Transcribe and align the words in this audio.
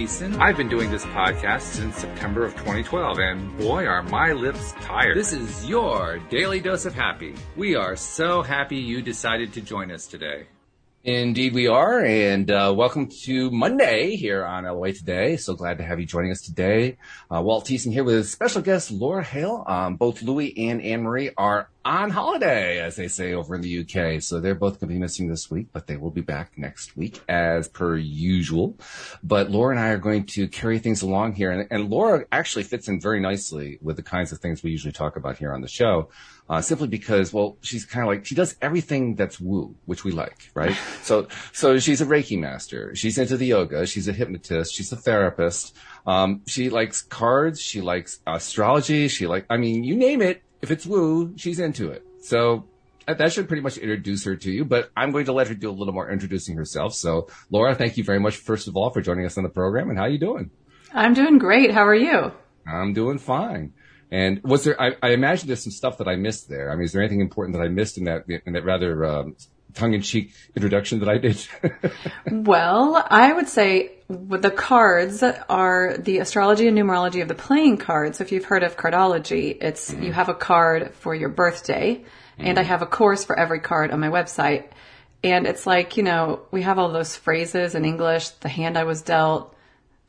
Thiessen. 0.00 0.38
I've 0.38 0.56
been 0.56 0.68
doing 0.68 0.90
this 0.90 1.04
podcast 1.06 1.60
since 1.60 1.96
September 1.96 2.46
of 2.46 2.54
2012, 2.54 3.18
and 3.18 3.58
boy, 3.58 3.84
are 3.84 4.02
my 4.02 4.32
lips 4.32 4.72
tired. 4.80 5.14
This 5.14 5.34
is 5.34 5.66
your 5.66 6.18
daily 6.30 6.58
dose 6.58 6.86
of 6.86 6.94
happy. 6.94 7.34
We 7.54 7.74
are 7.74 7.96
so 7.96 8.40
happy 8.40 8.76
you 8.76 9.02
decided 9.02 9.52
to 9.52 9.60
join 9.60 9.90
us 9.90 10.06
today. 10.06 10.46
Indeed, 11.02 11.54
we 11.54 11.66
are, 11.66 12.04
and 12.04 12.50
uh, 12.50 12.74
welcome 12.76 13.08
to 13.22 13.50
Monday 13.50 14.16
here 14.16 14.44
on 14.44 14.64
LOA 14.64 14.92
Today. 14.92 15.38
So 15.38 15.54
glad 15.54 15.78
to 15.78 15.84
have 15.84 15.98
you 15.98 16.04
joining 16.04 16.30
us 16.30 16.42
today. 16.42 16.98
Uh, 17.34 17.40
Walt 17.40 17.64
Thiessen 17.64 17.90
here 17.90 18.04
with 18.04 18.28
special 18.28 18.60
guest 18.60 18.90
Laura 18.90 19.24
Hale. 19.24 19.64
Um, 19.66 19.96
both 19.96 20.20
Louie 20.20 20.52
and 20.58 20.82
Anne 20.82 21.02
Marie 21.02 21.30
are 21.38 21.70
on 21.86 22.10
holiday, 22.10 22.80
as 22.80 22.96
they 22.96 23.08
say 23.08 23.32
over 23.32 23.54
in 23.54 23.62
the 23.62 23.80
UK. 23.80 24.20
So 24.20 24.40
they're 24.40 24.54
both 24.54 24.74
going 24.78 24.90
to 24.90 24.94
be 24.94 24.98
missing 24.98 25.28
this 25.28 25.50
week, 25.50 25.68
but 25.72 25.86
they 25.86 25.96
will 25.96 26.10
be 26.10 26.20
back 26.20 26.58
next 26.58 26.94
week 26.98 27.18
as 27.30 27.66
per 27.66 27.96
usual. 27.96 28.76
But 29.22 29.50
Laura 29.50 29.74
and 29.74 29.80
I 29.82 29.88
are 29.88 29.98
going 29.98 30.26
to 30.26 30.48
carry 30.48 30.78
things 30.80 31.00
along 31.00 31.32
here, 31.32 31.50
and, 31.50 31.66
and 31.70 31.88
Laura 31.88 32.26
actually 32.30 32.64
fits 32.64 32.88
in 32.88 33.00
very 33.00 33.20
nicely 33.20 33.78
with 33.80 33.96
the 33.96 34.02
kinds 34.02 34.32
of 34.32 34.40
things 34.40 34.62
we 34.62 34.70
usually 34.70 34.92
talk 34.92 35.16
about 35.16 35.38
here 35.38 35.54
on 35.54 35.62
the 35.62 35.68
show 35.68 36.10
uh, 36.50 36.60
simply 36.60 36.88
because, 36.88 37.32
well, 37.32 37.56
she's 37.62 37.84
kind 37.84 38.02
of 38.02 38.08
like, 38.08 38.26
she 38.26 38.34
does 38.34 38.56
everything 38.60 39.14
that's 39.14 39.38
woo, 39.38 39.76
which 39.86 40.02
we 40.02 40.10
like, 40.10 40.50
right? 40.52 40.76
so, 41.02 41.28
so 41.52 41.78
she's 41.78 42.00
a 42.00 42.06
Reiki 42.06 42.36
master. 42.38 42.92
She's 42.96 43.18
into 43.18 43.36
the 43.36 43.46
yoga. 43.46 43.86
She's 43.86 44.08
a 44.08 44.12
hypnotist. 44.12 44.74
She's 44.74 44.90
a 44.90 44.96
therapist. 44.96 45.76
Um, 46.08 46.42
she 46.48 46.68
likes 46.68 47.02
cards. 47.02 47.60
She 47.60 47.80
likes 47.80 48.18
astrology. 48.26 49.06
She 49.06 49.28
like, 49.28 49.46
I 49.48 49.58
mean, 49.58 49.84
you 49.84 49.94
name 49.94 50.20
it. 50.20 50.42
If 50.60 50.72
it's 50.72 50.84
woo, 50.84 51.34
she's 51.36 51.60
into 51.60 51.92
it. 51.92 52.04
So 52.20 52.66
that 53.06 53.32
should 53.32 53.46
pretty 53.46 53.62
much 53.62 53.78
introduce 53.78 54.24
her 54.24 54.34
to 54.34 54.50
you, 54.50 54.64
but 54.64 54.90
I'm 54.96 55.12
going 55.12 55.26
to 55.26 55.32
let 55.32 55.46
her 55.46 55.54
do 55.54 55.70
a 55.70 55.72
little 55.72 55.94
more 55.94 56.10
introducing 56.10 56.56
herself. 56.56 56.94
So 56.94 57.28
Laura, 57.50 57.76
thank 57.76 57.96
you 57.96 58.02
very 58.02 58.18
much, 58.18 58.36
first 58.36 58.66
of 58.66 58.76
all, 58.76 58.90
for 58.90 59.00
joining 59.00 59.24
us 59.24 59.38
on 59.38 59.44
the 59.44 59.50
program 59.50 59.88
and 59.88 59.98
how 59.98 60.04
are 60.04 60.10
you 60.10 60.18
doing? 60.18 60.50
I'm 60.92 61.14
doing 61.14 61.38
great. 61.38 61.70
How 61.70 61.86
are 61.86 61.94
you? 61.94 62.32
I'm 62.66 62.92
doing 62.92 63.18
fine. 63.18 63.72
And 64.10 64.42
was 64.42 64.64
there? 64.64 64.80
I, 64.80 64.96
I, 65.02 65.10
imagine 65.10 65.46
there's 65.46 65.62
some 65.62 65.70
stuff 65.72 65.98
that 65.98 66.08
I 66.08 66.16
missed 66.16 66.48
there. 66.48 66.70
I 66.70 66.74
mean, 66.74 66.84
is 66.84 66.92
there 66.92 67.00
anything 67.00 67.20
important 67.20 67.56
that 67.56 67.62
I 67.62 67.68
missed 67.68 67.96
in 67.96 68.04
that 68.04 68.24
in 68.28 68.54
that 68.54 68.64
rather 68.64 69.04
um, 69.04 69.36
tongue-in-cheek 69.74 70.34
introduction 70.56 70.98
that 70.98 71.08
I 71.08 71.18
did? 71.18 71.46
well, 72.30 73.06
I 73.08 73.32
would 73.32 73.48
say 73.48 73.92
the 74.08 74.50
cards 74.50 75.22
are 75.22 75.96
the 75.96 76.18
astrology 76.18 76.66
and 76.66 76.76
numerology 76.76 77.22
of 77.22 77.28
the 77.28 77.36
playing 77.36 77.76
cards. 77.76 78.18
So 78.18 78.24
If 78.24 78.32
you've 78.32 78.44
heard 78.44 78.64
of 78.64 78.76
cardology, 78.76 79.56
it's 79.60 79.92
mm. 79.92 80.04
you 80.04 80.12
have 80.12 80.28
a 80.28 80.34
card 80.34 80.92
for 80.94 81.14
your 81.14 81.28
birthday, 81.28 81.96
mm. 81.96 82.04
and 82.38 82.58
I 82.58 82.62
have 82.62 82.82
a 82.82 82.86
course 82.86 83.24
for 83.24 83.38
every 83.38 83.60
card 83.60 83.92
on 83.92 84.00
my 84.00 84.08
website. 84.08 84.70
And 85.22 85.46
it's 85.46 85.66
like 85.66 85.96
you 85.96 86.02
know 86.02 86.40
we 86.50 86.62
have 86.62 86.80
all 86.80 86.90
those 86.90 87.16
phrases 87.16 87.76
in 87.76 87.84
English. 87.84 88.30
The 88.30 88.48
hand 88.48 88.76
I 88.76 88.84
was 88.84 89.02
dealt 89.02 89.54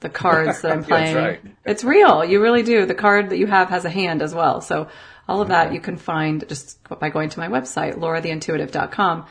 the 0.02 0.10
cards 0.10 0.62
that 0.62 0.72
I'm 0.72 0.84
playing. 0.92 1.16
right. 1.16 1.42
It's 1.66 1.84
real. 1.84 2.26
You 2.26 2.42
really 2.42 2.64
do. 2.64 2.86
The 2.86 2.96
card 2.96 3.30
that 3.30 3.38
you 3.38 3.48
have 3.48 3.70
has 3.70 3.86
a 3.86 3.90
hand 3.90 4.22
as 4.22 4.36
well. 4.36 4.62
So 4.62 4.90
all 5.28 5.42
of 5.42 5.50
okay. 5.50 5.54
that 5.54 5.74
you 5.74 5.80
can 5.80 5.96
find 5.96 6.48
just 6.50 6.78
by 7.00 7.10
going 7.10 7.30
to 7.30 7.40
my 7.40 7.48
website, 7.48 7.96
lauratheintuitive.com. 7.96 9.26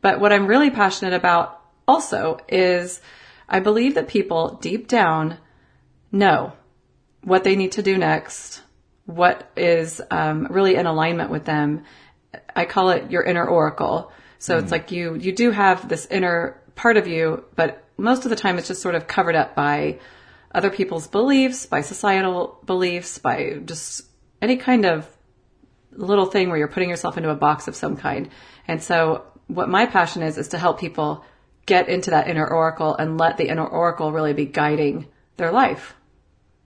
But 0.00 0.20
what 0.20 0.32
I'm 0.32 0.46
really 0.46 0.70
passionate 0.70 1.14
about 1.14 1.60
also 1.88 2.38
is 2.48 3.00
I 3.48 3.60
believe 3.60 3.96
that 3.96 4.08
people 4.08 4.58
deep 4.60 4.86
down 4.86 5.38
know 6.12 6.52
what 7.24 7.44
they 7.44 7.56
need 7.56 7.72
to 7.72 7.82
do 7.82 7.98
next, 7.98 8.62
what 9.06 9.50
is 9.56 10.00
um, 10.10 10.46
really 10.50 10.76
in 10.76 10.86
alignment 10.86 11.30
with 11.30 11.44
them. 11.44 11.84
I 12.54 12.64
call 12.64 12.90
it 12.90 13.10
your 13.10 13.22
inner 13.22 13.44
oracle. 13.44 14.12
So 14.38 14.56
mm. 14.56 14.62
it's 14.62 14.72
like 14.72 14.92
you 14.92 15.14
you 15.14 15.32
do 15.32 15.50
have 15.50 15.88
this 15.88 16.06
inner 16.06 16.59
part 16.80 16.96
of 16.96 17.06
you, 17.06 17.44
but 17.56 17.84
most 17.98 18.24
of 18.24 18.30
the 18.30 18.36
time 18.36 18.56
it's 18.56 18.68
just 18.68 18.80
sort 18.80 18.94
of 18.94 19.06
covered 19.06 19.36
up 19.36 19.54
by 19.54 19.98
other 20.54 20.70
people's 20.70 21.06
beliefs, 21.06 21.66
by 21.66 21.82
societal 21.82 22.58
beliefs, 22.64 23.18
by 23.18 23.60
just 23.66 24.06
any 24.40 24.56
kind 24.56 24.86
of 24.86 25.06
little 25.92 26.24
thing 26.24 26.48
where 26.48 26.56
you're 26.56 26.68
putting 26.68 26.88
yourself 26.88 27.18
into 27.18 27.28
a 27.28 27.34
box 27.34 27.68
of 27.68 27.76
some 27.76 27.98
kind. 27.98 28.30
And 28.66 28.82
so 28.82 29.26
what 29.46 29.68
my 29.68 29.84
passion 29.84 30.22
is, 30.22 30.38
is 30.38 30.48
to 30.48 30.58
help 30.58 30.80
people 30.80 31.22
get 31.66 31.90
into 31.90 32.12
that 32.12 32.28
inner 32.28 32.46
oracle 32.46 32.96
and 32.96 33.18
let 33.18 33.36
the 33.36 33.48
inner 33.48 33.66
oracle 33.66 34.10
really 34.10 34.32
be 34.32 34.46
guiding 34.46 35.06
their 35.36 35.52
life. 35.52 35.94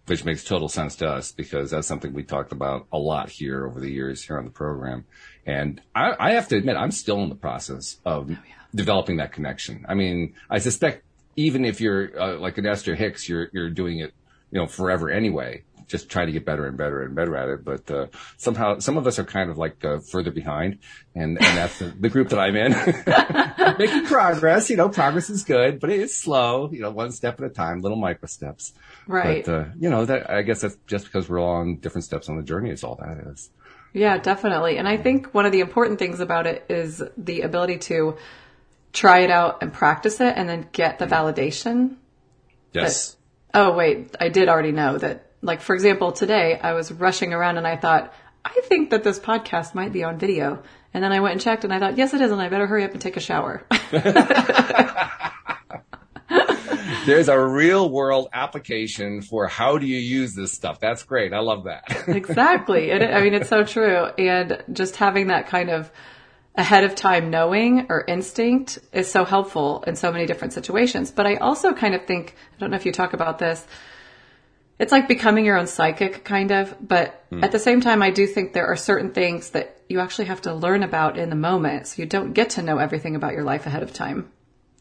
Which 0.06 0.25
makes 0.25 0.44
total 0.44 0.69
sense 0.69 0.94
to 0.96 1.08
us 1.08 1.32
because 1.32 1.72
that's 1.72 1.88
something 1.88 2.12
we 2.12 2.22
talked 2.22 2.52
about 2.52 2.86
a 2.92 2.98
lot 2.98 3.31
here 3.31 3.66
over 3.66 3.81
the 3.81 3.91
years 3.91 4.22
here 4.22 4.38
on 4.38 4.44
the 4.44 4.50
program. 4.52 5.06
And 5.44 5.81
I, 5.92 6.14
I 6.20 6.31
have 6.34 6.46
to 6.48 6.56
admit, 6.56 6.76
I'm 6.76 6.92
still 6.92 7.20
in 7.25 7.31
the 7.31 7.34
process 7.34 7.98
of 8.04 8.31
oh, 8.31 8.36
yeah. 8.48 8.63
Developing 8.75 9.19
that 9.19 9.33
connection. 9.33 9.85
I 9.89 9.95
mean, 9.95 10.35
I 10.51 10.59
suspect 10.59 11.05
even 11.37 11.65
if 11.65 11.81
you're 11.81 12.21
uh, 12.21 12.39
like 12.39 12.59
an 12.59 12.67
Esther 12.67 12.95
Hicks, 12.95 13.29
you're 13.29 13.49
you're 13.53 13.71
doing 13.71 13.99
it, 13.99 14.12
you 14.51 14.61
know, 14.61 14.67
forever 14.67 15.11
anyway. 15.11 15.65
Just 15.87 16.09
trying 16.09 16.29
to 16.29 16.33
get 16.33 16.47
better 16.47 16.67
and 16.67 16.79
better 16.79 17.03
and 17.03 17.15
better 17.15 17.37
at 17.37 17.49
it. 17.51 17.62
But 17.62 17.91
uh, 17.91 18.07
somehow, 18.39 18.79
some 18.79 18.97
of 18.97 19.07
us 19.07 19.19
are 19.19 19.25
kind 19.25 19.51
of 19.51 19.59
like 19.59 19.85
uh, 19.85 19.99
further 19.99 20.31
behind, 20.31 20.79
and, 21.15 21.37
and 21.37 21.59
that's 21.59 21.79
the, 21.79 21.93
the 22.01 22.09
group 22.09 22.31
that 22.31 22.39
I'm 22.39 22.57
in. 22.57 22.73
Making 23.79 24.07
progress, 24.07 24.71
you 24.71 24.77
know, 24.77 24.89
progress 24.89 25.29
is 25.29 25.45
good, 25.45 25.81
but 25.81 25.91
it's 25.91 26.17
slow. 26.17 26.71
You 26.73 26.81
know, 26.81 26.91
one 26.91 27.12
step 27.12 27.39
at 27.39 27.45
a 27.45 27.51
time, 27.51 27.83
little 27.83 27.99
micro 27.99 28.27
steps. 28.29 28.73
Right. 29.06 29.45
But 29.45 29.53
uh, 29.53 29.65
you 29.79 29.91
know, 29.91 30.06
that 30.06 30.31
I 30.31 30.41
guess 30.41 30.62
that's 30.62 30.79
just 30.87 31.05
because 31.05 31.29
we're 31.29 31.39
all 31.39 31.56
on 31.56 31.77
different 31.77 32.05
steps 32.06 32.31
on 32.31 32.37
the 32.37 32.43
journey. 32.43 32.71
Is 32.71 32.83
all 32.83 32.95
that 32.97 33.19
is. 33.31 33.51
Yeah, 33.93 34.19
definitely. 34.19 34.79
And 34.79 34.89
I 34.89 34.97
think 34.97 35.33
one 35.35 35.47
of 35.47 35.53
the 35.53 35.61
important 35.61 35.99
things 36.01 36.19
about 36.19 36.47
it 36.47 36.65
is 36.69 37.03
the 37.17 37.43
ability 37.43 37.79
to 37.79 38.17
try 38.94 39.19
it 39.19 39.31
out 39.31 39.62
and 39.62 39.72
practice 39.72 40.21
it 40.21 40.34
and 40.37 40.49
then 40.49 40.66
get 40.72 40.99
the 40.99 41.06
mm. 41.06 41.10
validation. 41.10 41.97
Yes. 42.72 43.16
That, 43.53 43.60
oh, 43.60 43.75
wait, 43.75 44.16
I 44.19 44.31
did 44.31 44.49
already 44.49 44.72
know 44.72 44.97
that. 44.97 45.32
Like, 45.43 45.60
for 45.60 45.75
example, 45.75 46.12
today 46.12 46.59
I 46.59 46.72
was 46.72 46.91
rushing 46.91 47.34
around 47.34 47.59
and 47.59 47.66
I 47.66 47.77
thought, 47.77 48.15
I 48.47 48.62
think 48.65 48.91
that 48.91 49.05
this 49.05 49.19
podcast 49.19 49.75
might 49.75 49.93
be 49.93 50.03
on 50.03 50.19
video. 50.19 50.62
And 50.94 51.05
then 51.05 51.12
I 51.12 51.21
went 51.21 51.32
and 51.32 51.41
checked 51.41 51.65
and 51.65 51.72
I 51.72 51.78
thought, 51.78 51.99
yes, 51.99 52.15
it 52.15 52.22
is. 52.22 52.31
And 52.31 52.41
I 52.41 52.49
better 52.49 52.66
hurry 52.66 52.84
up 52.84 52.93
and 52.93 53.03
take 53.03 53.19
a 53.19 53.21
shower. 53.21 53.66
There's 57.05 57.28
a 57.28 57.38
real 57.38 57.91
world 57.91 58.28
application 58.32 59.21
for 59.21 59.47
how 59.47 59.76
do 59.76 59.87
you 59.87 59.99
use 59.99 60.34
this 60.34 60.53
stuff. 60.53 60.81
That's 60.81 61.03
great. 61.03 61.34
I 61.34 61.41
love 61.41 61.65
that. 61.65 62.09
exactly. 62.09 62.91
And 62.91 63.03
it, 63.03 63.12
I 63.12 63.21
mean, 63.21 63.34
it's 63.34 63.50
so 63.50 63.65
true. 63.65 64.06
And 64.16 64.65
just 64.72 64.97
having 64.97 65.26
that 65.26 65.49
kind 65.49 65.69
of 65.69 65.93
ahead 66.56 66.84
of 66.84 66.94
time 66.94 67.31
knowing 67.31 67.87
or 67.88 68.04
instinct 68.06 68.78
is 68.92 69.10
so 69.10 69.25
helpful 69.25 69.82
in 69.87 69.97
so 69.97 70.12
many 70.12 70.26
different 70.26 70.53
situations. 70.53 71.10
But 71.10 71.26
I 71.26 71.37
also 71.37 71.72
kind 71.72 71.94
of 71.94 72.06
think, 72.06 72.37
I 72.54 72.60
don't 72.60 72.70
know 72.70 72.76
if 72.76 72.87
you 72.87 72.92
talk 72.92 73.12
about 73.12 73.38
this, 73.38 73.66
it's 74.78 74.93
like 74.93 75.09
becoming 75.09 75.44
your 75.44 75.56
own 75.56 75.66
psychic 75.66 76.25
kind 76.25 76.50
of, 76.50 76.75
but 76.81 77.28
mm. 77.31 77.43
at 77.43 77.53
the 77.53 77.59
same 77.59 77.81
time, 77.81 78.03
I 78.03 78.10
do 78.10 78.26
think 78.26 78.53
there 78.53 78.66
are 78.66 78.76
certain 78.76 79.12
things 79.12 79.50
that 79.50 79.81
you 79.88 80.00
actually 80.00 80.26
have 80.26 80.43
to 80.43 80.54
learn 80.54 80.82
about 80.82 81.19
in 81.19 81.31
the 81.31 81.37
moment. 81.37 81.88
So 81.88 82.03
you 82.03 82.06
don't 82.06 82.32
get 82.32 82.50
to 82.50 82.62
know 82.62 82.78
everything 82.78 83.16
about 83.16 83.32
your 83.32 83.44
life 83.44 83.66
ahead 83.66 83.82
of 83.82 83.93
time. 83.93 84.31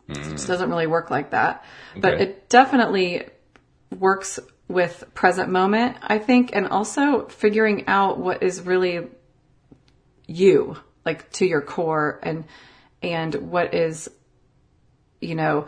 Mm. 0.08 0.18
It 0.18 0.32
just 0.32 0.48
doesn't 0.48 0.70
really 0.70 0.88
work 0.88 1.10
like 1.10 1.32
that. 1.32 1.64
Okay. 1.92 2.02
But 2.02 2.22
it 2.22 2.50
definitely 2.50 3.28
works 3.92 4.40
with 4.68 5.04
present 5.14 5.50
moment, 5.50 5.98
I 6.02 6.20
think, 6.20 6.52
and 6.54 6.68
also 6.68 7.28
figuring 7.28 7.88
out 7.88 8.20
what 8.20 8.44
is 8.44 8.62
really 8.62 9.08
you 10.28 10.78
like 11.06 11.32
to 11.34 11.46
your 11.46 11.62
core 11.62 12.20
and 12.24 12.46
and 13.02 13.34
what 13.52 13.74
is 13.74 14.10
you 15.22 15.36
know 15.36 15.68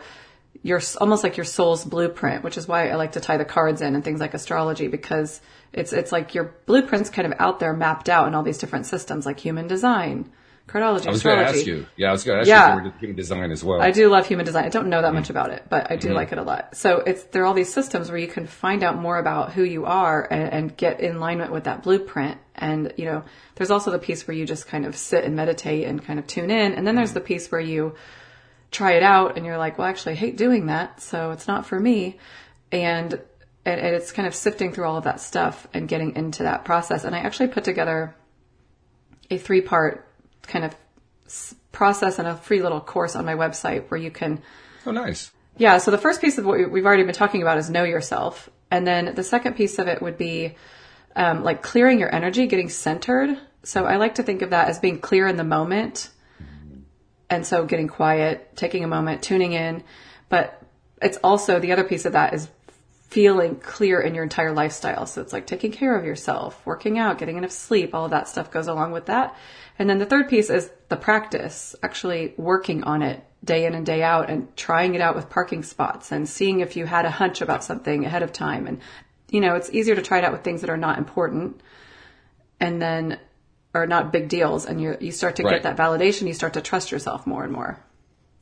your 0.62 0.80
almost 1.00 1.22
like 1.22 1.36
your 1.36 1.44
soul's 1.44 1.84
blueprint, 1.84 2.42
which 2.42 2.58
is 2.58 2.66
why 2.66 2.88
I 2.88 2.96
like 2.96 3.12
to 3.12 3.20
tie 3.20 3.36
the 3.36 3.44
cards 3.44 3.80
in 3.82 3.94
and 3.94 4.02
things 4.02 4.20
like 4.20 4.34
astrology 4.34 4.88
because 4.88 5.40
it's 5.72 5.92
it's 5.92 6.10
like 6.10 6.34
your 6.34 6.54
blueprint's 6.66 7.10
kind 7.10 7.32
of 7.32 7.38
out 7.38 7.60
there 7.60 7.72
mapped 7.72 8.08
out 8.08 8.26
in 8.26 8.34
all 8.34 8.42
these 8.42 8.58
different 8.58 8.86
systems 8.86 9.26
like 9.26 9.38
human 9.38 9.68
design, 9.68 10.32
cardology, 10.66 11.06
I 11.06 11.10
was 11.10 11.22
going 11.22 11.38
to 11.38 11.44
ask 11.44 11.66
you. 11.66 11.86
Yeah, 11.96 12.08
I 12.08 12.12
was 12.12 12.24
going 12.24 12.36
to 12.36 12.40
ask 12.40 12.48
yeah. 12.48 12.84
you 12.84 12.92
human 12.98 13.16
design 13.16 13.52
as 13.52 13.62
well. 13.62 13.80
I 13.80 13.92
do 13.92 14.08
love 14.08 14.26
human 14.26 14.44
design. 14.44 14.64
I 14.64 14.68
don't 14.68 14.88
know 14.88 15.02
that 15.02 15.08
mm-hmm. 15.08 15.16
much 15.16 15.30
about 15.30 15.50
it, 15.50 15.64
but 15.68 15.90
I 15.90 15.96
do 15.96 16.08
mm-hmm. 16.08 16.16
like 16.16 16.32
it 16.32 16.38
a 16.38 16.42
lot. 16.42 16.76
So 16.76 16.98
it's 16.98 17.22
there 17.24 17.42
are 17.42 17.46
all 17.46 17.54
these 17.54 17.72
systems 17.72 18.08
where 18.08 18.18
you 18.18 18.28
can 18.28 18.46
find 18.46 18.82
out 18.82 18.96
more 18.98 19.18
about 19.18 19.52
who 19.52 19.62
you 19.62 19.86
are 19.86 20.26
and, 20.28 20.52
and 20.52 20.76
get 20.76 21.00
in 21.00 21.16
alignment 21.16 21.52
with 21.52 21.64
that 21.64 21.82
blueprint. 21.82 22.38
And 22.56 22.92
you 22.96 23.04
know, 23.04 23.24
there's 23.54 23.70
also 23.70 23.90
the 23.90 23.98
piece 23.98 24.26
where 24.26 24.36
you 24.36 24.46
just 24.46 24.66
kind 24.66 24.86
of 24.86 24.96
sit 24.96 25.24
and 25.24 25.36
meditate 25.36 25.86
and 25.86 26.02
kind 26.02 26.18
of 26.18 26.26
tune 26.26 26.50
in, 26.50 26.72
and 26.72 26.86
then 26.86 26.96
there's 26.96 27.12
the 27.12 27.20
piece 27.20 27.50
where 27.50 27.60
you 27.60 27.94
try 28.70 28.92
it 28.92 29.02
out 29.02 29.36
and 29.36 29.46
you're 29.46 29.58
like, 29.58 29.78
well, 29.78 29.86
actually, 29.86 30.12
I 30.12 30.16
hate 30.16 30.36
doing 30.36 30.66
that, 30.66 31.00
so 31.00 31.30
it's 31.30 31.46
not 31.46 31.66
for 31.66 31.78
me. 31.78 32.18
And 32.72 33.20
and 33.64 33.80
it's 33.80 34.12
kind 34.12 34.28
of 34.28 34.34
sifting 34.34 34.72
through 34.72 34.84
all 34.84 34.96
of 34.96 35.04
that 35.04 35.20
stuff 35.20 35.66
and 35.74 35.88
getting 35.88 36.14
into 36.14 36.44
that 36.44 36.64
process. 36.64 37.04
And 37.04 37.16
I 37.16 37.18
actually 37.18 37.48
put 37.48 37.64
together 37.64 38.14
a 39.28 39.38
three 39.38 39.60
part 39.60 40.06
kind 40.42 40.64
of 40.64 40.74
process 41.72 42.20
and 42.20 42.28
a 42.28 42.36
free 42.36 42.62
little 42.62 42.80
course 42.80 43.16
on 43.16 43.24
my 43.24 43.34
website 43.34 43.90
where 43.90 43.98
you 43.98 44.10
can. 44.10 44.40
Oh, 44.86 44.92
nice. 44.92 45.32
Yeah. 45.56 45.78
So 45.78 45.90
the 45.90 45.98
first 45.98 46.20
piece 46.20 46.38
of 46.38 46.46
what 46.46 46.70
we've 46.70 46.86
already 46.86 47.02
been 47.02 47.14
talking 47.14 47.42
about 47.42 47.58
is 47.58 47.68
know 47.68 47.82
yourself. 47.82 48.48
And 48.70 48.86
then 48.86 49.14
the 49.14 49.24
second 49.24 49.54
piece 49.54 49.80
of 49.80 49.88
it 49.88 50.00
would 50.00 50.16
be 50.16 50.54
um, 51.16 51.42
like 51.42 51.62
clearing 51.62 51.98
your 51.98 52.14
energy, 52.14 52.46
getting 52.46 52.68
centered. 52.68 53.36
So 53.64 53.86
I 53.86 53.96
like 53.96 54.16
to 54.16 54.22
think 54.22 54.42
of 54.42 54.50
that 54.50 54.68
as 54.68 54.78
being 54.78 55.00
clear 55.00 55.26
in 55.26 55.36
the 55.36 55.44
moment 55.44 56.10
And 57.28 57.46
so 57.46 57.64
getting 57.64 57.88
quiet, 57.88 58.56
taking 58.56 58.84
a 58.84 58.88
moment, 58.88 59.22
tuning 59.22 59.52
in. 59.52 59.82
But 60.28 60.62
it's 61.02 61.18
also 61.22 61.58
the 61.58 61.72
other 61.72 61.84
piece 61.84 62.04
of 62.04 62.12
that 62.12 62.34
is 62.34 62.48
feeling 63.08 63.56
clear 63.56 64.00
in 64.00 64.14
your 64.14 64.24
entire 64.24 64.52
lifestyle. 64.52 65.06
So 65.06 65.22
it's 65.22 65.32
like 65.32 65.46
taking 65.46 65.72
care 65.72 65.96
of 65.96 66.04
yourself, 66.04 66.64
working 66.66 66.98
out, 66.98 67.18
getting 67.18 67.36
enough 67.36 67.50
sleep, 67.52 67.94
all 67.94 68.04
of 68.04 68.10
that 68.10 68.28
stuff 68.28 68.50
goes 68.50 68.66
along 68.66 68.92
with 68.92 69.06
that. 69.06 69.36
And 69.78 69.88
then 69.88 69.98
the 69.98 70.06
third 70.06 70.28
piece 70.28 70.50
is 70.50 70.70
the 70.88 70.96
practice, 70.96 71.74
actually 71.82 72.34
working 72.36 72.84
on 72.84 73.02
it 73.02 73.22
day 73.44 73.64
in 73.66 73.74
and 73.74 73.86
day 73.86 74.02
out 74.02 74.28
and 74.28 74.54
trying 74.56 74.94
it 74.94 75.00
out 75.00 75.14
with 75.14 75.30
parking 75.30 75.62
spots 75.62 76.10
and 76.10 76.28
seeing 76.28 76.60
if 76.60 76.76
you 76.76 76.84
had 76.86 77.04
a 77.04 77.10
hunch 77.10 77.40
about 77.40 77.62
something 77.62 78.04
ahead 78.04 78.22
of 78.22 78.32
time. 78.32 78.66
And, 78.66 78.80
you 79.36 79.40
know, 79.42 79.54
it's 79.54 79.70
easier 79.78 79.94
to 79.94 80.02
try 80.02 80.18
it 80.18 80.24
out 80.24 80.32
with 80.32 80.42
things 80.42 80.60
that 80.62 80.70
are 80.70 80.82
not 80.88 80.96
important 80.98 81.60
and 82.58 82.80
then 82.80 83.18
are 83.74 83.86
not 83.86 84.12
big 84.12 84.28
deals. 84.28 84.64
And 84.64 84.80
you 84.80 84.96
you 85.06 85.12
start 85.12 85.36
to 85.36 85.42
Right. 85.42 85.62
get 85.62 85.62
that 85.64 85.76
validation. 85.76 86.26
You 86.26 86.34
start 86.34 86.54
to 86.54 86.62
trust 86.70 86.90
yourself 86.90 87.26
more 87.26 87.44
and 87.44 87.52
more. 87.52 87.78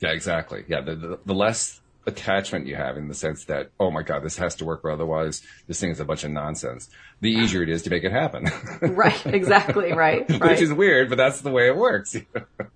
Yeah, 0.00 0.11
exactly. 0.12 0.64
Yeah, 0.69 0.82
the, 0.82 0.94
the, 0.94 1.19
the 1.26 1.35
less 1.35 1.81
attachment 2.06 2.67
you 2.67 2.76
have 2.76 2.96
in 2.99 3.08
the 3.08 3.14
sense 3.14 3.46
that, 3.46 3.70
oh 3.81 3.91
my 3.91 4.02
God, 4.02 4.23
this 4.23 4.37
has 4.37 4.55
to 4.56 4.64
work 4.67 4.85
or 4.85 4.91
otherwise 4.91 5.43
this 5.67 5.81
thing 5.81 5.91
is 5.91 6.00
a 6.00 6.05
bunch 6.05 6.23
of 6.23 6.31
nonsense, 6.31 6.91
the 7.23 7.31
easier 7.31 7.62
it 7.62 7.70
is 7.70 7.82
to 7.82 7.91
make 7.91 8.05
it 8.05 8.12
happen. 8.12 8.46
Right. 8.82 9.25
Exactly. 9.26 9.93
Right. 9.93 10.29
Right. 10.29 10.50
Which 10.50 10.61
is 10.61 10.73
weird, 10.73 11.08
but 11.08 11.17
that's 11.17 11.41
the 11.41 11.50
way 11.50 11.67
it 11.69 11.76
works. 11.76 12.14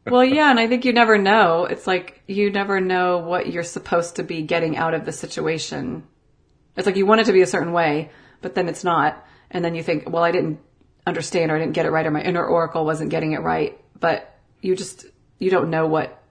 Well, 0.07 0.25
yeah, 0.25 0.51
and 0.51 0.59
I 0.59 0.67
think 0.69 0.87
you 0.87 0.95
never 0.95 1.19
know. 1.19 1.67
It's 1.67 1.87
like 1.87 2.23
you 2.27 2.51
never 2.51 2.81
know 2.81 3.19
what 3.19 3.53
you're 3.53 3.63
supposed 3.77 4.17
to 4.17 4.23
be 4.23 4.41
getting 4.41 4.75
out 4.79 4.95
of 4.95 5.05
the 5.05 5.13
situation. 5.13 6.03
It's 6.79 6.87
like 6.87 6.97
you 6.97 7.07
want 7.07 7.21
it 7.21 7.25
to 7.25 7.33
be 7.33 7.43
a 7.43 7.47
certain 7.47 7.73
way, 7.73 8.11
but 8.41 8.55
then 8.55 8.69
it's 8.69 8.85
not. 8.85 9.27
And 9.51 9.65
then 9.65 9.75
you 9.75 9.83
think, 9.83 10.09
well, 10.09 10.23
I 10.23 10.31
didn't 10.31 10.61
understand 11.07 11.51
or 11.51 11.57
I 11.57 11.59
didn't 11.59 11.73
get 11.73 11.87
it 11.87 11.91
right 11.91 12.07
or 12.07 12.13
my 12.13 12.23
inner 12.23 12.45
oracle 12.45 12.85
wasn't 12.85 13.11
getting 13.11 13.33
it 13.33 13.43
right. 13.43 13.79
But 13.99 14.33
you 14.63 14.77
just, 14.77 15.05
you 15.41 15.51
don't 15.51 15.71
know 15.71 15.89
what 15.89 16.23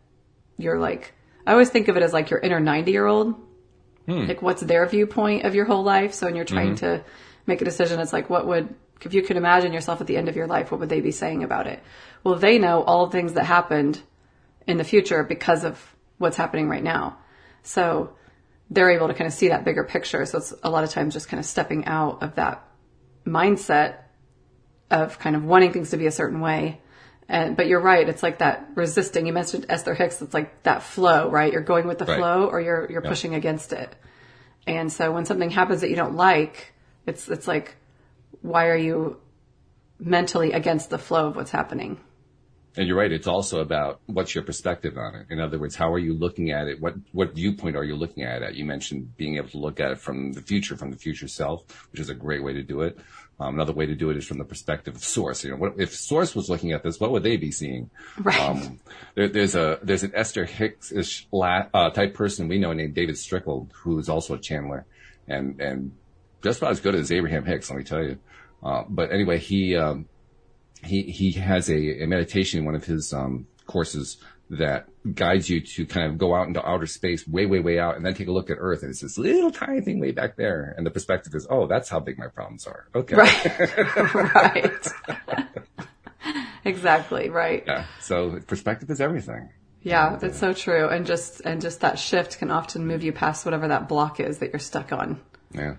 you're 0.58 0.80
like. 0.80 1.14
I 1.46 1.52
always 1.52 1.70
think 1.70 1.90
of 1.90 1.98
it 1.98 2.04
as 2.04 2.14
like 2.14 2.30
your 2.30 2.40
inner 2.40 2.62
90 2.62 2.92
year 2.92 3.06
old. 3.06 3.36
Hmm. 4.06 4.26
Like 4.26 4.42
what's 4.42 4.62
their 4.62 4.86
viewpoint 4.86 5.46
of 5.46 5.54
your 5.54 5.66
whole 5.66 5.84
life. 5.84 6.14
So 6.14 6.28
when 6.28 6.36
you're 6.38 6.46
trying 6.46 6.76
mm-hmm. 6.76 6.98
to 6.98 7.04
make 7.46 7.62
a 7.62 7.66
decision, 7.66 8.00
it's 8.00 8.14
like, 8.14 8.30
what 8.30 8.48
would, 8.48 8.74
if 9.02 9.14
you 9.14 9.22
could 9.24 9.36
imagine 9.36 9.74
yourself 9.74 10.00
at 10.00 10.08
the 10.08 10.16
end 10.16 10.30
of 10.30 10.38
your 10.38 10.48
life, 10.48 10.72
what 10.72 10.80
would 10.80 10.90
they 10.90 11.02
be 11.02 11.12
saying 11.12 11.44
about 11.44 11.68
it? 11.68 11.84
Well, 12.24 12.36
they 12.36 12.58
know 12.58 12.84
all 12.84 13.08
the 13.08 13.12
things 13.12 13.34
that 13.34 13.44
happened 13.44 14.02
in 14.66 14.78
the 14.78 14.86
future 14.86 15.24
because 15.24 15.66
of 15.66 15.78
what's 16.18 16.38
happening 16.38 16.70
right 16.70 16.84
now. 16.84 17.18
So 17.64 18.14
they're 18.70 18.90
able 18.90 19.08
to 19.08 19.14
kind 19.14 19.28
of 19.28 19.34
see 19.34 19.50
that 19.50 19.64
bigger 19.64 19.84
picture. 19.84 20.26
So 20.26 20.40
it's 20.40 20.54
a 20.64 20.70
lot 20.70 20.84
of 20.84 20.90
times 20.90 21.14
just 21.14 21.30
kind 21.30 21.40
of 21.40 21.46
stepping 21.46 21.86
out 21.86 22.22
of 22.22 22.36
that 22.36 22.64
mindset 23.26 23.98
of 24.92 25.20
kind 25.20 25.36
of 25.36 25.44
wanting 25.44 25.74
things 25.74 25.92
to 25.92 25.98
be 25.98 26.08
a 26.08 26.12
certain 26.12 26.40
way. 26.40 26.82
And, 27.30 27.58
but 27.58 27.68
you're 27.68 27.82
right. 27.82 28.08
It's 28.08 28.24
like 28.24 28.40
that 28.40 28.70
resisting. 28.76 29.26
You 29.28 29.34
mentioned 29.34 29.66
Esther 29.70 29.94
Hicks. 29.94 30.22
It's 30.22 30.34
like 30.34 30.64
that 30.64 30.82
flow, 30.84 31.30
right? 31.30 31.52
You're 31.52 31.62
going 31.62 31.88
with 31.88 31.98
the 31.98 32.06
Right. 32.06 32.18
flow 32.18 32.48
or 32.48 32.62
you're, 32.62 32.90
you're 32.90 33.02
pushing 33.02 33.36
against 33.36 33.74
it. 33.74 33.94
And 34.66 34.92
so 34.92 35.12
when 35.12 35.26
something 35.26 35.50
happens 35.50 35.82
that 35.82 35.90
you 35.90 35.96
don't 35.96 36.16
like, 36.16 36.74
it's, 37.06 37.28
it's 37.30 37.48
like, 37.48 37.76
why 38.42 38.68
are 38.68 38.78
you 38.78 39.18
mentally 40.00 40.52
against 40.54 40.90
the 40.90 40.98
flow 40.98 41.28
of 41.28 41.36
what's 41.36 41.52
happening? 41.52 42.00
And 42.78 42.88
you're 42.88 42.98
right. 42.98 43.12
It's 43.12 43.28
also 43.28 43.60
about 43.60 44.02
what's 44.06 44.36
your 44.36 44.44
perspective 44.44 44.98
on 44.98 45.16
it. 45.16 45.28
In 45.32 45.40
other 45.40 45.58
words, 45.58 45.76
how 45.76 45.92
are 45.92 46.00
you 46.00 46.14
looking 46.14 46.52
at 46.52 46.68
it? 46.68 46.80
What 46.80 46.94
what 47.12 47.34
viewpoint 47.34 47.76
are 47.76 47.84
you 47.84 47.96
looking 47.96 48.24
at 48.24 48.44
it? 48.44 48.54
You 48.54 48.66
mentioned 48.66 49.18
being 49.18 49.38
able 49.38 49.50
to 49.50 49.58
look 49.58 49.80
at 49.80 49.92
it 49.92 50.00
from 50.00 50.34
the 50.34 50.42
future, 50.42 50.78
from 50.78 50.92
the 50.92 50.98
future 50.98 51.28
self, 51.28 51.90
which 51.92 52.00
is 52.00 52.10
a 52.10 52.14
great 52.14 52.44
way 52.44 52.54
to 52.54 52.62
do 52.62 52.82
it. 52.82 53.00
Um, 53.40 53.56
another 53.56 53.74
way 53.74 53.86
to 53.88 53.96
do 53.96 54.10
it 54.10 54.18
is 54.18 54.26
from 54.26 54.38
the 54.38 54.46
perspective 54.46 54.96
of 54.96 55.04
source. 55.04 55.44
You 55.44 55.52
know, 55.52 55.58
what, 55.58 55.74
if 55.78 55.94
source 55.94 56.36
was 56.36 56.50
looking 56.50 56.72
at 56.72 56.84
this, 56.84 57.00
what 57.00 57.12
would 57.12 57.24
they 57.24 57.38
be 57.38 57.52
seeing? 57.52 57.90
Right. 58.18 58.40
Um, 58.40 58.80
there, 59.16 59.28
there's 59.28 59.56
a 59.56 59.80
there's 59.82 60.04
an 60.04 60.12
Esther 60.14 60.46
Hicks 60.46 60.94
uh, 61.34 61.90
type 61.92 62.14
person 62.14 62.48
we 62.48 62.60
know 62.60 62.74
named 62.74 62.94
David 62.94 63.18
Strickland, 63.18 63.72
who 63.74 63.98
is 63.98 64.08
also 64.08 64.36
a 64.36 64.40
channeler, 64.40 64.84
and 65.28 65.60
and 65.60 65.94
just 66.44 66.60
about 66.60 66.72
as 66.72 66.80
good 66.80 66.94
as 66.94 67.12
Abraham 67.12 67.44
Hicks, 67.44 67.70
let 67.72 67.78
me 67.78 67.84
tell 67.84 68.04
you. 68.04 68.18
Uh, 68.64 68.84
but 68.88 69.12
anyway, 69.12 69.38
he 69.40 69.76
um, 69.76 70.08
he 70.84 71.04
he 71.04 71.32
has 71.34 71.70
a, 71.70 72.04
a 72.04 72.08
meditation 72.08 72.60
in 72.60 72.66
one 72.66 72.76
of 72.76 72.86
his 72.86 73.14
um, 73.14 73.48
courses 73.66 74.18
that 74.50 74.88
guides 75.14 75.50
you 75.50 75.60
to 75.60 75.86
kind 75.86 76.10
of 76.10 76.18
go 76.18 76.34
out 76.34 76.48
into 76.48 76.66
outer 76.66 76.86
space, 76.86 77.28
way 77.28 77.46
way 77.46 77.60
way 77.60 77.80
out, 77.80 77.96
and 77.98 78.06
then 78.06 78.14
take 78.14 78.28
a 78.28 78.32
look 78.32 78.50
at 78.50 78.58
Earth, 78.60 78.82
and 78.82 78.92
it's 78.92 79.02
this 79.02 79.18
little 79.18 79.52
tiny 79.52 79.82
thing 79.82 80.00
way 80.00 80.12
back 80.12 80.38
there, 80.38 80.74
and 80.78 80.86
the 80.86 80.92
perspective 80.92 81.34
is, 81.36 81.46
oh, 81.50 81.68
that's 81.68 81.90
how 81.90 82.00
big 82.00 82.18
my 82.18 82.28
problems 82.28 82.66
are. 82.66 82.88
Okay, 82.96 83.16
Right. 83.16 84.14
right. 84.36 84.88
exactly. 86.66 87.30
Right. 87.30 87.64
yeah. 87.68 87.86
So 88.00 88.40
perspective 88.48 88.90
is 88.90 89.02
everything. 89.02 89.50
Yeah, 89.84 90.18
that's 90.18 90.40
so 90.40 90.54
true. 90.54 90.88
And 90.90 91.06
just 91.06 91.42
and 91.42 91.62
just 91.62 91.82
that 91.82 92.00
shift 92.00 92.40
can 92.40 92.52
often 92.52 92.86
move 92.88 93.04
you 93.04 93.14
past 93.14 93.46
whatever 93.46 93.68
that 93.70 93.88
block 93.88 94.20
is 94.20 94.40
that 94.40 94.52
you're 94.52 94.60
stuck 94.60 94.92
on. 94.92 95.20
Yeah. 95.54 95.76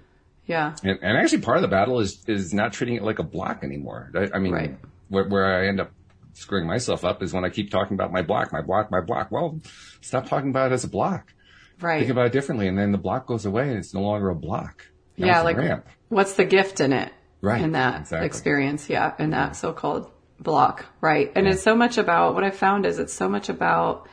Yeah. 0.48 0.74
And, 0.82 0.98
and 1.02 1.16
actually, 1.16 1.42
part 1.42 1.58
of 1.58 1.62
the 1.62 1.68
battle 1.68 2.00
is 2.00 2.24
is 2.26 2.52
not 2.52 2.72
treating 2.72 2.96
it 2.96 3.04
like 3.04 3.20
a 3.20 3.22
block 3.22 3.62
anymore. 3.62 4.10
I, 4.16 4.28
I 4.34 4.38
mean, 4.40 4.52
Right. 4.52 4.76
where, 5.08 5.24
where 5.28 5.44
I 5.62 5.68
end 5.68 5.80
up 5.80 5.92
screwing 6.32 6.66
myself 6.66 7.04
up 7.04 7.22
is 7.22 7.32
when 7.32 7.44
I 7.44 7.50
keep 7.50 7.70
talking 7.70 7.94
about 7.94 8.10
my 8.12 8.22
block, 8.22 8.52
my 8.52 8.62
block, 8.62 8.90
my 8.90 9.00
block. 9.00 9.30
Well, 9.30 9.60
stop 10.00 10.28
talking 10.28 10.50
about 10.50 10.72
it 10.72 10.74
as 10.74 10.82
a 10.84 10.88
block. 10.88 11.32
Right. 11.80 12.00
Think 12.00 12.10
about 12.10 12.26
it 12.26 12.32
differently, 12.32 12.66
and 12.66 12.76
then 12.76 12.90
the 12.90 12.98
block 12.98 13.26
goes 13.26 13.46
away, 13.46 13.68
and 13.68 13.76
it's 13.78 13.94
no 13.94 14.00
longer 14.00 14.30
a 14.30 14.34
block. 14.34 14.86
Now 15.16 15.26
Yeah, 15.26 15.42
like 15.42 15.56
ramp. 15.58 15.86
what's 16.08 16.32
the 16.34 16.44
gift 16.44 16.80
in 16.80 16.92
it? 16.92 17.12
Right, 17.40 17.60
In 17.62 17.72
that 17.72 18.00
exactly. 18.00 18.26
experience, 18.26 18.88
yeah, 18.90 19.12
in 19.20 19.30
that 19.30 19.54
so-called 19.54 20.10
block, 20.40 20.86
right? 21.00 21.30
And 21.36 21.46
it's 21.46 21.62
so 21.62 21.76
much 21.76 21.96
about 21.98 22.34
what 22.34 22.42
I 22.42 22.50
found 22.50 22.84
is 22.86 22.98
it's 22.98 23.12
so 23.12 23.28
much 23.28 23.48
about 23.48 24.08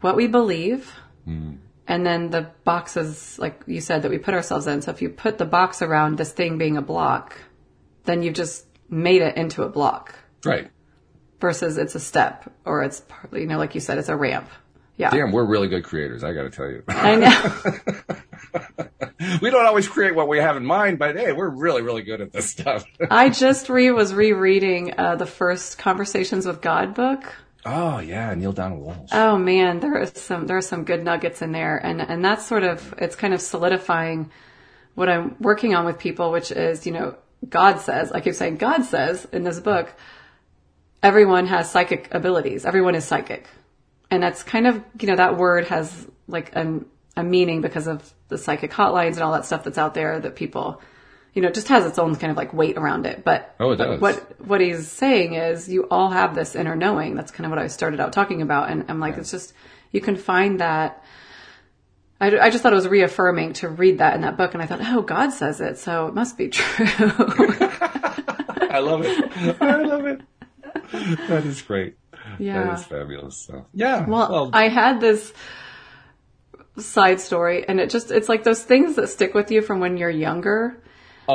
what 0.00 0.16
we 0.16 0.26
believe. 0.26 0.90
Hmm. 1.26 1.56
And 1.90 2.06
then 2.06 2.30
the 2.30 2.42
boxes, 2.62 3.36
like 3.40 3.64
you 3.66 3.80
said, 3.80 4.02
that 4.02 4.12
we 4.12 4.18
put 4.18 4.32
ourselves 4.32 4.68
in. 4.68 4.80
So 4.80 4.92
if 4.92 5.02
you 5.02 5.08
put 5.08 5.38
the 5.38 5.44
box 5.44 5.82
around 5.82 6.18
this 6.18 6.30
thing 6.30 6.56
being 6.56 6.76
a 6.76 6.82
block, 6.82 7.36
then 8.04 8.22
you've 8.22 8.34
just 8.34 8.64
made 8.88 9.22
it 9.22 9.36
into 9.36 9.64
a 9.64 9.68
block. 9.68 10.14
Right. 10.44 10.70
versus 11.40 11.78
it's 11.78 11.96
a 11.96 12.00
step 12.00 12.52
or 12.64 12.84
it's 12.84 13.00
partly, 13.08 13.40
you 13.40 13.46
know 13.46 13.58
like 13.58 13.74
you 13.74 13.80
said 13.80 13.98
it's 13.98 14.08
a 14.08 14.16
ramp 14.16 14.48
yeah 14.96 15.10
Damn, 15.10 15.32
we're 15.32 15.44
really 15.44 15.68
good 15.68 15.84
creators. 15.84 16.22
I 16.22 16.32
got 16.32 16.44
to 16.44 16.50
tell 16.50 16.70
you, 16.70 16.82
i 16.88 17.16
know 17.16 17.36
we 19.42 19.50
don't 19.50 19.66
always 19.66 19.88
create 19.88 20.14
what 20.14 20.28
we 20.28 20.38
have 20.38 20.56
in 20.56 20.64
mind, 20.64 20.98
but 20.98 21.16
hey, 21.16 21.32
we're 21.32 21.48
really, 21.48 21.82
really 21.82 22.02
good 22.02 22.20
at 22.20 22.32
this 22.32 22.48
stuff. 22.48 22.84
i 23.10 23.28
just 23.28 23.68
re 23.68 23.90
was 23.90 24.14
rereading 24.14 24.94
uh, 24.96 25.16
the 25.16 25.26
first 25.26 25.78
conversations 25.78 26.46
with 26.46 26.62
god 26.62 26.94
book 26.94 27.24
oh 27.64 27.98
yeah, 27.98 28.34
Neale 28.34 28.52
Donald 28.52 28.86
Walsch. 28.86 29.08
oh 29.12 29.36
man 29.38 29.80
there 29.80 29.98
is 30.00 30.12
some 30.14 30.46
there 30.46 30.56
are 30.56 30.62
some 30.62 30.84
good 30.84 31.04
nuggets 31.04 31.42
in 31.42 31.52
there. 31.52 31.76
And 31.78 32.00
and 32.00 32.24
that's 32.24 32.46
sort 32.46 32.64
of 32.64 32.94
it's 32.98 33.16
kind 33.16 33.34
of 33.34 33.40
solidifying 33.40 34.30
what 34.94 35.08
i'm 35.08 35.36
working 35.40 35.74
on 35.74 35.84
with 35.86 35.98
people 35.98 36.32
which 36.32 36.50
is 36.50 36.84
you 36.84 36.92
know 36.92 37.16
god 37.48 37.78
says 37.78 38.10
i 38.12 38.20
keep 38.20 38.34
saying 38.34 38.56
god 38.56 38.82
says 38.82 39.26
in 39.32 39.44
this 39.44 39.60
book 39.60 39.94
everyone 41.02 41.46
has 41.46 41.70
psychic 41.70 42.08
abilities. 42.12 42.64
Everyone 42.64 42.94
is 42.94 43.04
psychic. 43.04 43.48
And 44.10 44.22
that's 44.22 44.42
kind 44.42 44.66
of 44.66 44.82
you 45.00 45.08
know 45.08 45.16
that 45.16 45.36
word 45.36 45.66
has 45.66 46.06
like 46.26 46.54
an, 46.54 46.86
a 47.16 47.22
meaning 47.22 47.60
because 47.60 47.86
of 47.86 48.12
the 48.28 48.38
psychic 48.38 48.70
hotlines 48.70 49.14
and 49.14 49.20
all 49.20 49.32
that 49.32 49.44
stuff 49.44 49.64
that's 49.64 49.78
out 49.78 49.94
there 49.94 50.20
that 50.20 50.36
people 50.36 50.80
you 51.34 51.42
know 51.42 51.48
it 51.48 51.54
just 51.54 51.68
has 51.68 51.86
its 51.86 51.98
own 51.98 52.14
kind 52.16 52.30
of 52.30 52.36
like 52.36 52.52
weight 52.52 52.76
around 52.76 53.06
it 53.06 53.24
but 53.24 53.54
Oh, 53.60 53.70
it 53.72 53.76
does. 53.76 54.00
what 54.00 54.16
what 54.46 54.60
he's 54.60 54.88
saying 54.88 55.34
is 55.34 55.68
you 55.68 55.86
all 55.90 56.10
have 56.10 56.34
this 56.34 56.54
inner 56.56 56.74
knowing 56.76 57.14
that's 57.14 57.30
kind 57.30 57.46
of 57.46 57.50
what 57.50 57.58
i 57.58 57.66
started 57.68 58.00
out 58.00 58.12
talking 58.12 58.42
about 58.42 58.70
and 58.70 58.84
i'm 58.88 59.00
like 59.00 59.16
it's 59.16 59.30
just 59.30 59.52
you 59.92 60.00
can 60.00 60.16
find 60.16 60.60
that 60.60 61.02
I, 62.20 62.38
I 62.38 62.50
just 62.50 62.62
thought 62.62 62.72
it 62.72 62.76
was 62.76 62.88
reaffirming 62.88 63.54
to 63.54 63.68
read 63.68 63.98
that 63.98 64.14
in 64.14 64.20
that 64.22 64.36
book 64.36 64.54
and 64.54 64.62
i 64.62 64.66
thought 64.66 64.80
oh 64.82 65.02
god 65.02 65.30
says 65.30 65.60
it 65.60 65.78
so 65.78 66.06
it 66.08 66.14
must 66.14 66.36
be 66.36 66.48
true 66.48 66.86
I 68.72 68.78
love 68.78 69.02
it. 69.04 69.32
I 69.60 69.82
love 69.82 70.06
it. 70.06 70.20
That 71.28 71.44
is 71.44 71.60
great. 71.62 71.96
Yeah. 72.38 72.62
That 72.64 72.78
is 72.78 72.84
fabulous. 72.84 73.36
So 73.36 73.66
yeah. 73.74 74.06
Well, 74.06 74.50
I 74.52 74.68
had 74.68 75.00
this 75.00 75.32
side 76.78 77.20
story 77.20 77.66
and 77.66 77.80
it 77.80 77.90
just, 77.90 78.12
it's 78.12 78.28
like 78.28 78.44
those 78.44 78.62
things 78.62 78.94
that 78.94 79.08
stick 79.08 79.34
with 79.34 79.50
you 79.50 79.60
from 79.60 79.80
when 79.80 79.96
you're 79.96 80.08
younger. 80.08 80.80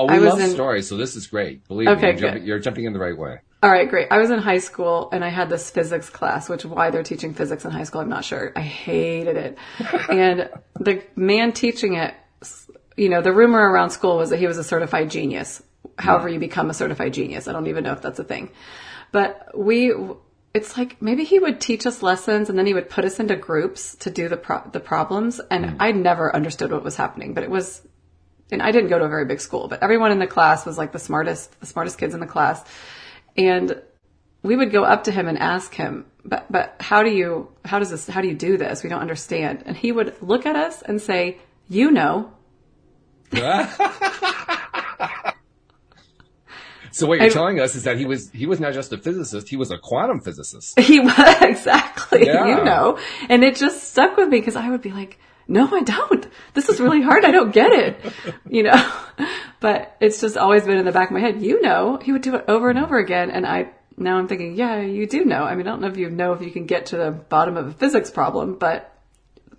Oh, 0.02 0.06
we 0.06 0.16
I 0.16 0.18
love 0.18 0.40
in- 0.40 0.50
stories, 0.50 0.88
so 0.88 0.98
this 0.98 1.16
is 1.16 1.28
great. 1.28 1.68
Believe 1.68 1.88
Okay, 1.88 2.02
me, 2.02 2.08
you're 2.08 2.20
jumping, 2.20 2.44
you're 2.46 2.60
jumping 2.60 2.86
in 2.86 2.94
the 2.94 3.00
right 3.00 3.18
way. 3.18 3.40
All 3.66 3.72
right, 3.72 3.90
great. 3.90 4.10
I 4.12 4.20
was 4.20 4.30
in 4.30 4.38
high 4.38 4.60
school 4.60 5.10
and 5.12 5.26
I 5.26 5.30
had 5.30 5.50
this 5.50 5.72
physics 5.72 6.08
class, 6.08 6.48
which 6.48 6.66
why 6.66 6.92
they're 6.92 7.02
teaching 7.02 7.34
physics 7.34 7.66
in 7.66 7.72
high 7.72 7.84
school, 7.86 8.02
I'm 8.02 8.10
not 8.10 8.24
sure. 8.24 8.52
I 8.56 8.62
hated 8.62 9.38
it. 9.38 9.58
and 10.10 10.50
the 10.80 11.02
man 11.16 11.52
teaching 11.52 11.96
it, 11.96 12.14
you 12.96 13.10
know, 13.10 13.22
the 13.22 13.34
rumor 13.34 13.60
around 13.60 13.90
school 13.90 14.18
was 14.18 14.30
that 14.30 14.38
he 14.38 14.46
was 14.46 14.60
a 14.60 14.64
certified 14.64 15.10
genius. 15.10 15.64
However 15.98 16.30
you 16.30 16.38
become 16.40 16.70
a 16.70 16.76
certified 16.76 17.14
genius. 17.14 17.48
I 17.48 17.54
don't 17.54 17.66
even 17.66 17.84
know 17.84 17.94
if 17.94 18.04
that's 18.04 18.20
a 18.20 18.24
thing. 18.24 18.52
But 19.12 19.58
we, 19.58 19.94
it's 20.54 20.78
like 20.78 21.02
maybe 21.02 21.24
he 21.24 21.40
would 21.40 21.60
teach 21.60 21.88
us 21.88 22.04
lessons 22.04 22.50
and 22.50 22.60
then 22.60 22.68
he 22.68 22.76
would 22.76 22.90
put 22.90 23.04
us 23.04 23.20
into 23.20 23.36
groups 23.36 23.96
to 23.96 24.12
do 24.12 24.30
the 24.30 24.38
pro- 24.38 24.70
the 24.72 24.80
problems 24.80 25.42
and 25.50 25.66
mm. 25.66 25.76
I 25.80 25.92
never 25.92 26.36
understood 26.36 26.72
what 26.72 26.84
was 26.84 26.96
happening, 26.96 27.34
but 27.34 27.44
it 27.44 27.50
was 27.50 27.82
and 28.52 28.62
I 28.62 28.72
didn't 28.72 28.90
go 28.90 29.00
to 29.00 29.06
a 29.06 29.10
very 29.10 29.26
big 29.26 29.42
school, 29.42 29.68
but 29.68 29.82
everyone 29.84 30.12
in 30.12 30.20
the 30.20 30.28
class 30.28 30.66
was 30.66 30.78
like 30.78 30.92
the 30.92 31.00
smartest, 31.00 31.60
the 31.60 31.66
smartest 31.66 31.98
kids 31.98 32.14
in 32.14 32.20
the 32.20 32.28
class. 32.28 32.64
And 33.38 33.82
we 34.44 34.56
would 34.56 34.72
go 34.72 34.84
up 34.84 35.06
to 35.06 35.12
him 35.12 35.28
and 35.28 35.38
ask 35.40 35.74
him, 35.74 36.06
but, 36.24 36.46
but 36.52 36.76
how 36.80 37.02
do 37.04 37.10
you, 37.10 37.52
how 37.66 37.80
does 37.80 37.90
this, 37.90 38.08
how 38.08 38.22
do 38.22 38.28
you 38.28 38.36
do 38.36 38.58
this? 38.58 38.84
We 38.84 38.90
don't 38.90 39.02
understand. 39.02 39.64
And 39.66 39.76
he 39.76 39.92
would 39.92 40.16
look 40.22 40.46
at 40.46 40.56
us 40.56 40.82
and 40.84 41.02
say, 41.02 41.40
you 41.68 41.92
know, 41.92 42.32
So 46.92 47.08
what 47.08 47.16
you're 47.20 47.26
I- 47.26 47.34
telling 47.34 47.60
us 47.60 47.76
is 47.76 47.84
that 47.84 47.98
he 47.98 48.06
was 48.06 48.30
he 48.32 48.46
was 48.46 48.62
not 48.62 48.74
just 48.74 48.94
a 48.94 48.98
physicist, 48.98 49.50
he 49.50 49.58
was 49.58 49.70
a 49.70 49.78
quantum 49.78 50.22
physicist. 50.22 50.80
he 50.92 51.02
was 51.02 51.14
exactly, 51.42 52.26
Yeah. 52.26 52.46
you 52.60 52.64
know, 52.64 52.98
and 53.28 53.44
it 53.44 53.58
just 53.58 53.84
stuck 53.92 54.16
with 54.16 54.30
me 54.30 54.40
because 54.40 54.56
I 54.56 54.70
would 54.70 54.82
be 54.82 54.92
like, 54.92 55.20
no, 55.48 55.68
I 55.76 55.82
don't. 55.82 56.28
This 56.54 56.70
is 56.70 56.80
really 56.80 57.02
hard. 57.02 57.24
I 57.26 57.32
don't 57.32 57.54
get 57.54 57.72
it, 57.72 58.00
you 58.50 58.64
know, 58.64 58.92
but 59.60 59.96
it's 60.00 60.22
just 60.22 60.38
always 60.38 60.64
been 60.64 60.78
in 60.78 60.86
the 60.86 60.92
back 60.92 61.10
of 61.10 61.14
my 61.14 61.20
head. 61.20 61.42
You 61.42 61.62
know, 61.62 61.98
he 62.02 62.12
would 62.12 62.22
do 62.22 62.36
it 62.36 62.46
over 62.48 62.70
and 62.70 62.80
over 62.80 62.98
again. 62.98 63.30
And 63.32 63.46
I, 63.46 63.70
now 63.98 64.18
I'm 64.18 64.28
thinking, 64.28 64.56
yeah, 64.56 64.82
you 64.82 65.06
do 65.08 65.24
know. 65.26 65.44
I 65.44 65.56
mean, 65.56 65.68
I 65.68 65.72
don't 65.72 65.82
know 65.82 65.88
if 65.88 65.98
you 65.98 66.10
know 66.10 66.34
if 66.34 66.42
you 66.42 66.52
can 66.52 66.66
get 66.66 66.88
to 66.88 66.98
the 66.98 67.12
bottom 67.12 67.58
of 67.58 67.68
a 67.68 67.72
physics 67.74 68.10
problem, 68.10 68.56
but 68.56 68.92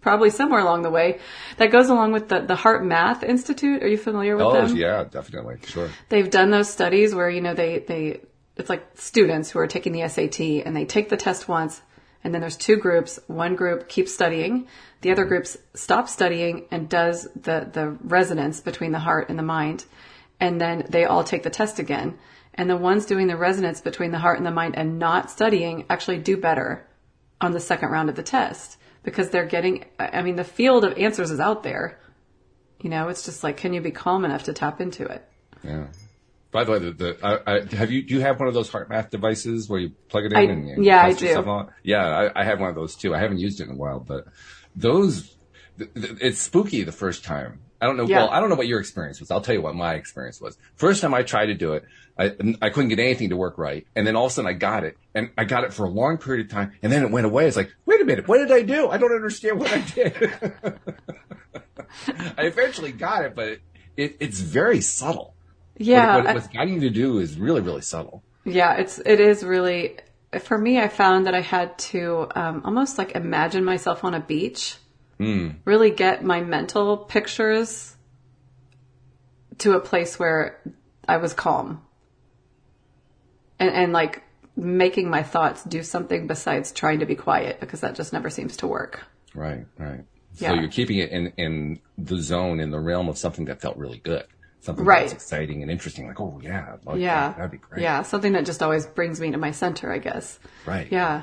probably 0.01 0.31
somewhere 0.31 0.61
along 0.61 0.83
the 0.83 0.91
way 0.91 1.19
that 1.57 1.73
goes 1.73 1.89
along 1.89 2.13
with 2.13 2.29
the, 2.29 2.41
the 2.41 2.55
HeartMath 2.55 3.23
Institute. 3.25 3.83
Are 3.83 3.89
you 3.89 3.99
familiar 3.99 4.37
with 4.37 4.47
Oh 4.47 4.53
them? 4.67 4.77
yeah, 4.77 5.05
definitely. 5.05 5.59
Sure. 5.67 5.89
they've 6.09 6.31
done 6.31 6.51
those 6.51 6.69
studies 6.71 7.15
where 7.15 7.29
you 7.31 7.41
know 7.41 7.55
they 7.55 7.81
they 7.81 8.21
it's 8.57 8.71
like 8.71 8.87
students 8.95 9.51
who 9.51 9.59
are 9.59 9.67
taking 9.67 9.93
the 9.93 10.09
SAT 10.09 10.41
and 10.65 10.77
they 10.77 10.85
take 10.85 11.09
the 11.09 11.17
test 11.17 11.49
once 11.49 11.83
and 12.27 12.35
then 12.35 12.41
there's 12.41 12.57
two 12.57 12.77
groups. 12.77 13.21
One 13.29 13.55
group 13.55 13.89
keeps 13.89 14.13
studying. 14.13 14.67
The 15.03 15.13
other 15.13 15.25
group 15.25 15.47
stops 15.75 16.13
studying 16.13 16.67
and 16.73 16.89
does 16.89 17.29
the 17.37 17.71
the 17.73 17.97
resonance 18.03 18.61
between 18.61 18.91
the 18.91 18.99
heart 18.99 19.29
and 19.29 19.39
the 19.39 19.45
mind. 19.45 19.85
And 20.41 20.61
then 20.61 20.87
they 20.89 21.05
all 21.05 21.23
take 21.23 21.45
the 21.45 21.51
test 21.51 21.79
again. 21.79 22.19
And 22.53 22.69
the 22.69 22.77
ones 22.77 23.07
doing 23.07 23.29
the 23.29 23.37
resonance 23.37 23.81
between 23.81 24.11
the 24.11 24.19
heart 24.19 24.39
and 24.39 24.47
the 24.47 24.51
mind 24.51 24.77
and 24.77 24.99
not 24.99 25.31
studying 25.31 25.85
actually 25.89 26.19
do 26.19 26.37
better 26.37 26.85
on 27.41 27.53
the 27.53 27.61
second 27.61 27.91
round 27.91 28.09
of 28.09 28.17
the 28.17 28.25
test 28.25 28.77
because 29.05 29.31
they're 29.31 29.47
getting 29.47 29.85
I 30.01 30.23
mean 30.23 30.35
the 30.35 30.43
field 30.43 30.85
of 30.85 30.99
answers 30.99 31.31
is 31.31 31.39
out 31.39 31.63
there. 31.63 32.01
You 32.81 32.91
know 32.91 33.07
it's 33.09 33.25
just 33.25 33.45
like 33.45 33.57
can 33.57 33.73
you 33.73 33.81
be 33.81 33.93
calm 33.93 34.25
enough 34.25 34.43
to 34.45 34.53
tap 34.53 34.81
into 34.81 35.05
it? 35.05 35.25
Yeah. 35.63 35.87
By 36.53 36.65
the 36.65 36.73
way, 36.73 36.79
the, 36.79 36.93
the 36.93 37.17
I, 37.23 37.57
I, 37.57 37.77
have 37.77 37.91
you 37.91 38.03
do 38.03 38.15
you 38.15 38.21
have 38.21 38.39
one 38.39 38.49
of 38.49 38.55
those 38.55 38.71
heart 38.71 38.89
math 38.89 39.11
devices 39.11 39.69
where 39.69 39.81
you 39.81 39.91
plug 40.09 40.25
it 40.25 40.33
in? 40.33 40.39
I- 40.39 40.43
and, 40.43 40.69
and 40.71 40.85
yeah, 40.85 41.03
I 41.03 41.09
do. 41.19 41.35
Yeah, 41.83 42.07
I, 42.35 42.41
I 42.41 42.45
have 42.45 42.61
one 42.61 42.71
of 42.71 42.75
those 42.77 42.95
too. 42.97 43.15
I 43.15 43.19
haven't 43.19 43.39
used 43.39 43.61
it 43.61 43.65
in 43.65 43.71
a 43.73 43.77
while, 43.77 44.01
but 44.01 44.27
those 44.75 45.37
th- 45.79 45.93
th- 45.95 46.19
it's 46.21 46.41
spooky 46.41 46.83
the 46.83 46.93
first 46.93 47.25
time. 47.25 47.61
I 47.81 47.85
don't 47.85 47.99
know. 47.99 48.07
Yeah. 48.07 48.21
Well, 48.23 48.31
I 48.31 48.41
don't 48.41 48.49
know 48.49 48.55
what 48.55 48.69
your 48.69 48.81
experience 48.81 49.21
was. 49.21 49.31
I'll 49.31 49.43
tell 49.43 49.55
you 49.55 49.61
what 49.61 49.75
my 49.75 49.95
experience 49.95 50.41
was. 50.41 50.57
First 50.77 51.03
time 51.03 51.13
I 51.13 51.23
tried 51.25 51.47
to 51.47 51.55
do 51.55 51.75
it, 51.75 51.85
I, 52.19 52.33
I 52.63 52.71
couldn't 52.71 52.89
get 52.89 52.99
anything 52.99 53.29
to 53.29 53.37
work 53.37 53.59
right, 53.59 53.87
and 53.95 54.07
then 54.07 54.17
all 54.17 54.25
of 54.25 54.33
a 54.33 54.35
sudden 54.35 54.49
I 54.49 54.55
got 54.55 54.85
it, 54.85 54.97
and 55.15 55.29
I 55.37 55.45
got 55.45 55.65
it 55.65 55.75
for 55.75 55.85
a 55.85 55.91
long 55.91 56.17
period 56.17 56.47
of 56.47 56.51
time, 56.53 56.73
and 56.83 56.91
then 56.91 57.03
it 57.03 57.11
went 57.11 57.27
away. 57.27 57.47
It's 57.47 57.57
like, 57.57 57.71
wait 57.85 58.01
a 58.01 58.05
minute, 58.07 58.27
what 58.29 58.39
did 58.39 58.51
I 58.51 58.63
do? 58.63 58.89
I 58.89 58.97
don't 58.97 59.13
understand 59.13 59.61
what 59.61 59.71
I 59.71 59.81
did. 59.81 60.33
I 62.39 62.43
eventually 62.45 62.93
got 62.93 63.25
it, 63.27 63.35
but 63.35 63.49
it, 63.49 63.61
it, 63.97 64.17
it's 64.21 64.41
very 64.41 64.81
subtle. 64.81 65.35
Yeah 65.79 66.17
What, 66.17 66.25
what 66.25 66.31
I- 66.31 66.35
was 66.35 66.47
guiding 66.49 66.75
you 66.75 66.81
to 66.81 66.91
do 66.91 67.19
is 67.19 67.39
really, 67.39 67.61
really 67.61 67.83
subtle. 67.83 68.23
Yeah, 68.45 68.75
it's 68.77 68.99
it 68.99 69.19
is 69.21 69.43
really 69.45 69.99
for 70.41 70.57
me. 70.57 70.79
I 70.79 70.89
found 70.89 71.27
that 71.27 71.35
I 71.35 71.41
had 71.41 71.77
to 71.91 72.29
um, 72.35 72.63
almost 72.65 72.97
like 72.99 73.13
imagine 73.13 73.65
myself 73.65 74.05
on 74.05 74.15
a 74.15 74.21
beach, 74.21 74.77
really 75.19 75.91
get 75.91 76.23
my 76.25 76.41
mental 76.43 76.97
pictures 76.97 77.97
to 79.59 79.73
a 79.73 79.81
place 79.81 80.19
where 80.19 80.61
I 81.09 81.17
was 81.17 81.33
calm, 81.35 81.83
and 83.59 83.71
and 83.71 83.93
like 83.93 84.23
making 84.57 85.11
my 85.11 85.23
thoughts 85.23 85.65
do 85.65 85.83
something 85.83 86.27
besides 86.27 86.73
trying 86.73 87.01
to 87.01 87.07
be 87.07 87.15
quiet 87.15 87.61
because 87.61 87.81
that 87.81 87.95
just 87.95 88.13
never 88.13 88.31
seems 88.31 88.57
to 88.59 88.67
work. 88.67 89.05
Right, 89.35 89.67
right. 89.79 90.01
So 90.35 90.47
Yeah. 90.47 90.61
you're 90.61 90.71
keeping 90.71 90.99
it 90.99 91.11
in, 91.11 91.33
in 91.37 91.81
the 91.99 92.19
zone, 92.21 92.61
in 92.61 92.71
the 92.71 92.79
realm 92.81 93.09
of 93.09 93.19
something 93.19 93.47
that 93.47 93.61
felt 93.61 93.77
really 93.77 93.99
good. 93.99 94.25
Something 94.67 94.85
Right. 94.85 95.03
that's 95.03 95.13
exciting 95.13 95.63
and 95.63 95.71
interesting. 95.71 96.09
Like, 96.09 96.21
oh 96.21 96.41
yeah, 96.43 96.75
like 96.85 96.99
yeah, 96.99 97.29
that. 97.29 97.37
that'd 97.37 97.51
be 97.53 97.59
great. 97.59 97.83
Yeah, 97.83 98.03
something 98.03 98.33
that 98.33 98.45
just 98.45 98.65
always 98.65 98.85
brings 98.85 99.21
me 99.21 99.31
to 99.31 99.39
my 99.39 99.53
center, 99.53 99.93
I 99.93 99.99
guess. 99.99 100.41
Right. 100.67 100.91
Yeah, 100.91 101.23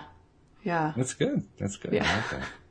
yeah. 0.64 0.94
That's 0.96 1.14
good. 1.14 1.44
That's 1.60 1.76
good. 1.76 1.92
Yeah. 1.92 2.04
Like 2.16 2.30
that. 2.40 2.48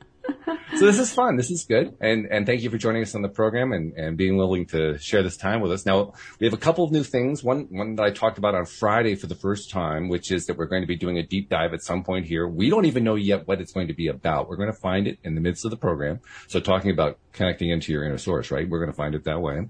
so 0.76 0.86
this 0.86 0.98
is 0.98 1.12
fun. 1.12 1.36
This 1.36 1.50
is 1.50 1.64
good. 1.64 1.96
And, 2.00 2.26
and 2.30 2.46
thank 2.46 2.62
you 2.62 2.70
for 2.70 2.78
joining 2.78 3.02
us 3.02 3.14
on 3.14 3.22
the 3.22 3.28
program 3.28 3.72
and, 3.72 3.92
and 3.94 4.16
being 4.16 4.36
willing 4.36 4.66
to 4.66 4.98
share 4.98 5.22
this 5.22 5.36
time 5.36 5.60
with 5.60 5.72
us. 5.72 5.86
Now, 5.86 6.12
we 6.38 6.46
have 6.46 6.54
a 6.54 6.58
couple 6.58 6.84
of 6.84 6.90
new 6.90 7.04
things. 7.04 7.42
One, 7.42 7.68
one 7.70 7.96
that 7.96 8.02
I 8.04 8.10
talked 8.10 8.38
about 8.38 8.54
on 8.54 8.66
Friday 8.66 9.14
for 9.14 9.26
the 9.26 9.34
first 9.34 9.70
time, 9.70 10.08
which 10.08 10.30
is 10.30 10.46
that 10.46 10.56
we're 10.56 10.66
going 10.66 10.82
to 10.82 10.86
be 10.86 10.96
doing 10.96 11.18
a 11.18 11.22
deep 11.22 11.48
dive 11.48 11.72
at 11.72 11.82
some 11.82 12.02
point 12.04 12.26
here. 12.26 12.46
We 12.46 12.70
don't 12.70 12.84
even 12.84 13.04
know 13.04 13.14
yet 13.14 13.46
what 13.46 13.60
it's 13.60 13.72
going 13.72 13.88
to 13.88 13.94
be 13.94 14.08
about. 14.08 14.48
We're 14.48 14.56
going 14.56 14.72
to 14.72 14.78
find 14.78 15.06
it 15.06 15.18
in 15.22 15.34
the 15.34 15.40
midst 15.40 15.64
of 15.64 15.70
the 15.70 15.76
program. 15.76 16.20
So 16.48 16.60
talking 16.60 16.90
about 16.90 17.18
connecting 17.32 17.70
into 17.70 17.92
your 17.92 18.04
inner 18.04 18.18
source, 18.18 18.50
right? 18.50 18.68
We're 18.68 18.80
going 18.80 18.90
to 18.90 18.96
find 18.96 19.14
it 19.14 19.24
that 19.24 19.40
way. 19.40 19.66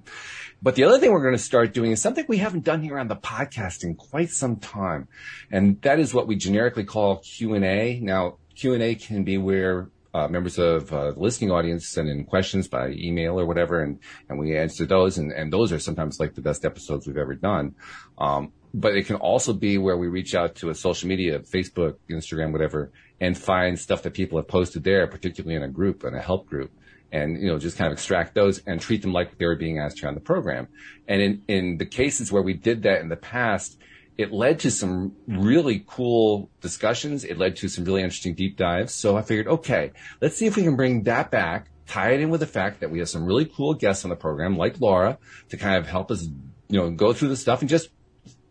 But 0.62 0.76
the 0.76 0.84
other 0.84 0.98
thing 0.98 1.12
we're 1.12 1.22
going 1.22 1.34
to 1.34 1.42
start 1.42 1.74
doing 1.74 1.90
is 1.90 2.00
something 2.00 2.24
we 2.28 2.38
haven't 2.38 2.64
done 2.64 2.82
here 2.82 2.98
on 2.98 3.08
the 3.08 3.16
podcast 3.16 3.82
in 3.82 3.94
quite 3.96 4.30
some 4.30 4.56
time. 4.56 5.08
And 5.50 5.80
that 5.82 5.98
is 5.98 6.14
what 6.14 6.26
we 6.28 6.36
generically 6.36 6.84
call 6.84 7.18
Q&A. 7.18 7.98
Now, 8.00 8.38
Q&A 8.54 8.94
can 8.94 9.24
be 9.24 9.38
where 9.38 9.88
uh, 10.14 10.28
members 10.28 10.58
of 10.58 10.92
uh, 10.92 11.12
the 11.12 11.20
listening 11.20 11.50
audience 11.50 11.88
send 11.88 12.08
in 12.08 12.24
questions 12.24 12.68
by 12.68 12.88
email 12.90 13.38
or 13.38 13.46
whatever, 13.46 13.82
and, 13.82 13.98
and 14.28 14.38
we 14.38 14.56
answer 14.56 14.84
those. 14.84 15.18
And, 15.18 15.32
and 15.32 15.52
those 15.52 15.72
are 15.72 15.78
sometimes 15.78 16.20
like 16.20 16.34
the 16.34 16.42
best 16.42 16.64
episodes 16.64 17.06
we've 17.06 17.16
ever 17.16 17.34
done. 17.34 17.74
Um, 18.18 18.52
but 18.74 18.94
it 18.94 19.06
can 19.06 19.16
also 19.16 19.52
be 19.52 19.78
where 19.78 19.96
we 19.96 20.08
reach 20.08 20.34
out 20.34 20.54
to 20.56 20.70
a 20.70 20.74
social 20.74 21.08
media, 21.08 21.40
Facebook, 21.40 21.96
Instagram, 22.10 22.52
whatever, 22.52 22.90
and 23.20 23.36
find 23.36 23.78
stuff 23.78 24.02
that 24.02 24.14
people 24.14 24.38
have 24.38 24.48
posted 24.48 24.84
there, 24.84 25.06
particularly 25.06 25.56
in 25.56 25.62
a 25.62 25.68
group, 25.68 26.04
and 26.04 26.16
a 26.16 26.20
help 26.20 26.46
group 26.46 26.70
and 27.12 27.40
you 27.40 27.46
know 27.46 27.58
just 27.58 27.76
kind 27.76 27.86
of 27.88 27.92
extract 27.92 28.34
those 28.34 28.62
and 28.66 28.80
treat 28.80 29.02
them 29.02 29.12
like 29.12 29.36
they 29.38 29.44
were 29.44 29.54
being 29.54 29.78
asked 29.78 30.00
here 30.00 30.08
on 30.08 30.14
the 30.14 30.20
program. 30.20 30.66
And 31.06 31.20
in 31.20 31.42
in 31.46 31.76
the 31.76 31.86
cases 31.86 32.32
where 32.32 32.42
we 32.42 32.54
did 32.54 32.82
that 32.82 33.00
in 33.00 33.08
the 33.08 33.16
past, 33.16 33.78
it 34.18 34.32
led 34.32 34.60
to 34.60 34.70
some 34.70 35.16
really 35.26 35.84
cool 35.86 36.50
discussions. 36.60 37.24
It 37.24 37.38
led 37.38 37.56
to 37.56 37.68
some 37.68 37.84
really 37.84 38.02
interesting 38.02 38.34
deep 38.34 38.56
dives. 38.56 38.92
So 38.92 39.16
I 39.16 39.22
figured, 39.22 39.48
okay, 39.48 39.92
let's 40.20 40.36
see 40.36 40.46
if 40.46 40.56
we 40.56 40.62
can 40.62 40.76
bring 40.76 41.04
that 41.04 41.30
back, 41.30 41.68
tie 41.86 42.10
it 42.12 42.20
in 42.20 42.30
with 42.30 42.40
the 42.40 42.46
fact 42.46 42.80
that 42.80 42.90
we 42.90 42.98
have 42.98 43.08
some 43.08 43.24
really 43.24 43.46
cool 43.46 43.74
guests 43.74 44.04
on 44.04 44.10
the 44.10 44.16
program, 44.16 44.56
like 44.56 44.80
Laura, 44.80 45.18
to 45.48 45.56
kind 45.56 45.76
of 45.76 45.86
help 45.86 46.10
us, 46.10 46.28
you 46.68 46.78
know, 46.78 46.90
go 46.90 47.12
through 47.12 47.28
the 47.28 47.36
stuff 47.36 47.60
and 47.60 47.68
just 47.68 47.88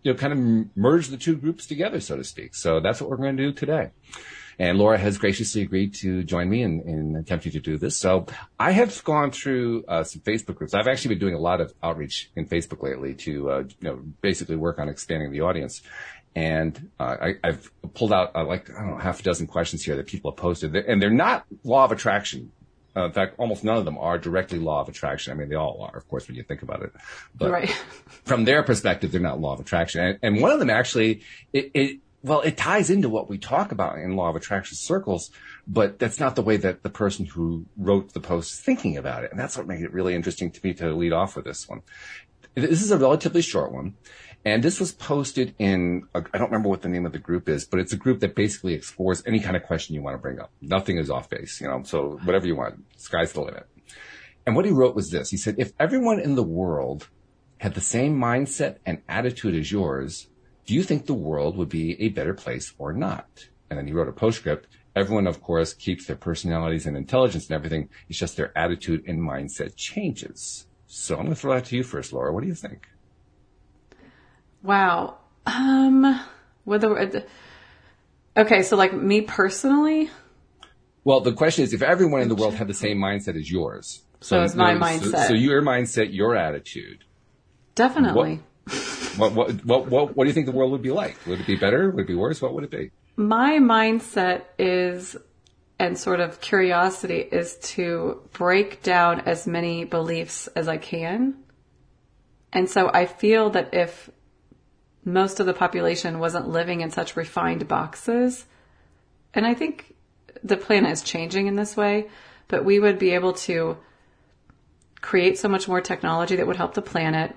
you 0.03 0.11
know 0.11 0.17
kind 0.17 0.33
of 0.33 0.75
merge 0.75 1.07
the 1.07 1.17
two 1.17 1.35
groups 1.35 1.67
together, 1.67 1.99
so 1.99 2.17
to 2.17 2.23
speak. 2.23 2.55
So 2.55 2.79
that's 2.79 2.99
what 3.01 3.09
we're 3.09 3.17
going 3.17 3.37
to 3.37 3.43
do 3.43 3.53
today. 3.53 3.91
And 4.59 4.77
Laura 4.77 4.97
has 4.97 5.17
graciously 5.17 5.61
agreed 5.61 5.93
to 5.95 6.23
join 6.23 6.49
me 6.49 6.61
in, 6.61 6.81
in 6.81 7.15
attempting 7.15 7.51
to 7.53 7.59
do 7.59 7.77
this. 7.77 7.97
So 7.97 8.25
I 8.59 8.71
have 8.71 9.03
gone 9.03 9.31
through 9.31 9.85
uh, 9.87 10.03
some 10.03 10.21
Facebook 10.21 10.55
groups. 10.55 10.73
I've 10.73 10.87
actually 10.87 11.15
been 11.15 11.19
doing 11.19 11.35
a 11.35 11.39
lot 11.39 11.61
of 11.61 11.73
outreach 11.81 12.31
in 12.35 12.47
Facebook 12.47 12.83
lately 12.83 13.13
to, 13.15 13.51
uh, 13.51 13.59
you 13.59 13.89
know, 13.89 13.99
basically 14.21 14.55
work 14.55 14.79
on 14.79 14.89
expanding 14.89 15.31
the 15.31 15.41
audience. 15.41 15.81
And 16.35 16.89
uh, 16.99 17.17
I, 17.21 17.33
I've 17.43 17.71
pulled 17.93 18.13
out 18.13 18.35
uh, 18.35 18.45
like 18.45 18.69
I 18.69 18.81
don't 18.81 18.91
know 18.91 18.97
half 18.97 19.19
a 19.19 19.23
dozen 19.23 19.47
questions 19.47 19.83
here 19.83 19.97
that 19.97 20.07
people 20.07 20.31
have 20.31 20.37
posted, 20.37 20.75
and 20.75 21.01
they're 21.01 21.09
not 21.09 21.45
law 21.63 21.83
of 21.83 21.91
attraction. 21.91 22.51
Uh, 22.95 23.05
in 23.05 23.11
fact, 23.13 23.35
almost 23.37 23.63
none 23.63 23.77
of 23.77 23.85
them 23.85 23.97
are 23.97 24.17
directly 24.17 24.59
law 24.59 24.81
of 24.81 24.89
attraction. 24.89 25.31
I 25.31 25.35
mean, 25.35 25.49
they 25.49 25.55
all 25.55 25.81
are, 25.81 25.97
of 25.97 26.07
course, 26.09 26.27
when 26.27 26.35
you 26.35 26.43
think 26.43 26.61
about 26.61 26.81
it. 26.83 26.91
But 27.35 27.51
right. 27.51 27.69
from 28.25 28.43
their 28.43 28.63
perspective, 28.63 29.11
they're 29.11 29.21
not 29.21 29.39
law 29.39 29.53
of 29.53 29.61
attraction. 29.61 30.03
And, 30.03 30.19
and 30.21 30.41
one 30.41 30.51
of 30.51 30.59
them 30.59 30.69
actually, 30.69 31.21
it, 31.53 31.71
it, 31.73 31.99
well, 32.23 32.41
it 32.41 32.57
ties 32.57 32.89
into 32.89 33.09
what 33.09 33.29
we 33.29 33.37
talk 33.37 33.71
about 33.71 33.97
in 33.97 34.15
law 34.15 34.29
of 34.29 34.35
attraction 34.35 34.77
circles, 34.77 35.31
but 35.67 35.97
that's 35.97 36.19
not 36.19 36.35
the 36.35 36.41
way 36.41 36.57
that 36.57 36.83
the 36.83 36.89
person 36.89 37.25
who 37.25 37.65
wrote 37.77 38.13
the 38.13 38.19
post 38.19 38.53
is 38.53 38.59
thinking 38.59 38.97
about 38.97 39.23
it. 39.23 39.31
And 39.31 39.39
that's 39.39 39.57
what 39.57 39.67
made 39.67 39.81
it 39.81 39.91
really 39.91 40.13
interesting 40.13 40.51
to 40.51 40.59
me 40.63 40.73
to 40.75 40.93
lead 40.93 41.13
off 41.13 41.35
with 41.35 41.45
this 41.45 41.67
one. 41.67 41.81
This 42.53 42.81
is 42.81 42.91
a 42.91 42.97
relatively 42.97 43.41
short 43.41 43.71
one. 43.71 43.95
And 44.43 44.63
this 44.63 44.79
was 44.79 44.91
posted 44.91 45.53
in, 45.59 46.07
I 46.15 46.19
don't 46.19 46.49
remember 46.49 46.69
what 46.69 46.81
the 46.81 46.89
name 46.89 47.05
of 47.05 47.11
the 47.11 47.19
group 47.19 47.47
is, 47.47 47.63
but 47.63 47.79
it's 47.79 47.93
a 47.93 47.97
group 47.97 48.21
that 48.21 48.35
basically 48.35 48.73
explores 48.73 49.23
any 49.25 49.39
kind 49.39 49.55
of 49.55 49.63
question 49.63 49.93
you 49.93 50.01
want 50.01 50.15
to 50.15 50.21
bring 50.21 50.39
up. 50.39 50.51
Nothing 50.61 50.97
is 50.97 51.11
off 51.11 51.29
base, 51.29 51.61
you 51.61 51.67
know, 51.67 51.83
so 51.83 52.19
whatever 52.23 52.47
you 52.47 52.55
want, 52.55 52.83
sky's 52.97 53.33
the 53.33 53.41
limit. 53.41 53.67
And 54.45 54.55
what 54.55 54.65
he 54.65 54.71
wrote 54.71 54.95
was 54.95 55.11
this. 55.11 55.29
He 55.29 55.37
said, 55.37 55.55
if 55.59 55.73
everyone 55.79 56.19
in 56.19 56.33
the 56.33 56.43
world 56.43 57.07
had 57.59 57.75
the 57.75 57.81
same 57.81 58.19
mindset 58.19 58.77
and 58.83 59.03
attitude 59.07 59.55
as 59.55 59.71
yours, 59.71 60.27
do 60.65 60.73
you 60.73 60.83
think 60.83 61.05
the 61.05 61.13
world 61.13 61.57
would 61.57 61.69
be 61.69 62.01
a 62.01 62.09
better 62.09 62.33
place 62.33 62.73
or 62.77 62.93
not? 62.93 63.47
And 63.69 63.77
then 63.79 63.87
he 63.87 63.93
wrote 63.93 64.07
a 64.07 64.11
postscript. 64.13 64.67
Everyone, 64.95 65.25
of 65.27 65.41
course, 65.41 65.73
keeps 65.73 66.05
their 66.05 66.15
personalities 66.17 66.85
and 66.85 66.97
intelligence 66.97 67.47
and 67.47 67.55
everything. 67.55 67.89
It's 68.09 68.19
just 68.19 68.35
their 68.37 68.55
attitude 68.57 69.05
and 69.07 69.19
mindset 69.19 69.75
changes. 69.75 70.67
So 70.87 71.15
I'm 71.15 71.21
going 71.23 71.33
to 71.35 71.39
throw 71.39 71.53
that 71.53 71.65
to 71.65 71.77
you 71.77 71.83
first, 71.83 72.11
Laura. 72.11 72.33
What 72.33 72.41
do 72.41 72.47
you 72.47 72.55
think? 72.55 72.87
Wow. 74.63 75.17
Um, 75.45 76.19
whether, 76.65 77.23
okay, 78.37 78.61
so 78.63 78.75
like 78.77 78.93
me 78.93 79.21
personally, 79.21 80.09
Well, 81.03 81.21
the 81.21 81.33
question 81.33 81.63
is, 81.63 81.73
if 81.73 81.81
everyone 81.81 82.21
in 82.21 82.27
the 82.27 82.35
world 82.35 82.53
had 82.53 82.67
the 82.67 82.73
same 82.73 82.99
mindset 82.99 83.35
as 83.39 83.49
yours, 83.49 84.03
So 84.19 84.43
is 84.43 84.55
my 84.55 84.73
so- 84.73 84.79
mindset. 84.79 85.27
So, 85.29 85.33
your 85.33 85.61
mindset, 85.61 86.13
your 86.13 86.35
attitude. 86.35 87.03
definitely. 87.75 88.35
what, 88.35 88.39
what, 89.17 89.33
what, 89.33 89.87
what, 89.87 90.15
what 90.15 90.23
do 90.23 90.27
you 90.27 90.33
think 90.33 90.45
the 90.45 90.51
world 90.51 90.71
would 90.71 90.81
be 90.81 90.91
like? 90.91 91.17
Would 91.27 91.41
it 91.41 91.47
be 91.47 91.55
better? 91.55 91.89
Would 91.89 92.03
it 92.03 92.07
be 92.07 92.15
worse? 92.15 92.41
What 92.41 92.53
would 92.53 92.63
it 92.63 92.71
be? 92.71 92.91
My 93.15 93.57
mindset 93.59 94.43
is, 94.57 95.17
and 95.79 95.97
sort 95.97 96.19
of 96.19 96.39
curiosity 96.41 97.19
is 97.19 97.57
to 97.57 98.21
break 98.33 98.83
down 98.83 99.21
as 99.21 99.47
many 99.47 99.83
beliefs 99.83 100.47
as 100.47 100.67
I 100.67 100.77
can. 100.77 101.35
And 102.53 102.69
so 102.69 102.89
I 102.93 103.05
feel 103.05 103.49
that 103.51 103.73
if 103.73 104.09
most 105.03 105.39
of 105.39 105.45
the 105.45 105.53
population 105.53 106.19
wasn't 106.19 106.47
living 106.49 106.81
in 106.81 106.91
such 106.91 107.15
refined 107.15 107.67
boxes, 107.67 108.45
and 109.33 109.45
I 109.45 109.53
think 109.53 109.95
the 110.43 110.57
planet 110.57 110.91
is 110.91 111.01
changing 111.01 111.47
in 111.47 111.55
this 111.55 111.75
way, 111.75 112.09
but 112.47 112.65
we 112.65 112.79
would 112.79 112.99
be 112.99 113.11
able 113.11 113.33
to 113.33 113.77
create 114.99 115.37
so 115.37 115.47
much 115.47 115.67
more 115.67 115.81
technology 115.81 116.35
that 116.35 116.45
would 116.45 116.55
help 116.55 116.73
the 116.73 116.81
planet. 116.81 117.35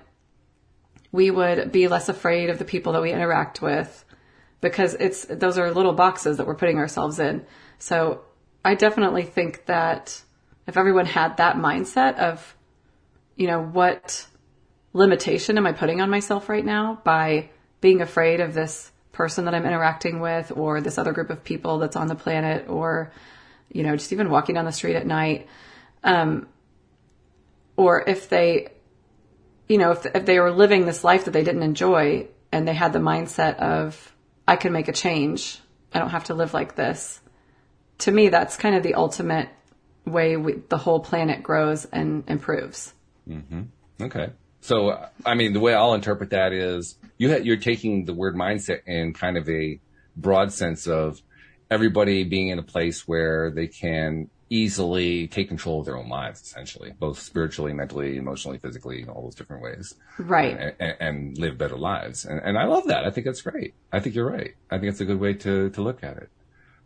We 1.15 1.31
would 1.31 1.71
be 1.71 1.87
less 1.87 2.09
afraid 2.09 2.49
of 2.49 2.59
the 2.59 2.65
people 2.65 2.93
that 2.93 3.01
we 3.01 3.13
interact 3.13 3.61
with 3.61 4.03
because 4.59 4.95
it's 4.95 5.25
those 5.25 5.57
are 5.57 5.71
little 5.71 5.93
boxes 5.93 6.37
that 6.37 6.45
we're 6.45 6.55
putting 6.55 6.77
ourselves 6.77 7.19
in. 7.19 7.45
So 7.79 8.21
I 8.65 8.75
definitely 8.75 9.23
think 9.23 9.65
that 9.67 10.21
if 10.67 10.75
everyone 10.75 11.05
had 11.05 11.37
that 11.37 11.55
mindset 11.55 12.17
of, 12.17 12.55
you 13.35 13.47
know, 13.47 13.61
what 13.61 14.27
limitation 14.91 15.57
am 15.57 15.67
I 15.67 15.71
putting 15.71 16.01
on 16.01 16.09
myself 16.09 16.49
right 16.49 16.65
now 16.65 16.99
by 17.03 17.49
being 17.79 18.01
afraid 18.01 18.41
of 18.41 18.53
this 18.53 18.91
person 19.11 19.45
that 19.45 19.55
I'm 19.55 19.65
interacting 19.65 20.19
with 20.19 20.51
or 20.55 20.81
this 20.81 20.97
other 20.97 21.13
group 21.13 21.29
of 21.29 21.43
people 21.43 21.79
that's 21.79 21.95
on 21.95 22.07
the 22.07 22.15
planet 22.15 22.67
or, 22.67 23.11
you 23.71 23.83
know, 23.83 23.95
just 23.95 24.11
even 24.11 24.29
walking 24.29 24.55
down 24.55 24.65
the 24.65 24.71
street 24.71 24.95
at 24.95 25.07
night. 25.07 25.47
Um, 26.03 26.47
or 27.77 28.03
if 28.07 28.29
they, 28.29 28.69
you 29.67 29.77
know, 29.77 29.91
if, 29.91 30.05
if 30.05 30.25
they 30.25 30.39
were 30.39 30.51
living 30.51 30.85
this 30.85 31.03
life 31.03 31.25
that 31.25 31.31
they 31.31 31.43
didn't 31.43 31.63
enjoy 31.63 32.27
and 32.51 32.67
they 32.67 32.73
had 32.73 32.93
the 32.93 32.99
mindset 32.99 33.57
of, 33.57 34.13
I 34.47 34.55
can 34.55 34.71
make 34.71 34.87
a 34.87 34.93
change. 34.93 35.59
I 35.93 35.99
don't 35.99 36.09
have 36.09 36.25
to 36.25 36.33
live 36.33 36.53
like 36.53 36.75
this. 36.75 37.19
To 37.99 38.11
me, 38.11 38.29
that's 38.29 38.57
kind 38.57 38.75
of 38.75 38.83
the 38.83 38.95
ultimate 38.95 39.49
way 40.05 40.37
we, 40.37 40.53
the 40.53 40.77
whole 40.77 40.99
planet 40.99 41.41
grows 41.41 41.85
and 41.85 42.23
improves. 42.27 42.93
Mm-hmm. 43.27 43.61
Okay. 44.01 44.29
So, 44.61 45.07
I 45.25 45.35
mean, 45.35 45.53
the 45.53 45.59
way 45.59 45.73
I'll 45.73 45.93
interpret 45.93 46.31
that 46.31 46.51
is 46.51 46.97
you 47.17 47.31
ha- 47.31 47.41
you're 47.41 47.57
taking 47.57 48.05
the 48.05 48.13
word 48.13 48.35
mindset 48.35 48.81
in 48.85 49.13
kind 49.13 49.37
of 49.37 49.47
a 49.49 49.79
broad 50.15 50.51
sense 50.51 50.87
of 50.87 51.21
everybody 51.69 52.23
being 52.23 52.49
in 52.49 52.59
a 52.59 52.63
place 52.63 53.07
where 53.07 53.51
they 53.51 53.67
can 53.67 54.29
easily 54.49 55.27
take 55.27 55.47
control 55.47 55.79
of 55.79 55.85
their 55.85 55.97
own 55.97 56.07
lives, 56.07 56.41
essentially, 56.41 56.93
both 56.99 57.19
spiritually, 57.19 57.73
mentally, 57.73 58.17
emotionally, 58.17 58.57
physically, 58.59 59.01
in 59.01 59.09
all 59.09 59.23
those 59.23 59.35
different 59.35 59.63
ways. 59.63 59.95
Right. 60.19 60.55
And, 60.57 60.73
and, 60.79 60.95
and 60.99 61.37
live 61.37 61.57
better 61.57 61.77
lives. 61.77 62.25
And, 62.25 62.39
and 62.43 62.57
I 62.57 62.65
love 62.65 62.85
that. 62.87 63.05
I 63.05 63.09
think 63.09 63.25
that's 63.25 63.41
great. 63.41 63.73
I 63.91 63.99
think 63.99 64.15
you're 64.15 64.29
right. 64.29 64.53
I 64.69 64.77
think 64.77 64.91
it's 64.91 65.01
a 65.01 65.05
good 65.05 65.19
way 65.19 65.33
to, 65.33 65.69
to 65.71 65.81
look 65.81 66.03
at 66.03 66.17
it. 66.17 66.29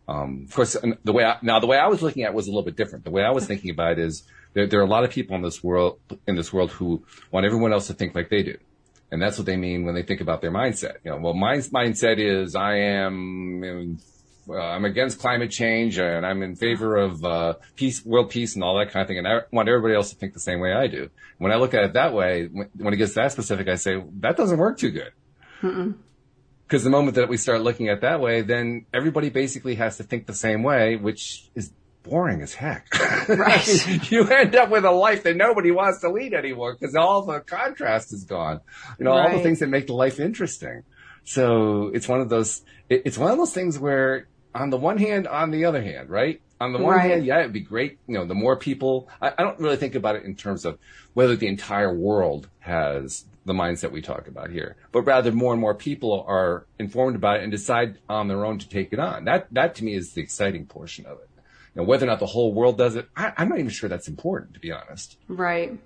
Um, 0.08 0.46
of 0.48 0.54
course, 0.54 0.76
the 1.04 1.12
way 1.12 1.24
I, 1.24 1.36
now 1.42 1.60
the 1.60 1.68
way 1.68 1.78
I 1.78 1.86
was 1.86 2.02
looking 2.02 2.24
at 2.24 2.30
it 2.30 2.34
was 2.34 2.48
a 2.48 2.50
little 2.50 2.64
bit 2.64 2.76
different. 2.76 3.04
The 3.04 3.10
way 3.10 3.22
I 3.22 3.30
was 3.30 3.46
thinking 3.46 3.70
about 3.70 3.92
it 3.92 3.98
is 4.00 4.24
there, 4.54 4.66
there 4.66 4.80
are 4.80 4.84
a 4.84 4.88
lot 4.88 5.04
of 5.04 5.10
people 5.10 5.36
in 5.36 5.42
this 5.42 5.62
world, 5.62 6.00
in 6.26 6.34
this 6.34 6.52
world 6.52 6.72
who 6.72 7.04
want 7.30 7.46
everyone 7.46 7.72
else 7.72 7.86
to 7.88 7.94
think 7.94 8.14
like 8.14 8.28
they 8.28 8.42
do. 8.42 8.56
And 9.12 9.20
that's 9.20 9.38
what 9.38 9.46
they 9.46 9.56
mean 9.56 9.84
when 9.84 9.94
they 9.94 10.02
think 10.02 10.20
about 10.20 10.40
their 10.40 10.50
mindset. 10.50 10.96
You 11.04 11.12
know, 11.12 11.18
well, 11.18 11.34
my 11.34 11.58
mindset 11.58 12.18
is 12.18 12.54
I 12.54 12.76
am, 12.76 13.98
uh, 14.52 14.56
I'm 14.56 14.84
against 14.84 15.18
climate 15.18 15.50
change 15.50 15.98
and 15.98 16.24
I'm 16.24 16.42
in 16.42 16.56
favor 16.56 16.96
of 16.96 17.24
uh, 17.24 17.54
peace, 17.76 18.04
world 18.04 18.30
peace, 18.30 18.54
and 18.54 18.64
all 18.64 18.78
that 18.78 18.90
kind 18.90 19.02
of 19.02 19.08
thing. 19.08 19.18
And 19.18 19.28
I 19.28 19.40
want 19.52 19.68
everybody 19.68 19.94
else 19.94 20.10
to 20.10 20.16
think 20.16 20.34
the 20.34 20.40
same 20.40 20.60
way 20.60 20.72
I 20.72 20.86
do. 20.86 21.10
When 21.38 21.52
I 21.52 21.56
look 21.56 21.74
at 21.74 21.84
it 21.84 21.92
that 21.94 22.12
way, 22.12 22.46
when 22.46 22.94
it 22.94 22.96
gets 22.96 23.14
that 23.14 23.32
specific, 23.32 23.68
I 23.68 23.76
say 23.76 24.02
that 24.20 24.36
doesn't 24.36 24.58
work 24.58 24.78
too 24.78 24.90
good. 24.90 25.12
Because 26.66 26.84
the 26.84 26.90
moment 26.90 27.16
that 27.16 27.28
we 27.28 27.36
start 27.36 27.62
looking 27.62 27.88
at 27.88 28.02
that 28.02 28.20
way, 28.20 28.42
then 28.42 28.86
everybody 28.94 29.28
basically 29.28 29.74
has 29.76 29.96
to 29.96 30.04
think 30.04 30.26
the 30.26 30.34
same 30.34 30.62
way, 30.62 30.96
which 30.96 31.50
is 31.54 31.72
boring 32.02 32.42
as 32.42 32.54
heck. 32.54 32.88
Right. 33.28 34.10
you 34.10 34.28
end 34.28 34.56
up 34.56 34.70
with 34.70 34.84
a 34.84 34.90
life 34.90 35.22
that 35.24 35.36
nobody 35.36 35.70
wants 35.70 36.00
to 36.00 36.10
lead 36.10 36.34
anymore 36.34 36.76
because 36.78 36.94
all 36.94 37.22
the 37.22 37.40
contrast 37.40 38.12
is 38.12 38.24
gone. 38.24 38.60
You 38.98 39.04
know, 39.04 39.12
all 39.12 39.30
the 39.30 39.40
things 39.40 39.60
that 39.60 39.68
make 39.68 39.86
the 39.86 39.94
life 39.94 40.18
interesting. 40.18 40.82
So 41.24 41.90
it's 41.94 42.08
one 42.08 42.20
of 42.20 42.28
those, 42.28 42.62
it, 42.88 43.02
it's 43.04 43.18
one 43.18 43.30
of 43.30 43.38
those 43.38 43.52
things 43.52 43.78
where 43.78 44.28
on 44.54 44.70
the 44.70 44.76
one 44.76 44.98
hand, 44.98 45.26
on 45.26 45.50
the 45.50 45.64
other 45.64 45.82
hand, 45.82 46.08
right? 46.10 46.40
On 46.60 46.72
the 46.72 46.78
one 46.78 46.96
Right. 46.96 47.10
hand, 47.10 47.24
yeah, 47.24 47.40
it'd 47.40 47.52
be 47.52 47.60
great. 47.60 47.98
You 48.06 48.14
know, 48.14 48.26
the 48.26 48.34
more 48.34 48.56
people, 48.56 49.08
I, 49.22 49.32
I 49.38 49.42
don't 49.42 49.58
really 49.58 49.76
think 49.76 49.94
about 49.94 50.16
it 50.16 50.24
in 50.24 50.34
terms 50.34 50.64
of 50.64 50.78
whether 51.14 51.34
the 51.36 51.46
entire 51.46 51.94
world 51.94 52.48
has 52.60 53.24
the 53.46 53.54
mindset 53.54 53.90
we 53.92 54.02
talk 54.02 54.28
about 54.28 54.50
here, 54.50 54.76
but 54.92 55.02
rather 55.02 55.32
more 55.32 55.52
and 55.52 55.60
more 55.60 55.74
people 55.74 56.24
are 56.28 56.66
informed 56.78 57.16
about 57.16 57.38
it 57.38 57.42
and 57.42 57.50
decide 57.50 57.98
on 58.08 58.28
their 58.28 58.44
own 58.44 58.58
to 58.58 58.68
take 58.68 58.92
it 58.92 58.98
on. 58.98 59.24
That, 59.24 59.46
that 59.52 59.74
to 59.76 59.84
me 59.84 59.94
is 59.94 60.12
the 60.12 60.20
exciting 60.20 60.66
portion 60.66 61.06
of 61.06 61.18
it. 61.18 61.28
You 61.74 61.82
know, 61.82 61.88
whether 61.88 62.04
or 62.04 62.08
not 62.08 62.18
the 62.18 62.26
whole 62.26 62.52
world 62.52 62.76
does 62.76 62.96
it, 62.96 63.08
I, 63.16 63.32
I'm 63.38 63.48
not 63.48 63.58
even 63.58 63.70
sure 63.70 63.88
that's 63.88 64.08
important, 64.08 64.54
to 64.54 64.60
be 64.60 64.70
honest 64.72 65.16
Right. 65.28 65.78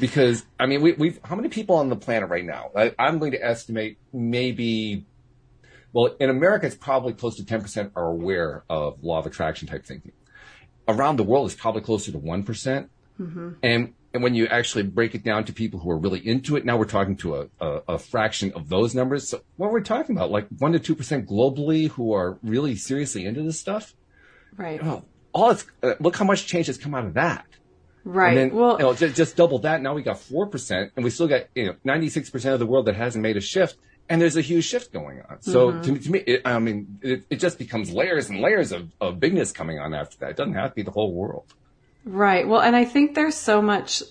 because 0.00 0.44
I 0.58 0.66
mean, 0.66 0.80
we, 0.82 0.92
we've 0.94 1.20
how 1.22 1.36
many 1.36 1.48
people 1.48 1.76
on 1.76 1.88
the 1.90 1.96
planet 1.96 2.28
right 2.28 2.44
now? 2.44 2.70
I, 2.74 2.92
I'm 2.98 3.18
going 3.20 3.32
to 3.32 3.44
estimate 3.44 3.98
maybe. 4.12 5.04
Well, 5.92 6.14
in 6.20 6.30
America, 6.30 6.66
it's 6.66 6.76
probably 6.76 7.14
close 7.14 7.36
to 7.36 7.42
10% 7.42 7.92
are 7.96 8.06
aware 8.06 8.64
of 8.68 9.02
law 9.02 9.18
of 9.18 9.26
attraction 9.26 9.68
type 9.68 9.84
thinking. 9.84 10.12
Around 10.86 11.16
the 11.16 11.24
world, 11.24 11.50
it's 11.50 11.60
probably 11.60 11.82
closer 11.82 12.12
to 12.12 12.18
one 12.18 12.44
And 13.62 13.94
and 14.14 14.22
when 14.22 14.34
you 14.34 14.46
actually 14.46 14.84
break 14.84 15.14
it 15.14 15.22
down 15.22 15.44
to 15.44 15.52
people 15.52 15.80
who 15.80 15.90
are 15.90 15.98
really 15.98 16.26
into 16.26 16.56
it, 16.56 16.64
now 16.64 16.78
we're 16.78 16.86
talking 16.86 17.16
to 17.18 17.36
a, 17.36 17.46
a, 17.60 17.80
a 17.88 17.98
fraction 17.98 18.52
of 18.54 18.70
those 18.70 18.94
numbers. 18.94 19.28
So 19.28 19.42
what 19.56 19.70
we're 19.70 19.80
talking 19.80 20.16
about, 20.16 20.30
like 20.30 20.46
one 20.58 20.72
to 20.72 20.78
two 20.78 20.94
percent 20.94 21.28
globally, 21.28 21.88
who 21.88 22.14
are 22.14 22.38
really 22.42 22.74
seriously 22.74 23.26
into 23.26 23.42
this 23.42 23.60
stuff. 23.60 23.94
Right. 24.56 24.80
Oh, 24.82 25.04
all 25.32 25.50
it's 25.50 25.66
uh, 25.82 25.94
look 26.00 26.16
how 26.16 26.24
much 26.24 26.46
change 26.46 26.68
has 26.68 26.78
come 26.78 26.94
out 26.94 27.04
of 27.04 27.14
that. 27.14 27.44
Right. 28.04 28.28
And 28.28 28.52
then, 28.52 28.58
well, 28.58 28.78
you 28.78 28.84
know, 28.84 28.94
just, 28.94 29.16
just 29.16 29.36
double 29.36 29.58
that. 29.60 29.82
Now 29.82 29.92
we 29.92 30.02
got 30.02 30.16
4%, 30.16 30.90
and 30.96 31.04
we 31.04 31.10
still 31.10 31.28
got, 31.28 31.42
you 31.54 31.66
know, 31.66 31.74
96% 31.86 32.52
of 32.54 32.58
the 32.58 32.66
world 32.66 32.86
that 32.86 32.96
hasn't 32.96 33.22
made 33.22 33.36
a 33.36 33.40
shift. 33.40 33.76
And 34.08 34.20
there's 34.22 34.36
a 34.36 34.40
huge 34.40 34.64
shift 34.64 34.92
going 34.92 35.20
on. 35.28 35.42
So 35.42 35.72
Mm-hmm. 35.72 35.82
to, 35.82 35.92
me- 35.92 35.98
to 35.98 36.10
me, 36.10 36.18
it, 36.20 36.42
I 36.44 36.58
mean, 36.58 36.98
it, 37.02 37.24
it 37.30 37.36
just 37.36 37.58
becomes 37.58 37.90
layers 37.92 38.30
and 38.30 38.40
layers 38.40 38.72
of, 38.72 38.88
of 39.00 39.20
bigness 39.20 39.52
coming 39.52 39.78
on 39.78 39.92
after 39.94 40.16
that. 40.18 40.30
It 40.30 40.36
doesn't 40.36 40.54
have 40.54 40.70
to 40.70 40.74
be 40.76 40.82
the 40.82 40.90
whole 40.90 41.12
world. 41.12 41.52
Right. 42.04 42.46
Well, 42.48 42.60
and 42.60 42.74
I 42.74 42.84
think 42.86 43.14
there's 43.14 43.34
so 43.34 43.60
much 43.60 44.02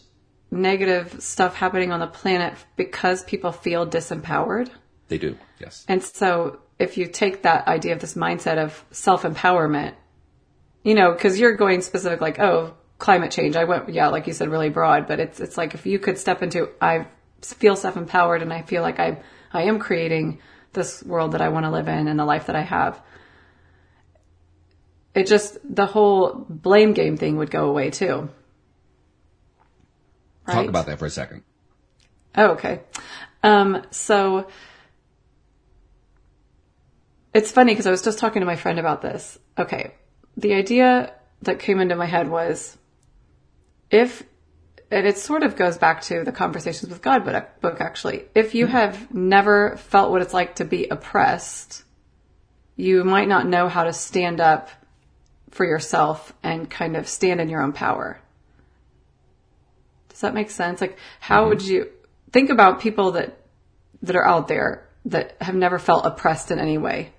negative 0.52 1.22
stuff 1.22 1.56
happening 1.56 1.92
on 1.92 2.00
the 2.00 2.08
planet 2.08 2.54
because 2.76 3.24
people 3.24 3.52
feel 3.52 3.88
disempowered. 3.88 4.70
They 5.08 5.18
do. 5.18 5.38
Yes. 5.60 5.84
And 5.88 6.04
so 6.04 6.60
if 6.80 6.98
you 6.98 7.08
take 7.08 7.42
that 7.42 7.68
idea 7.68 7.94
of 7.94 8.00
this 8.00 8.14
mindset 8.14 8.58
of 8.58 8.84
self 8.92 9.24
empowerment, 9.24 9.94
you 10.84 10.94
know, 10.94 11.12
because 11.12 11.40
you're 11.40 11.56
going 11.56 11.82
specific, 11.82 12.22
like, 12.22 12.40
oh, 12.40 12.76
climate 13.00 13.32
change. 13.32 13.56
I 13.56 13.64
went, 13.66 13.90
yeah, 13.90 14.08
like 14.08 14.28
you 14.28 14.34
said, 14.34 14.50
really 14.50 14.70
broad, 14.70 15.08
but 15.08 15.20
it's 15.20 15.40
it's 15.40 15.58
like 15.58 15.74
if 15.74 15.86
you 15.86 16.00
could 16.00 16.18
step 16.18 16.42
into, 16.44 16.70
I 16.82 17.08
feel 17.42 17.76
self 17.76 17.98
empowered, 17.98 18.42
and 18.42 18.54
I 18.54 18.62
feel 18.62 18.82
like 18.82 19.00
I 19.00 19.20
I 19.54 19.64
am 19.64 19.80
creating 19.80 20.40
this 20.74 21.04
world 21.04 21.32
that 21.32 21.42
I 21.42 21.50
want 21.50 21.66
to 21.66 21.72
live 21.72 21.88
in 21.88 22.08
and 22.08 22.20
the 22.20 22.26
life 22.26 22.48
that 22.48 22.56
I 22.56 22.62
have. 22.62 23.02
It 25.16 25.26
just 25.26 25.58
the 25.64 25.86
whole 25.86 26.46
blame 26.48 26.94
game 26.94 27.18
thing 27.18 27.38
would 27.38 27.50
go 27.50 27.70
away 27.70 27.90
too. 27.90 28.30
Talk 30.46 30.68
about 30.68 30.86
that 30.86 31.00
for 31.00 31.06
a 31.06 31.10
second. 31.10 31.44
Oh, 32.36 32.52
okay. 32.52 32.82
Um, 33.44 33.84
so 33.92 34.48
it's 37.34 37.52
funny 37.52 37.74
because 37.74 37.88
I 37.88 37.92
was 37.92 38.02
just 38.02 38.20
talking 38.20 38.40
to 38.42 38.46
my 38.46 38.56
friend 38.56 38.80
about 38.80 39.02
this. 39.02 39.38
Okay. 39.58 39.94
The 40.38 40.54
idea 40.54 41.14
that 41.42 41.60
came 41.60 41.80
into 41.80 41.96
my 41.96 42.06
head 42.06 42.30
was 42.30 42.78
if, 43.90 44.24
and 44.90 45.06
it 45.06 45.18
sort 45.18 45.44
of 45.44 45.56
goes 45.56 45.78
back 45.78 46.02
to 46.04 46.24
the 46.24 46.32
Conversations 46.32 46.90
with 46.90 47.02
God 47.02 47.26
book, 47.26 47.60
book 47.60 47.82
actually. 47.82 48.26
If 48.34 48.56
you 48.56 48.68
have 48.68 49.14
never 49.14 49.76
felt 49.78 50.12
what 50.12 50.22
it's 50.22 50.34
like 50.34 50.56
to 50.56 50.66
be 50.66 50.88
oppressed, 50.88 51.84
you 52.76 53.04
might 53.04 53.28
not 53.28 53.48
know 53.48 53.68
how 53.68 53.84
to 53.84 53.94
stand 53.94 54.40
up 54.40 54.70
for 55.52 55.66
yourself 55.66 56.34
and 56.42 56.70
kind 56.70 56.96
of 56.96 57.08
stand 57.08 57.42
in 57.42 57.50
your 57.50 57.62
own 57.62 57.74
power. 57.74 58.20
Does 60.10 60.22
that 60.22 60.34
make 60.34 60.50
sense? 60.50 60.80
Like, 60.80 60.98
how 61.20 61.42
mm-hmm. 61.42 61.50
would 61.50 61.62
you 61.64 61.90
think 62.32 62.50
about 62.50 62.80
people 62.80 63.12
that 63.12 63.38
that 64.04 64.16
are 64.16 64.26
out 64.26 64.48
there 64.48 64.88
that 65.06 65.36
have 65.42 65.56
never 65.56 65.80
felt 65.80 66.06
oppressed 66.06 66.50
in 66.52 66.60
any 66.60 66.78
way? 66.78 67.14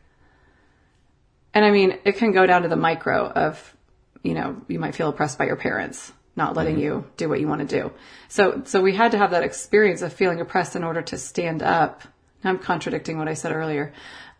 And 1.52 1.64
I 1.64 1.70
mean, 1.70 1.98
it 2.04 2.16
can 2.16 2.32
go 2.32 2.46
down 2.46 2.62
to 2.62 2.68
the 2.68 2.76
micro 2.76 3.26
of, 3.26 3.76
you 4.22 4.34
know, 4.34 4.62
you 4.68 4.78
might 4.78 4.94
feel 4.94 5.08
oppressed 5.08 5.38
by 5.38 5.46
your 5.46 5.56
parents 5.56 6.12
not 6.38 6.56
letting 6.56 6.78
you 6.78 7.04
do 7.18 7.28
what 7.28 7.40
you 7.40 7.48
want 7.48 7.68
to 7.68 7.80
do. 7.80 7.92
So, 8.28 8.62
so 8.64 8.80
we 8.80 8.94
had 8.94 9.10
to 9.12 9.18
have 9.18 9.32
that 9.32 9.42
experience 9.42 10.00
of 10.00 10.12
feeling 10.12 10.40
oppressed 10.40 10.76
in 10.76 10.84
order 10.84 11.02
to 11.02 11.18
stand 11.18 11.62
up. 11.62 12.02
I'm 12.42 12.58
contradicting 12.58 13.18
what 13.18 13.28
I 13.28 13.34
said 13.34 13.52
earlier. 13.52 13.92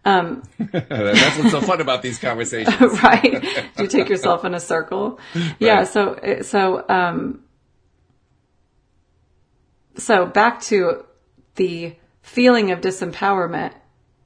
Um, 0.04 0.44
That's 0.58 1.38
what's 1.38 1.50
so 1.50 1.60
fun 1.60 1.80
about 1.80 2.00
these 2.02 2.18
conversations. 2.18 2.80
right? 3.02 3.42
Do 3.76 3.82
you 3.82 3.88
take 3.88 4.08
yourself 4.08 4.44
in 4.44 4.54
a 4.54 4.60
circle? 4.60 5.18
Yeah. 5.58 5.84
So, 5.84 6.40
so, 6.42 6.84
um, 6.88 7.42
so 9.96 10.24
back 10.24 10.62
to 10.62 11.04
the 11.56 11.96
feeling 12.22 12.70
of 12.70 12.80
disempowerment, 12.80 13.74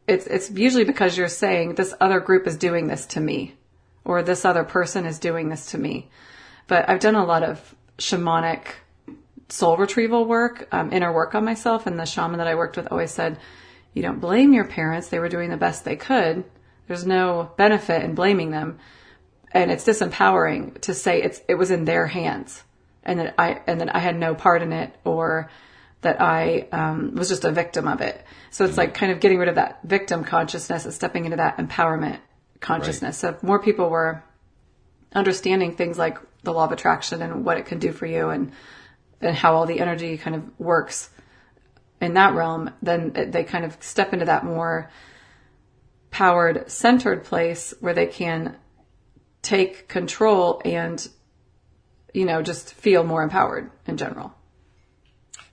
it's, 0.07 0.27
it's 0.27 0.51
usually 0.51 0.85
because 0.85 1.17
you're 1.17 1.29
saying 1.29 1.75
this 1.77 1.95
other 2.01 2.21
group 2.21 2.47
is 2.47 2.57
doing 2.59 2.87
this 2.87 3.07
to 3.07 3.21
me 3.21 3.55
or 4.05 4.23
this 4.23 4.45
other 4.45 4.65
person 4.65 5.07
is 5.07 5.19
doing 5.19 5.49
this 5.49 5.71
to 5.71 5.79
me. 5.79 6.11
But 6.67 6.89
I've 6.89 7.01
done 7.01 7.15
a 7.15 7.25
lot 7.25 7.43
of 7.43 7.75
shamanic 7.99 8.67
soul 9.49 9.77
retrieval 9.77 10.25
work, 10.25 10.67
um, 10.73 10.93
inner 10.93 11.13
work 11.13 11.35
on 11.35 11.45
myself. 11.45 11.87
And 11.87 11.99
the 11.99 12.07
shaman 12.07 12.39
that 12.39 12.47
I 12.47 12.55
worked 12.55 12.77
with 12.77 12.91
always 12.91 13.11
said, 13.11 13.39
you 13.95 14.03
don't 14.03 14.21
blame 14.21 14.53
your 14.53 14.65
parents. 14.65 15.09
They 15.09 15.19
were 15.19 15.29
doing 15.29 15.51
the 15.51 15.57
best 15.57 15.85
they 15.85 15.97
could. 15.97 16.45
There's 16.89 17.07
no 17.07 17.51
benefit 17.57 18.03
in 18.03 18.15
blaming 18.15 18.51
them. 18.51 18.79
And 19.53 19.71
it's 19.71 19.85
disempowering 19.85 20.81
to 20.83 20.95
say 20.95 21.23
it's, 21.23 21.43
it 21.49 21.57
was 21.57 21.71
in 21.71 21.85
their 21.85 22.07
hands 22.07 22.63
and 23.03 23.21
that 23.21 23.35
I, 23.37 23.61
and 23.67 23.81
that 23.83 23.95
I 23.95 23.99
had 23.99 24.17
no 24.17 24.35
part 24.35 24.63
in 24.63 24.73
it 24.73 24.95
or 25.05 25.51
that 26.01 26.21
I, 26.21 26.69
um, 26.73 27.15
was 27.15 27.29
just 27.29 27.45
a 27.45 27.53
victim 27.53 27.87
of 27.87 28.01
it. 28.01 28.25
So 28.51 28.65
it's 28.65 28.79
like 28.79 28.95
kind 28.95 29.13
of 29.13 29.21
getting 29.21 29.39
rid 29.39 29.49
of 29.49 29.57
that 29.57 29.81
victim 29.85 30.25
consciousness 30.25 30.85
and 30.87 30.95
stepping 30.95 31.27
into 31.27 31.37
that 31.37 31.59
empowerment 31.59 32.19
consciousness. 32.61 33.23
Right. 33.23 33.31
So 33.31 33.37
if 33.37 33.43
more 33.43 33.59
people 33.59 33.91
were 33.91 34.25
understanding 35.15 35.77
things 35.77 35.99
like 35.99 36.19
the 36.43 36.53
law 36.53 36.65
of 36.65 36.73
attraction 36.73 37.23
and 37.23 37.45
what 37.45 37.59
it 37.59 37.67
can 37.67 37.79
do 37.79 37.93
for 37.93 38.07
you 38.07 38.31
and, 38.31 38.53
and 39.21 39.37
how 39.37 39.55
all 39.55 39.67
the 39.67 39.81
energy 39.81 40.17
kind 40.19 40.37
of 40.37 40.59
works 40.59 41.11
in 42.01 42.15
that 42.15 42.35
realm, 42.35 42.71
then 42.83 43.13
they 43.31 43.45
kind 43.45 43.65
of 43.65 43.77
step 43.81 44.13
into 44.13 44.25
that 44.25 44.45
more 44.45 44.91
powered, 46.11 46.71
centered 46.71 47.25
place 47.25 47.73
where 47.81 47.95
they 47.95 48.07
can 48.07 48.57
take 49.41 49.89
control 49.89 50.61
and, 50.65 51.09
you 52.13 52.25
know, 52.25 52.43
just 52.43 52.75
feel 52.75 53.05
more 53.05 53.23
empowered 53.23 53.71
in 53.87 53.97
general. 53.97 54.35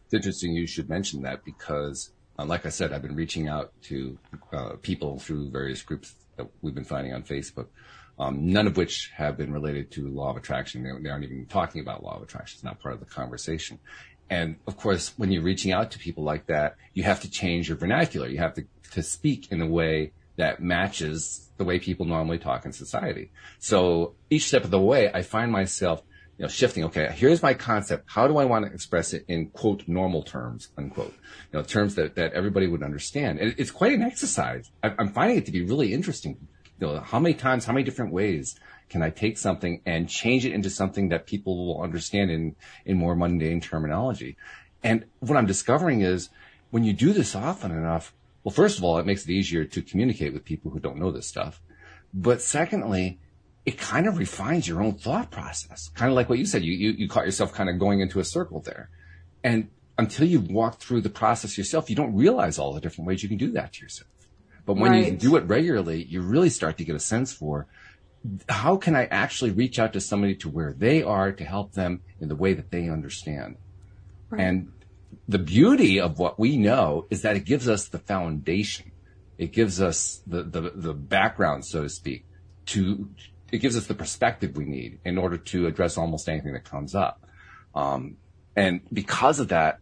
It's 0.06 0.14
interesting 0.14 0.54
you 0.54 0.66
should 0.66 0.90
mention 0.90 1.22
that 1.22 1.46
because, 1.46 2.12
uh, 2.40 2.46
like 2.46 2.66
I 2.66 2.70
said, 2.70 2.92
I've 2.92 3.04
been 3.04 3.16
reaching 3.16 3.48
out 3.48 3.72
to 3.84 4.18
uh, 4.52 4.70
people 4.82 5.20
through 5.20 5.52
various 5.52 5.84
groups 5.84 6.16
that 6.36 6.48
we've 6.62 6.74
been 6.74 6.84
finding 6.84 7.14
on 7.14 7.22
Facebook, 7.22 7.68
Um, 8.20 8.52
none 8.52 8.68
of 8.68 8.76
which 8.76 9.12
have 9.16 9.38
been 9.38 9.54
related 9.54 9.92
to 9.92 10.10
law 10.10 10.32
of 10.32 10.38
attraction. 10.38 10.84
They, 10.84 10.92
they 11.02 11.10
aren't 11.10 11.24
even 11.24 11.46
talking 11.46 11.80
about 11.80 12.04
law 12.04 12.18
of 12.18 12.24
attraction. 12.24 12.58
It's 12.58 12.64
not 12.64 12.82
part 12.82 12.94
of 12.94 13.00
the 13.00 13.06
conversation. 13.06 13.80
And 14.30 14.58
of 14.68 14.76
course, 14.76 15.14
when 15.18 15.32
you're 15.32 15.42
reaching 15.42 15.72
out 15.72 15.92
to 15.92 16.00
people 16.00 16.24
like 16.24 16.46
that, 16.48 16.76
you 16.94 17.04
have 17.04 17.22
to 17.22 17.32
change 17.32 17.70
your 17.70 17.78
vernacular. 17.78 18.28
You 18.28 18.40
have 18.40 18.54
to, 18.56 18.66
to 18.92 19.02
speak 19.02 19.52
in 19.52 19.62
a 19.62 19.68
way 19.68 20.12
that 20.36 20.62
matches 20.62 21.50
the 21.58 21.64
way 21.64 21.80
people 21.80 22.06
normally 22.06 22.38
talk 22.38 22.66
in 22.66 22.72
society. 22.72 23.32
So 23.58 24.16
each 24.30 24.48
step 24.48 24.64
of 24.64 24.72
the 24.72 24.80
way, 24.80 25.12
I 25.12 25.22
find 25.22 25.52
myself, 25.52 26.02
you 26.38 26.44
know, 26.44 26.50
shifting. 26.50 26.86
Okay, 26.86 27.12
here's 27.14 27.42
my 27.42 27.54
concept. 27.54 28.04
How 28.08 28.28
do 28.28 28.38
I 28.38 28.46
want 28.46 28.66
to 28.66 28.72
express 28.72 29.14
it 29.14 29.26
in 29.28 29.50
quote 29.50 29.88
normal 29.88 30.24
terms, 30.24 30.70
unquote? 30.78 31.14
You 31.52 31.60
know, 31.60 31.64
terms 31.64 31.96
that, 31.96 32.16
that 32.16 32.34
everybody 32.34 32.68
would 32.68 32.84
understand. 32.84 33.40
And 33.40 33.56
it's 33.58 33.72
quite 33.72 33.94
an 33.94 34.02
exercise. 34.02 34.70
I'm 34.84 35.10
finding 35.10 35.38
it 35.38 35.46
to 35.48 35.52
be 35.52 35.64
really 35.64 35.94
interesting. 35.94 36.48
You 36.80 36.88
know, 36.88 37.00
how 37.00 37.20
many 37.20 37.36
times, 37.36 37.66
how 37.66 37.74
many 37.74 37.84
different 37.84 38.14
ways 38.14 38.60
can 38.90 39.02
I 39.02 39.10
take 39.10 39.38
something 39.38 39.82
and 39.86 40.10
change 40.10 40.46
it 40.46 40.54
into 40.54 40.70
something 40.70 41.10
that 41.10 41.28
people 41.28 41.68
will 41.68 41.82
understand 41.82 42.32
in, 42.32 42.56
in 42.86 42.98
more 42.98 43.16
mundane 43.16 43.62
terminology? 43.62 44.38
And 44.84 45.06
what 45.20 45.38
I'm 45.38 45.46
discovering 45.46 46.02
is 46.02 46.30
when 46.72 46.84
you 46.84 46.94
do 46.94 47.14
this 47.14 47.36
often 47.36 47.72
enough, 47.72 48.14
well, 48.44 48.54
first 48.54 48.78
of 48.78 48.84
all, 48.84 48.98
it 48.98 49.06
makes 49.06 49.26
it 49.26 49.32
easier 49.32 49.66
to 49.66 49.82
communicate 49.82 50.34
with 50.34 50.46
people 50.46 50.72
who 50.72 50.80
don't 50.80 50.98
know 50.98 51.12
this 51.12 51.28
stuff. 51.28 51.62
But 52.14 52.42
secondly, 52.42 53.20
it 53.66 53.78
kind 53.78 54.08
of 54.08 54.18
refines 54.18 54.68
your 54.68 54.82
own 54.82 54.94
thought 54.94 55.30
process. 55.30 55.90
Kind 55.94 56.10
of 56.10 56.16
like 56.16 56.30
what 56.30 56.40
you 56.40 56.46
said, 56.46 56.64
you, 56.64 56.74
you, 56.74 56.92
you 56.92 57.10
caught 57.10 57.26
yourself 57.26 57.54
kind 57.54 57.70
of 57.70 57.78
going 57.78 58.00
into 58.00 58.20
a 58.20 58.24
circle 58.24 58.62
there. 58.62 58.90
And 59.44 59.70
until 59.98 60.26
you 60.26 60.40
walk 60.40 60.80
through 60.80 61.02
the 61.02 61.10
process 61.10 61.58
yourself, 61.58 61.90
you 61.90 61.96
don't 61.96 62.16
realize 62.16 62.58
all 62.58 62.74
the 62.74 62.82
different 62.82 63.08
ways 63.08 63.22
you 63.22 63.30
can 63.30 63.38
do 63.38 63.52
that 63.52 63.74
to 63.74 63.84
yourself. 63.84 64.10
But 64.70 64.78
when 64.78 64.92
right. 64.92 65.12
you 65.12 65.18
do 65.18 65.36
it 65.36 65.46
regularly, 65.46 66.04
you 66.04 66.22
really 66.22 66.52
start 66.52 66.78
to 66.78 66.86
get 66.86 66.96
a 66.96 67.00
sense 67.00 67.34
for 67.34 67.66
how 68.48 68.78
can 68.78 68.96
I 68.96 69.06
actually 69.06 69.50
reach 69.50 69.80
out 69.80 69.94
to 69.94 70.00
somebody 70.00 70.36
to 70.36 70.48
where 70.48 70.74
they 70.74 71.02
are 71.02 71.32
to 71.32 71.44
help 71.44 71.72
them 71.72 72.02
in 72.22 72.30
the 72.30 72.36
way 72.36 72.54
that 72.54 72.70
they 72.70 72.88
understand? 72.88 73.58
Right. 74.30 74.42
And 74.42 74.72
the 75.28 75.40
beauty 75.40 76.00
of 76.00 76.20
what 76.20 76.38
we 76.38 76.56
know 76.56 77.08
is 77.10 77.24
that 77.24 77.36
it 77.36 77.46
gives 77.46 77.68
us 77.68 77.88
the 77.88 77.98
foundation. 77.98 78.92
It 79.40 79.54
gives 79.54 79.82
us 79.82 80.22
the, 80.28 80.44
the, 80.44 80.72
the 80.76 80.94
background, 80.94 81.66
so 81.66 81.82
to 81.82 81.90
speak, 81.90 82.28
to, 82.68 83.10
it 83.52 83.58
gives 83.58 83.76
us 83.76 83.88
the 83.88 83.96
perspective 83.96 84.56
we 84.56 84.66
need 84.66 85.00
in 85.04 85.18
order 85.18 85.38
to 85.38 85.66
address 85.66 85.98
almost 85.98 86.30
anything 86.30 86.54
that 86.54 86.64
comes 86.64 86.94
up. 86.94 87.26
Um, 87.74 88.18
and 88.56 88.82
because 88.94 89.40
of 89.40 89.48
that, 89.48 89.80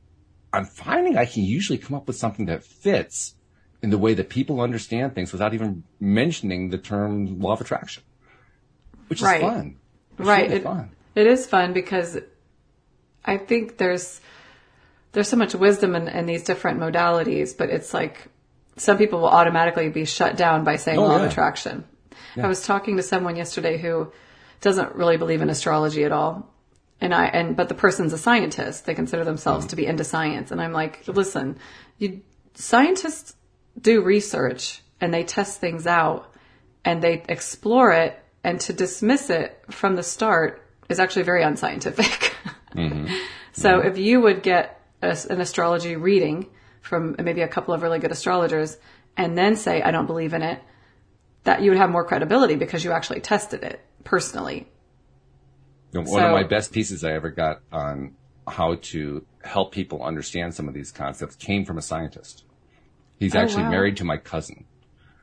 I'm 0.53 0.63
finding 0.63 1.17
I 1.17 1.25
can 1.25 1.43
usually 1.43 1.77
come 1.77 1.97
up 1.97 2.07
with 2.07 2.15
something 2.15 2.45
that 2.45 2.63
fits 2.63 3.33
in 3.81 3.89
the 3.89 3.97
way 3.97 4.13
that 4.13 4.29
people 4.29 4.59
understand 4.61 5.13
things 5.13 5.31
without 5.31 5.53
even 5.53 5.83
mentioning 5.99 6.69
the 6.69 6.77
term 6.77 7.39
law 7.39 7.53
of 7.53 7.61
attraction 7.61 8.03
which 9.07 9.21
right. 9.21 9.37
is 9.37 9.41
fun. 9.41 9.77
It's 10.17 10.27
right. 10.27 10.43
Really 10.43 10.55
it, 10.57 10.63
fun. 10.63 10.89
it 11.15 11.27
is 11.27 11.47
fun 11.47 11.73
because 11.73 12.17
I 13.25 13.37
think 13.37 13.77
there's 13.77 14.21
there's 15.11 15.29
so 15.29 15.37
much 15.37 15.55
wisdom 15.55 15.95
in, 15.95 16.07
in, 16.07 16.25
these 16.25 16.43
different 16.43 16.79
modalities, 16.79 17.57
but 17.57 17.69
it's 17.69 17.93
like 17.93 18.27
some 18.75 18.97
people 18.97 19.21
will 19.21 19.29
automatically 19.29 19.89
be 19.89 20.05
shut 20.05 20.37
down 20.37 20.63
by 20.63 20.75
saying 20.75 20.99
oh, 20.99 21.05
law 21.05 21.17
yeah. 21.17 21.23
of 21.23 21.31
attraction. 21.31 21.85
Yeah. 22.35 22.45
I 22.45 22.47
was 22.47 22.61
talking 22.61 22.97
to 22.97 23.03
someone 23.03 23.35
yesterday 23.35 23.77
who 23.77 24.11
doesn't 24.61 24.95
really 24.95 25.17
believe 25.17 25.41
in 25.41 25.49
astrology 25.49 26.03
at 26.03 26.11
all. 26.11 26.53
And 26.99 27.13
I, 27.13 27.25
and, 27.27 27.55
but 27.55 27.69
the 27.69 27.75
person's 27.75 28.11
a 28.13 28.17
scientist. 28.17 28.85
They 28.85 28.95
consider 28.95 29.23
themselves 29.23 29.65
mm-hmm. 29.65 29.69
to 29.69 29.75
be 29.75 29.85
into 29.85 30.03
science. 30.03 30.51
And 30.51 30.61
I'm 30.61 30.73
like, 30.73 31.07
listen, 31.07 31.57
you, 31.97 32.21
scientists 32.55 33.35
do 33.79 34.01
research 34.01 34.81
and 34.99 35.13
they 35.13 35.23
test 35.23 35.59
things 35.59 35.87
out 35.87 36.33
and 36.83 37.01
they 37.01 37.23
explore 37.27 37.91
it 37.91 38.19
and 38.43 38.59
to 38.61 38.73
dismiss 38.73 39.29
it 39.29 39.61
from 39.69 39.95
the 39.95 40.03
start 40.03 40.63
is 40.89 40.99
actually 40.99 41.23
very 41.23 41.43
unscientific. 41.43 42.33
Mm-hmm. 42.75 43.07
so 43.53 43.79
if 43.79 43.97
you 43.97 44.19
would 44.21 44.43
get 44.43 44.79
a, 45.01 45.17
an 45.29 45.41
astrology 45.41 45.95
reading 45.95 46.47
from 46.81 47.15
maybe 47.17 47.41
a 47.41 47.47
couple 47.47 47.73
of 47.73 47.81
really 47.81 47.97
good 47.97 48.11
astrologers 48.11 48.77
and 49.15 49.37
then 49.37 49.55
say, 49.55 49.81
I 49.81 49.89
don't 49.89 50.05
believe 50.05 50.33
in 50.33 50.43
it, 50.43 50.61
that 51.43 51.61
you 51.61 51.71
would 51.71 51.79
have 51.79 51.89
more 51.89 52.03
credibility 52.03 52.55
because 52.55 52.83
you 52.83 52.91
actually 52.91 53.21
tested 53.21 53.63
it 53.63 53.79
personally. 54.03 54.67
One 55.91 56.05
so, 56.05 56.19
of 56.19 56.31
my 56.33 56.43
best 56.43 56.71
pieces 56.71 57.03
I 57.03 57.13
ever 57.13 57.31
got 57.31 57.61
on 57.71 58.15
how 58.47 58.75
to 58.75 59.25
help 59.43 59.71
people 59.71 60.03
understand 60.03 60.53
some 60.53 60.67
of 60.67 60.73
these 60.73 60.91
concepts 60.91 61.35
came 61.35 61.65
from 61.65 61.77
a 61.77 61.81
scientist. 61.81 62.43
He's 63.19 63.35
oh, 63.35 63.39
actually 63.39 63.63
wow. 63.63 63.71
married 63.71 63.97
to 63.97 64.03
my 64.03 64.17
cousin. 64.17 64.65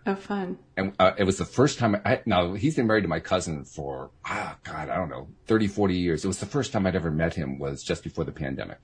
Oh, 0.06 0.14
fun. 0.14 0.58
And 0.76 0.92
uh, 0.98 1.12
it 1.16 1.24
was 1.24 1.38
the 1.38 1.46
first 1.46 1.78
time 1.78 1.96
I, 2.04 2.20
now 2.26 2.52
he's 2.54 2.76
been 2.76 2.86
married 2.86 3.02
to 3.02 3.08
my 3.08 3.20
cousin 3.20 3.64
for, 3.64 4.10
ah, 4.26 4.56
God, 4.62 4.90
I 4.90 4.96
don't 4.96 5.08
know, 5.08 5.28
30, 5.46 5.68
40 5.68 5.96
years. 5.96 6.24
It 6.24 6.28
was 6.28 6.40
the 6.40 6.46
first 6.46 6.72
time 6.72 6.86
I'd 6.86 6.94
ever 6.94 7.10
met 7.10 7.34
him 7.34 7.58
was 7.58 7.82
just 7.82 8.04
before 8.04 8.24
the 8.24 8.32
pandemic. 8.32 8.80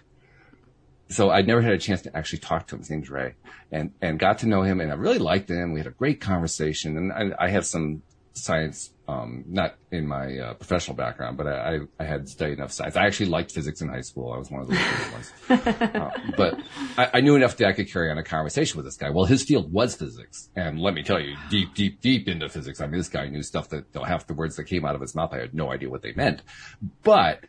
So 1.11 1.31
I'd 1.31 1.46
never 1.46 1.61
had 1.61 1.73
a 1.73 1.79
chance 1.79 2.03
to 2.03 2.16
actually 2.16 2.38
talk 2.38 2.68
to 2.68 2.77
him. 2.77 2.81
His 2.81 2.90
name's 2.90 3.11
Ray 3.11 3.35
and, 3.70 3.92
and 4.01 4.18
got 4.18 4.38
to 4.38 4.46
know 4.46 4.62
him 4.62 4.81
and 4.81 4.90
I 4.90 4.94
really 4.94 5.18
liked 5.18 5.51
him. 5.51 5.73
We 5.73 5.81
had 5.81 5.88
a 5.88 5.90
great 5.90 6.20
conversation 6.20 6.96
and 6.96 7.12
I, 7.12 7.46
I 7.46 7.49
have 7.49 7.66
some 7.66 8.03
science, 8.33 8.92
um, 9.11 9.44
not 9.49 9.75
in 9.90 10.07
my 10.07 10.38
uh, 10.38 10.55
professional 10.55 10.96
background, 10.96 11.37
but 11.37 11.46
I, 11.49 11.81
I, 11.99 12.05
had 12.05 12.29
studied 12.29 12.59
enough 12.59 12.70
science. 12.70 12.96
I 12.96 13.07
actually 13.07 13.27
liked 13.27 13.51
physics 13.51 13.81
in 13.81 13.88
high 13.88 14.03
school. 14.03 14.33
I 14.33 14.38
was 14.38 14.51
one 14.51 14.62
of 14.62 14.68
those 14.68 14.79
ones. 15.12 15.33
uh, 15.94 16.11
but 16.37 16.61
I, 16.96 17.11
I, 17.14 17.20
knew 17.20 17.35
enough 17.35 17.57
that 17.57 17.66
I 17.66 17.73
could 17.73 17.90
carry 17.90 18.11
on 18.11 18.18
a 18.18 18.23
conversation 18.23 18.77
with 18.77 18.87
this 18.87 18.96
guy. 18.96 19.11
Well, 19.11 19.25
his 19.25 19.42
field 19.42 19.73
was 19.73 19.96
physics. 19.96 20.51
And 20.55 20.79
let 20.79 20.94
me 20.94 21.03
tell 21.03 21.18
you, 21.18 21.37
deep, 21.51 21.75
deep, 21.75 22.01
deep 22.01 22.29
into 22.29 22.49
physics. 22.49 22.81
I 22.81 22.87
mean, 22.87 22.99
this 22.99 23.09
guy 23.09 23.27
knew 23.29 23.42
stuff 23.42 23.68
that 23.70 23.87
you 23.92 24.01
know, 24.01 24.05
half 24.05 24.29
the 24.29 24.35
words 24.35 24.55
that 24.57 24.64
came 24.64 24.85
out 24.85 24.94
of 24.94 25.01
his 25.01 25.14
mouth, 25.14 25.33
I 25.33 25.38
had 25.38 25.55
no 25.55 25.73
idea 25.73 25.90
what 25.90 26.03
they 26.03 26.12
meant. 26.12 26.42
But 27.03 27.44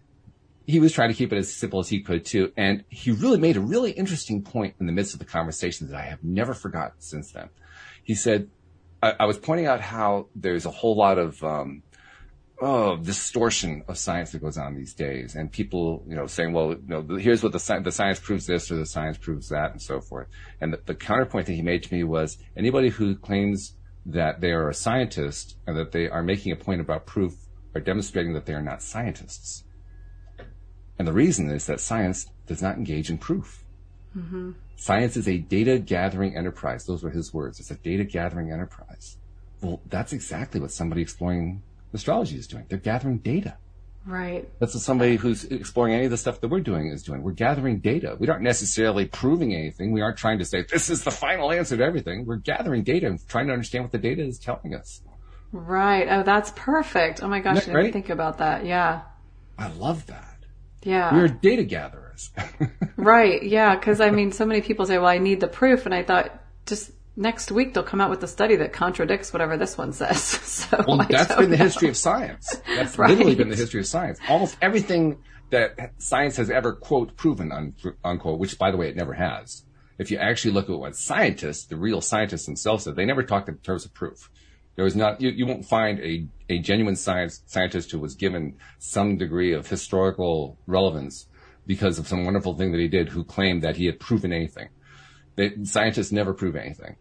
he 0.66 0.80
was 0.80 0.94
trying 0.94 1.10
to 1.10 1.16
keep 1.16 1.32
it 1.32 1.38
as 1.38 1.54
simple 1.54 1.80
as 1.80 1.90
he 1.90 2.02
could 2.02 2.26
too. 2.26 2.52
And 2.58 2.86
he 2.90 3.12
really 3.12 3.40
made 3.40 3.58
a 3.58 3.62
really 3.62 3.92
interesting 3.92 4.42
point 4.42 4.76
in 4.80 4.88
the 4.88 4.94
midst 4.94 5.14
of 5.14 5.20
the 5.20 5.26
conversation 5.26 5.88
that 5.88 5.98
I 5.98 6.04
have 6.06 6.24
never 6.24 6.54
forgotten 6.56 7.00
since 7.00 7.32
then. 7.32 7.50
He 8.04 8.16
said, 8.16 8.50
I, 9.02 9.14
I 9.22 9.26
was 9.26 9.38
pointing 9.38 9.68
out 9.68 9.82
how 9.82 10.28
there's 10.36 10.66
a 10.66 10.72
whole 10.72 10.96
lot 10.96 11.18
of 11.18 11.44
um, 11.44 11.84
oh, 12.62 12.98
distortion 12.98 13.84
of 13.88 13.98
science 13.98 14.32
that 14.32 14.42
goes 14.42 14.58
on 14.58 14.76
these 14.76 14.94
days, 14.94 15.36
and 15.36 15.52
people, 15.52 16.04
you 16.08 16.16
know, 16.16 16.28
saying, 16.28 16.54
well, 16.54 16.72
you 16.72 16.84
know, 16.88 17.02
here's 17.18 17.42
what 17.42 17.52
the, 17.52 17.60
sci- 17.60 17.80
the 17.80 17.92
science 17.92 18.20
proves 18.20 18.46
this 18.46 18.72
or 18.72 18.76
the 18.76 18.86
science 18.86 19.18
proves 19.18 19.50
that, 19.50 19.72
and 19.72 19.82
so 19.82 20.00
forth. 20.00 20.28
And 20.62 20.74
the, 20.74 20.80
the 20.86 20.96
counterpoint 20.96 21.48
that 21.48 21.54
he 21.54 21.62
made 21.62 21.84
to 21.84 21.94
me 21.94 22.04
was 22.04 22.38
anybody 22.56 22.90
who 22.90 23.16
claims 23.16 23.74
that 24.06 24.42
they 24.42 24.52
are 24.52 24.70
a 24.70 24.74
scientist 24.74 25.58
and 25.68 25.78
that 25.78 25.92
they 25.92 26.08
are 26.08 26.24
making 26.24 26.52
a 26.52 26.56
point 26.56 26.82
about 26.82 27.06
proof 27.06 27.34
are 27.76 27.82
demonstrating 27.82 28.34
that 28.34 28.46
they 28.46 28.54
are 28.54 28.62
not 28.62 28.82
scientists. 28.82 29.64
And 30.98 31.08
the 31.08 31.14
reason 31.14 31.50
is 31.50 31.66
that 31.66 31.80
science 31.80 32.28
does 32.46 32.62
not 32.62 32.78
engage 32.78 33.10
in 33.10 33.18
proof. 33.18 33.64
Mm-hmm. 34.16 34.52
Science 34.82 35.16
is 35.16 35.28
a 35.28 35.38
data 35.38 35.78
gathering 35.78 36.36
enterprise. 36.36 36.88
Those 36.88 37.04
were 37.04 37.12
his 37.12 37.32
words. 37.32 37.60
It's 37.60 37.70
a 37.70 37.76
data 37.76 38.04
gathering 38.04 38.52
enterprise. 38.52 39.16
Well, 39.62 39.80
that's 39.86 40.12
exactly 40.12 40.60
what 40.60 40.72
somebody 40.72 41.04
exploring 41.04 41.62
astrology 41.94 42.36
is 42.38 42.48
doing. 42.48 42.66
They're 42.68 42.80
gathering 42.80 43.20
data. 43.20 43.58
Right. 44.08 44.50
That's 44.58 44.74
what 44.74 44.82
somebody 44.82 45.18
who's 45.18 45.44
exploring 45.44 45.94
any 45.94 46.06
of 46.06 46.10
the 46.10 46.18
stuff 46.18 46.42
that 46.42 46.48
we're 46.48 46.62
doing 46.62 46.88
is 46.88 47.04
doing. 47.04 47.22
We're 47.22 47.34
gathering 47.34 47.78
data. 47.78 48.16
We 48.18 48.28
aren't 48.28 48.42
necessarily 48.42 49.06
proving 49.06 49.54
anything. 49.54 49.92
We 49.92 50.02
aren't 50.02 50.18
trying 50.18 50.40
to 50.40 50.46
say 50.46 50.64
this 50.64 50.90
is 50.90 51.04
the 51.04 51.12
final 51.12 51.52
answer 51.52 51.78
to 51.78 51.84
everything. 51.84 52.26
We're 52.26 52.38
gathering 52.38 52.82
data 52.82 53.06
and 53.06 53.20
trying 53.28 53.46
to 53.48 53.54
understand 53.54 53.84
what 53.84 53.92
the 53.92 54.00
data 54.00 54.24
is 54.24 54.40
telling 54.40 54.74
us. 54.74 55.04
Right. 55.52 56.08
Oh, 56.10 56.24
that's 56.24 56.54
perfect. 56.56 57.22
Oh 57.22 57.28
my 57.28 57.40
gosh, 57.40 57.58
I 57.58 57.60
didn't 57.60 57.76
Right? 57.76 57.94
think 57.94 58.10
about 58.10 58.40
that. 58.40 58.66
Yeah. 58.66 59.02
I 59.60 59.68
love 59.74 60.08
that. 60.08 60.38
Yeah. 60.82 61.14
We're 61.14 61.28
data 61.28 61.64
gatherers. 61.66 62.01
Right. 62.98 63.42
Yeah. 63.42 63.76
Because 63.76 64.00
I 64.00 64.12
mean, 64.12 64.32
so 64.32 64.46
many 64.46 64.62
people 64.62 64.86
say, 64.86 64.98
"Well, 64.98 65.08
I 65.08 65.18
need 65.18 65.40
the 65.40 65.48
proof," 65.48 65.86
and 65.86 65.94
I 65.96 66.04
thought, 66.04 66.40
just 66.68 66.92
next 67.16 67.52
week 67.52 67.74
they'll 67.74 67.84
come 67.84 68.00
out 68.00 68.10
with 68.10 68.22
a 68.24 68.28
study 68.28 68.56
that 68.58 68.74
contradicts 68.74 69.34
whatever 69.34 69.58
this 69.58 69.78
one 69.78 69.92
says. 69.94 70.22
So 70.72 70.84
Well, 70.88 71.02
I 71.02 71.06
that's 71.06 71.36
been 71.36 71.50
the 71.50 71.58
know. 71.58 71.64
history 71.64 71.90
of 71.90 71.98
science. 71.98 72.56
That's 72.76 72.98
Right. 72.98 73.10
literally 73.10 73.36
been 73.36 73.50
the 73.50 73.56
history 73.56 73.80
of 73.82 73.88
science. 73.88 74.20
Almost 74.30 74.58
everything 74.62 75.18
that 75.50 75.94
science 75.98 76.38
has 76.38 76.50
ever, 76.50 76.74
quote, 76.74 77.18
proven, 77.18 77.52
un- 77.52 77.74
unquote, 78.04 78.40
which 78.40 78.58
by 78.60 78.70
the 78.72 78.78
way, 78.78 78.88
it 78.90 78.96
never 78.96 79.14
has. 79.14 79.64
If 79.98 80.12
you 80.12 80.18
actually 80.18 80.54
look 80.54 80.70
at 80.70 80.78
what 80.78 80.96
scientists, 80.96 81.66
the 81.66 81.76
real 81.76 82.00
scientists 82.02 82.46
themselves 82.46 82.84
said, 82.86 82.96
they 82.96 83.06
never 83.06 83.24
talked 83.24 83.50
in 83.50 83.58
terms 83.58 83.84
of 83.86 83.94
proof. 83.94 84.30
There 84.76 84.86
was 84.86 84.96
not, 84.96 85.20
you, 85.20 85.30
you 85.32 85.46
won't 85.46 85.66
find 85.66 86.00
a, 86.00 86.28
a 86.50 86.60
genuine 86.60 86.96
science 86.96 87.42
scientist 87.48 87.92
who 87.92 88.00
was 88.00 88.16
given 88.16 88.56
some 88.80 89.18
degree 89.18 89.52
of 89.54 89.68
historical 89.68 90.58
relevance 90.68 91.28
because 91.66 92.00
of 92.00 92.08
some 92.08 92.26
wonderful 92.26 92.56
thing 92.56 92.72
that 92.72 92.80
he 92.80 92.88
did 92.88 93.10
who 93.10 93.24
claimed 93.24 93.62
that 93.64 93.76
he 93.78 93.86
had 93.86 94.00
proven 94.00 94.34
anything. 94.34 94.70
They, 95.36 95.64
scientists 95.64 96.12
never 96.12 96.34
prove 96.34 96.56
anything. 96.56 96.96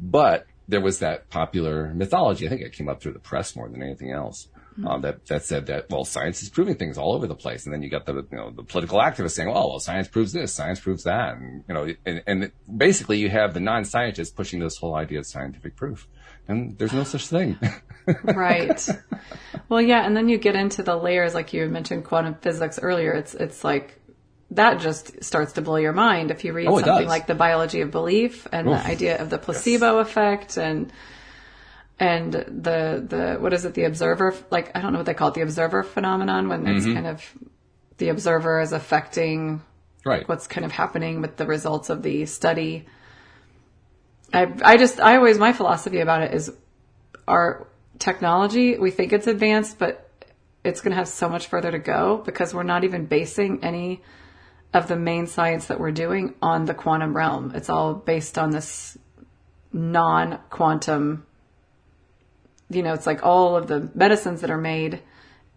But 0.00 0.46
there 0.68 0.80
was 0.80 0.98
that 1.00 1.30
popular 1.30 1.92
mythology. 1.94 2.46
I 2.46 2.48
think 2.48 2.62
it 2.62 2.72
came 2.72 2.88
up 2.88 3.00
through 3.00 3.12
the 3.12 3.18
press 3.18 3.56
more 3.56 3.68
than 3.68 3.82
anything 3.82 4.10
else. 4.10 4.48
Um, 4.84 5.00
that 5.00 5.24
that 5.26 5.42
said 5.42 5.66
that 5.66 5.88
well, 5.88 6.04
science 6.04 6.42
is 6.42 6.50
proving 6.50 6.74
things 6.74 6.98
all 6.98 7.14
over 7.14 7.26
the 7.26 7.34
place, 7.34 7.64
and 7.64 7.72
then 7.72 7.82
you 7.82 7.88
got 7.88 8.04
the 8.04 8.14
you 8.30 8.36
know 8.36 8.50
the 8.50 8.62
political 8.62 8.98
activists 8.98 9.30
saying, 9.30 9.48
oh, 9.48 9.68
well, 9.68 9.80
science 9.80 10.06
proves 10.06 10.34
this, 10.34 10.52
science 10.52 10.80
proves 10.80 11.04
that, 11.04 11.36
and 11.36 11.64
you 11.66 11.74
know, 11.74 11.94
and, 12.04 12.22
and 12.26 12.52
basically 12.76 13.16
you 13.18 13.30
have 13.30 13.54
the 13.54 13.60
non-scientists 13.60 14.30
pushing 14.30 14.60
this 14.60 14.76
whole 14.76 14.94
idea 14.94 15.18
of 15.18 15.26
scientific 15.26 15.76
proof, 15.76 16.06
and 16.48 16.78
there's 16.78 16.92
no 16.92 17.04
such 17.04 17.26
thing. 17.28 17.58
right. 18.24 18.88
Well, 19.68 19.80
yeah, 19.82 20.06
and 20.06 20.16
then 20.16 20.28
you 20.28 20.38
get 20.38 20.54
into 20.54 20.82
the 20.82 20.96
layers, 20.96 21.34
like 21.34 21.52
you 21.52 21.66
mentioned 21.68 22.04
quantum 22.04 22.34
physics 22.34 22.78
earlier. 22.80 23.12
It's 23.12 23.34
it's 23.34 23.64
like 23.64 24.00
that 24.52 24.80
just 24.80 25.24
starts 25.24 25.54
to 25.54 25.62
blow 25.62 25.76
your 25.76 25.92
mind 25.92 26.30
if 26.30 26.44
you 26.44 26.52
read 26.52 26.68
Oh, 26.68 26.76
something 26.76 26.94
does. 27.02 27.06
like 27.08 27.26
the 27.26 27.34
biology 27.34 27.80
of 27.80 27.90
belief 27.90 28.46
and 28.52 28.68
Oof. 28.68 28.74
the 28.80 28.86
idea 28.86 29.20
of 29.20 29.28
the 29.28 29.38
placebo 29.38 29.98
effect 29.98 30.56
and 30.56 30.92
and 31.98 32.32
the 32.32 33.04
the 33.08 33.36
what 33.40 33.52
is 33.52 33.64
it 33.64 33.74
the 33.74 33.84
observer 33.84 34.34
like 34.50 34.70
I 34.76 34.80
don't 34.82 34.92
know 34.92 35.00
what 35.00 35.06
they 35.06 35.14
call 35.14 35.28
it 35.28 35.34
the 35.34 35.40
observer 35.42 35.82
phenomenon 35.82 36.48
when 36.48 36.64
Mm-hmm. 36.64 36.76
it's 36.76 36.86
kind 36.86 37.06
of 37.06 37.24
the 37.98 38.10
observer 38.10 38.60
is 38.60 38.72
affecting 38.72 39.62
right. 40.04 40.28
what's 40.28 40.46
kind 40.46 40.64
of 40.64 40.70
happening 40.72 41.22
with 41.22 41.36
the 41.36 41.46
results 41.46 41.88
of 41.90 42.02
the 42.02 42.26
study. 42.26 42.86
I, 44.36 44.52
I 44.62 44.76
just, 44.76 45.00
I 45.00 45.16
always, 45.16 45.38
my 45.38 45.54
philosophy 45.54 46.00
about 46.00 46.20
it 46.22 46.34
is 46.34 46.52
our 47.26 47.66
technology, 47.98 48.76
we 48.76 48.90
think 48.90 49.14
it's 49.14 49.26
advanced, 49.26 49.78
but 49.78 50.10
it's 50.62 50.82
going 50.82 50.90
to 50.90 50.96
have 50.96 51.08
so 51.08 51.30
much 51.30 51.46
further 51.46 51.70
to 51.70 51.78
go 51.78 52.18
because 52.18 52.52
we're 52.52 52.62
not 52.62 52.84
even 52.84 53.06
basing 53.06 53.64
any 53.64 54.02
of 54.74 54.88
the 54.88 54.96
main 54.96 55.26
science 55.26 55.68
that 55.68 55.80
we're 55.80 55.90
doing 55.90 56.34
on 56.42 56.66
the 56.66 56.74
quantum 56.74 57.16
realm. 57.16 57.52
It's 57.54 57.70
all 57.70 57.94
based 57.94 58.36
on 58.36 58.50
this 58.50 58.98
non 59.72 60.38
quantum, 60.50 61.24
you 62.68 62.82
know, 62.82 62.92
it's 62.92 63.06
like 63.06 63.24
all 63.24 63.56
of 63.56 63.68
the 63.68 63.90
medicines 63.94 64.42
that 64.42 64.50
are 64.50 64.60
made 64.60 65.00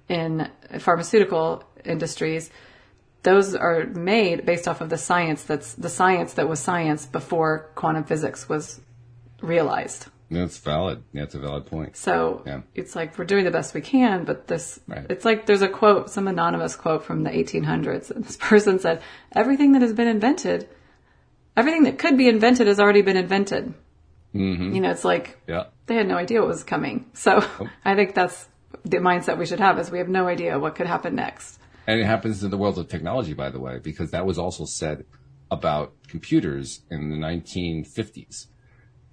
in 0.07 0.49
pharmaceutical 0.79 1.65
industries 1.83 2.49
those 3.23 3.53
are 3.55 3.85
made 3.85 4.45
based 4.45 4.67
off 4.67 4.81
of 4.81 4.89
the 4.89 4.97
science 4.97 5.43
that's 5.43 5.73
the 5.73 5.89
science 5.89 6.33
that 6.33 6.47
was 6.47 6.59
science 6.59 7.05
before 7.05 7.69
quantum 7.75 8.03
physics 8.03 8.47
was 8.47 8.79
realized. 9.41 10.07
That's 10.31 10.59
valid. 10.59 11.01
That's 11.13 11.33
a 11.33 11.39
valid 11.39 11.65
point. 11.65 11.97
So 11.97 12.43
Yeah. 12.45 12.61
it's 12.75 12.95
like 12.95 13.17
we're 13.17 13.25
doing 13.25 13.45
the 13.45 13.51
best 13.51 13.73
we 13.73 13.81
can, 13.81 14.25
but 14.25 14.47
this 14.47 14.79
Right. 14.87 15.05
it's 15.09 15.25
like 15.25 15.45
there's 15.47 15.63
a 15.63 15.67
quote, 15.69 16.09
some 16.11 16.27
anonymous 16.27 16.75
quote 16.75 17.03
from 17.03 17.23
the 17.23 17.31
1800s, 17.31 18.11
and 18.11 18.23
this 18.27 18.37
person 18.37 18.79
said, 18.79 19.01
"Everything 19.33 19.71
that 19.73 19.81
has 19.81 19.93
been 19.93 20.07
invented, 20.07 20.69
everything 21.57 21.83
that 21.83 21.97
could 21.97 22.15
be 22.17 22.27
invented 22.29 22.67
has 22.67 22.79
already 22.79 23.01
been 23.01 23.17
invented." 23.17 23.73
Mm-hmm. 24.35 24.73
You 24.75 24.81
know, 24.81 24.91
it's 24.91 25.03
like 25.03 25.39
Yeah. 25.47 25.65
they 25.87 25.95
had 25.95 26.07
no 26.07 26.15
idea 26.17 26.39
what 26.41 26.49
was 26.49 26.63
coming. 26.63 27.05
So 27.13 27.43
I 27.85 27.95
think 27.95 28.13
that's 28.13 28.47
the 28.85 28.97
mindset 28.97 29.37
we 29.39 29.47
should 29.47 29.59
have: 29.59 29.79
is 29.79 29.89
we 29.89 29.97
have 29.97 30.09
no 30.09 30.27
idea 30.27 30.59
what 30.59 30.75
could 30.75 30.85
happen 30.87 31.15
next. 31.15 31.59
And 31.89 31.99
it 31.99 32.05
happens 32.05 32.43
in 32.43 32.51
the 32.51 32.57
world 32.57 32.77
of 32.77 32.87
technology, 32.87 33.33
by 33.33 33.49
the 33.49 33.59
way, 33.59 33.79
because 33.79 34.11
that 34.11 34.23
was 34.23 34.37
also 34.37 34.65
said 34.65 35.05
about 35.49 35.91
computers 36.07 36.81
in 36.91 37.09
the 37.09 37.15
1950s. 37.15 38.45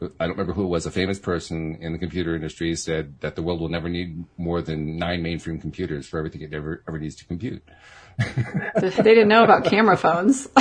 I 0.03 0.27
don't 0.27 0.33
remember 0.33 0.53
who 0.53 0.65
it 0.65 0.69
was. 0.69 0.85
A 0.85 0.91
famous 0.91 1.19
person 1.19 1.79
in 1.81 1.95
the 1.95 1.99
computer 1.99 2.35
industry 2.35 2.77
said 2.77 3.19
that 3.21 3.35
the 3.35 3.41
world 3.41 3.63
will 3.63 3.71
never 3.71 3.89
need 3.89 4.27
more 4.37 4.61
than 4.61 4.99
nine 4.99 5.23
mainframe 5.23 5.59
computers 5.59 6.07
for 6.07 6.19
everything 6.19 6.43
it 6.43 6.53
ever, 6.53 6.85
ever 6.87 6.99
needs 6.99 7.17
to 7.17 7.25
compute. 7.25 7.63
they 8.19 8.91
didn't 8.91 9.29
know 9.29 9.43
about 9.43 9.65
camera 9.65 9.97
phones. 9.97 10.47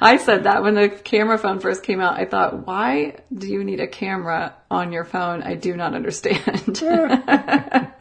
I 0.00 0.18
said 0.20 0.42
that 0.44 0.64
when 0.64 0.74
the 0.74 0.88
camera 0.88 1.38
phone 1.38 1.60
first 1.60 1.84
came 1.84 2.00
out. 2.00 2.18
I 2.18 2.24
thought, 2.24 2.66
why 2.66 3.18
do 3.32 3.46
you 3.46 3.62
need 3.62 3.78
a 3.78 3.86
camera 3.86 4.56
on 4.68 4.90
your 4.90 5.04
phone? 5.04 5.44
I 5.44 5.54
do 5.54 5.76
not 5.76 5.94
understand. 5.94 6.82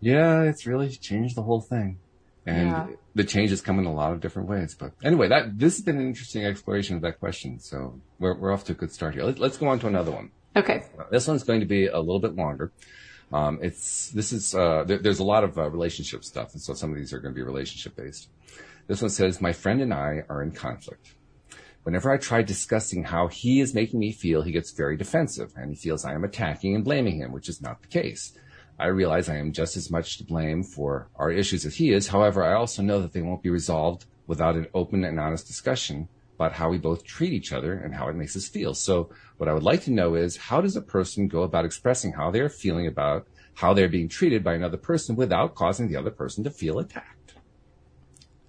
Yeah, 0.00 0.42
it's 0.42 0.66
really 0.66 0.88
changed 0.90 1.36
the 1.36 1.42
whole 1.42 1.60
thing. 1.60 1.98
And 2.46 2.68
Yeah. 2.70 2.86
the 3.14 3.24
changes 3.24 3.60
come 3.60 3.78
in 3.78 3.84
a 3.86 3.92
lot 3.92 4.12
of 4.12 4.20
different 4.20 4.48
ways. 4.48 4.74
But 4.74 4.92
anyway, 5.04 5.28
that 5.28 5.58
this 5.58 5.76
has 5.76 5.84
been 5.84 5.98
an 5.98 6.06
interesting 6.06 6.44
exploration 6.44 6.96
of 6.96 7.02
that 7.02 7.20
question. 7.20 7.58
So 7.60 8.00
we're, 8.18 8.34
we're 8.34 8.52
off 8.52 8.64
to 8.64 8.72
a 8.72 8.74
good 8.74 8.92
start 8.92 9.14
here. 9.14 9.24
Let, 9.24 9.38
let's 9.38 9.56
go 9.58 9.68
on 9.68 9.78
to 9.80 9.86
another 9.86 10.10
one. 10.10 10.30
okay. 10.56 10.82
This 11.10 11.28
one's 11.28 11.44
going 11.44 11.60
to 11.60 11.66
be 11.66 11.86
a 11.86 11.98
little 11.98 12.20
bit 12.20 12.34
longer. 12.34 12.72
Um, 13.32 13.60
it's 13.62 14.10
this 14.10 14.32
is 14.32 14.54
uh, 14.56 14.82
there, 14.84 14.98
there's 14.98 15.20
a 15.20 15.24
lot 15.24 15.44
of 15.44 15.56
uh, 15.56 15.70
relationship 15.70 16.24
stuff, 16.24 16.52
and 16.52 16.60
so 16.60 16.74
some 16.74 16.90
of 16.90 16.96
these 16.96 17.12
are 17.12 17.20
going 17.20 17.32
to 17.32 17.38
be 17.38 17.44
relationship 17.44 17.94
based. 17.94 18.28
This 18.88 19.00
one 19.00 19.10
says, 19.10 19.40
"My 19.40 19.52
friend 19.52 19.80
and 19.80 19.94
I 19.94 20.24
are 20.28 20.42
in 20.42 20.50
conflict. 20.50 21.14
Whenever 21.84 22.10
I 22.10 22.16
try 22.16 22.42
discussing 22.42 23.04
how 23.04 23.28
he 23.28 23.60
is 23.60 23.72
making 23.72 24.00
me 24.00 24.10
feel, 24.10 24.42
he 24.42 24.50
gets 24.50 24.72
very 24.72 24.96
defensive, 24.96 25.52
and 25.56 25.70
he 25.70 25.76
feels 25.76 26.04
I 26.04 26.12
am 26.14 26.24
attacking 26.24 26.74
and 26.74 26.82
blaming 26.82 27.18
him, 27.20 27.30
which 27.30 27.48
is 27.48 27.62
not 27.62 27.80
the 27.82 27.86
case. 27.88 28.32
I 28.80 28.86
realize 28.86 29.28
I 29.28 29.36
am 29.36 29.52
just 29.52 29.76
as 29.76 29.90
much 29.90 30.18
to 30.18 30.24
blame 30.24 30.62
for 30.62 31.08
our 31.16 31.30
issues 31.30 31.66
as 31.66 31.76
he 31.76 31.92
is. 31.92 32.08
However, 32.08 32.42
I 32.42 32.54
also 32.54 32.82
know 32.82 33.00
that 33.00 33.12
they 33.12 33.22
won't 33.22 33.42
be 33.42 33.50
resolved 33.50 34.06
without 34.26 34.56
an 34.56 34.66
open 34.74 35.04
and 35.04 35.20
honest 35.20 35.46
discussion 35.46 36.08
about 36.36 36.52
how 36.52 36.70
we 36.70 36.78
both 36.78 37.04
treat 37.04 37.34
each 37.34 37.52
other 37.52 37.74
and 37.74 37.94
how 37.94 38.08
it 38.08 38.16
makes 38.16 38.34
us 38.34 38.48
feel. 38.48 38.72
So 38.72 39.10
what 39.36 39.48
I 39.48 39.52
would 39.52 39.62
like 39.62 39.82
to 39.84 39.90
know 39.90 40.14
is 40.14 40.36
how 40.36 40.62
does 40.62 40.74
a 40.74 40.80
person 40.80 41.28
go 41.28 41.42
about 41.42 41.66
expressing 41.66 42.12
how 42.12 42.30
they 42.30 42.40
are 42.40 42.48
feeling 42.48 42.86
about 42.86 43.26
how 43.54 43.74
they're 43.74 43.88
being 43.88 44.08
treated 44.08 44.42
by 44.42 44.54
another 44.54 44.78
person 44.78 45.16
without 45.16 45.54
causing 45.54 45.88
the 45.88 45.96
other 45.96 46.10
person 46.10 46.44
to 46.44 46.50
feel 46.50 46.78
attacked? 46.78 47.34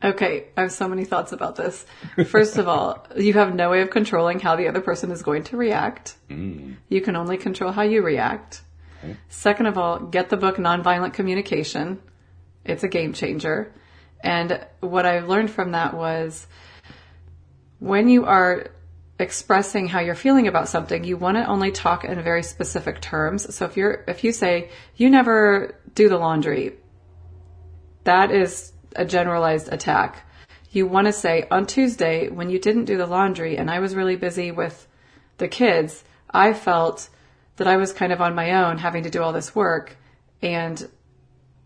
Okay. 0.03 0.47
I 0.55 0.61
have 0.61 0.71
so 0.71 0.87
many 0.87 1.03
thoughts 1.03 1.31
about 1.31 1.57
this. 1.57 1.85
First 2.27 2.57
of 2.57 2.67
all, 2.67 3.05
you 3.17 3.33
have 3.33 3.53
no 3.53 3.69
way 3.69 3.81
of 3.81 3.89
controlling 3.89 4.39
how 4.39 4.55
the 4.55 4.67
other 4.67 4.81
person 4.81 5.11
is 5.11 5.21
going 5.21 5.43
to 5.45 5.57
react. 5.57 6.15
Mm. 6.29 6.77
You 6.89 7.01
can 7.01 7.15
only 7.15 7.37
control 7.37 7.71
how 7.71 7.83
you 7.83 8.01
react. 8.01 8.61
Second 9.29 9.65
of 9.65 9.77
all, 9.77 9.99
get 9.99 10.29
the 10.29 10.37
book 10.37 10.57
Nonviolent 10.57 11.13
Communication. 11.13 12.01
It's 12.65 12.83
a 12.83 12.87
game 12.87 13.13
changer. 13.13 13.73
And 14.23 14.65
what 14.79 15.05
I 15.05 15.19
learned 15.19 15.49
from 15.49 15.71
that 15.71 15.93
was 15.93 16.47
when 17.79 18.09
you 18.09 18.25
are 18.25 18.67
expressing 19.19 19.87
how 19.87 19.99
you're 19.99 20.15
feeling 20.15 20.47
about 20.47 20.67
something, 20.67 21.03
you 21.03 21.17
want 21.17 21.37
to 21.37 21.45
only 21.45 21.71
talk 21.71 22.03
in 22.03 22.21
very 22.21 22.43
specific 22.43 23.01
terms. 23.01 23.53
So 23.53 23.65
if 23.65 23.77
you're, 23.77 24.03
if 24.07 24.23
you 24.23 24.31
say, 24.31 24.69
you 24.95 25.09
never 25.09 25.75
do 25.95 26.09
the 26.09 26.17
laundry, 26.17 26.73
that 28.03 28.31
is 28.31 28.73
a 28.95 29.05
generalized 29.05 29.71
attack. 29.71 30.27
You 30.71 30.87
want 30.87 31.07
to 31.07 31.13
say, 31.13 31.47
on 31.51 31.65
Tuesday, 31.65 32.29
when 32.29 32.49
you 32.49 32.59
didn't 32.59 32.85
do 32.85 32.97
the 32.97 33.05
laundry 33.05 33.57
and 33.57 33.69
I 33.69 33.79
was 33.79 33.95
really 33.95 34.15
busy 34.15 34.51
with 34.51 34.87
the 35.37 35.47
kids, 35.47 36.03
I 36.29 36.53
felt 36.53 37.09
that 37.57 37.67
I 37.67 37.77
was 37.77 37.93
kind 37.93 38.11
of 38.11 38.21
on 38.21 38.35
my 38.35 38.63
own 38.63 38.77
having 38.77 39.03
to 39.03 39.09
do 39.09 39.21
all 39.21 39.33
this 39.33 39.55
work. 39.55 39.97
And 40.41 40.89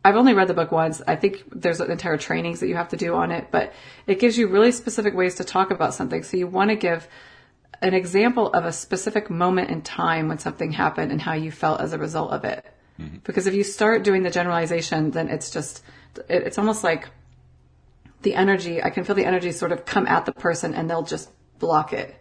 I've 0.03 0.15
only 0.15 0.33
read 0.33 0.47
the 0.47 0.53
book 0.53 0.71
once. 0.71 1.01
I 1.07 1.15
think 1.15 1.43
there's 1.51 1.81
entire 1.81 2.17
trainings 2.17 2.59
that 2.59 2.67
you 2.67 2.75
have 2.75 2.89
to 2.89 2.97
do 2.97 3.15
on 3.15 3.31
it, 3.31 3.47
but 3.51 3.73
it 4.05 4.19
gives 4.19 4.37
you 4.37 4.47
really 4.47 4.71
specific 4.71 5.15
ways 5.15 5.35
to 5.35 5.43
talk 5.43 5.71
about 5.71 5.93
something. 5.93 6.23
So 6.23 6.37
you 6.37 6.47
want 6.47 6.69
to 6.69 6.75
give 6.75 7.07
an 7.81 7.93
example 7.93 8.51
of 8.53 8.65
a 8.65 8.71
specific 8.71 9.29
moment 9.29 9.69
in 9.69 9.81
time 9.81 10.27
when 10.27 10.37
something 10.37 10.71
happened 10.71 11.11
and 11.11 11.21
how 11.21 11.33
you 11.33 11.51
felt 11.51 11.81
as 11.81 11.93
a 11.93 11.97
result 11.97 12.31
of 12.31 12.45
it. 12.45 12.65
Mm-hmm. 12.99 13.17
Because 13.23 13.47
if 13.47 13.53
you 13.53 13.63
start 13.63 14.03
doing 14.03 14.23
the 14.23 14.29
generalization, 14.29 15.11
then 15.11 15.29
it's 15.29 15.49
just, 15.49 15.83
it, 16.29 16.43
it's 16.43 16.57
almost 16.57 16.83
like 16.83 17.09
the 18.21 18.35
energy, 18.35 18.81
I 18.81 18.89
can 18.89 19.03
feel 19.03 19.15
the 19.15 19.25
energy 19.25 19.51
sort 19.51 19.71
of 19.71 19.85
come 19.85 20.07
at 20.07 20.25
the 20.25 20.31
person 20.31 20.73
and 20.73 20.89
they'll 20.89 21.03
just 21.03 21.29
block 21.59 21.93
it. 21.93 22.15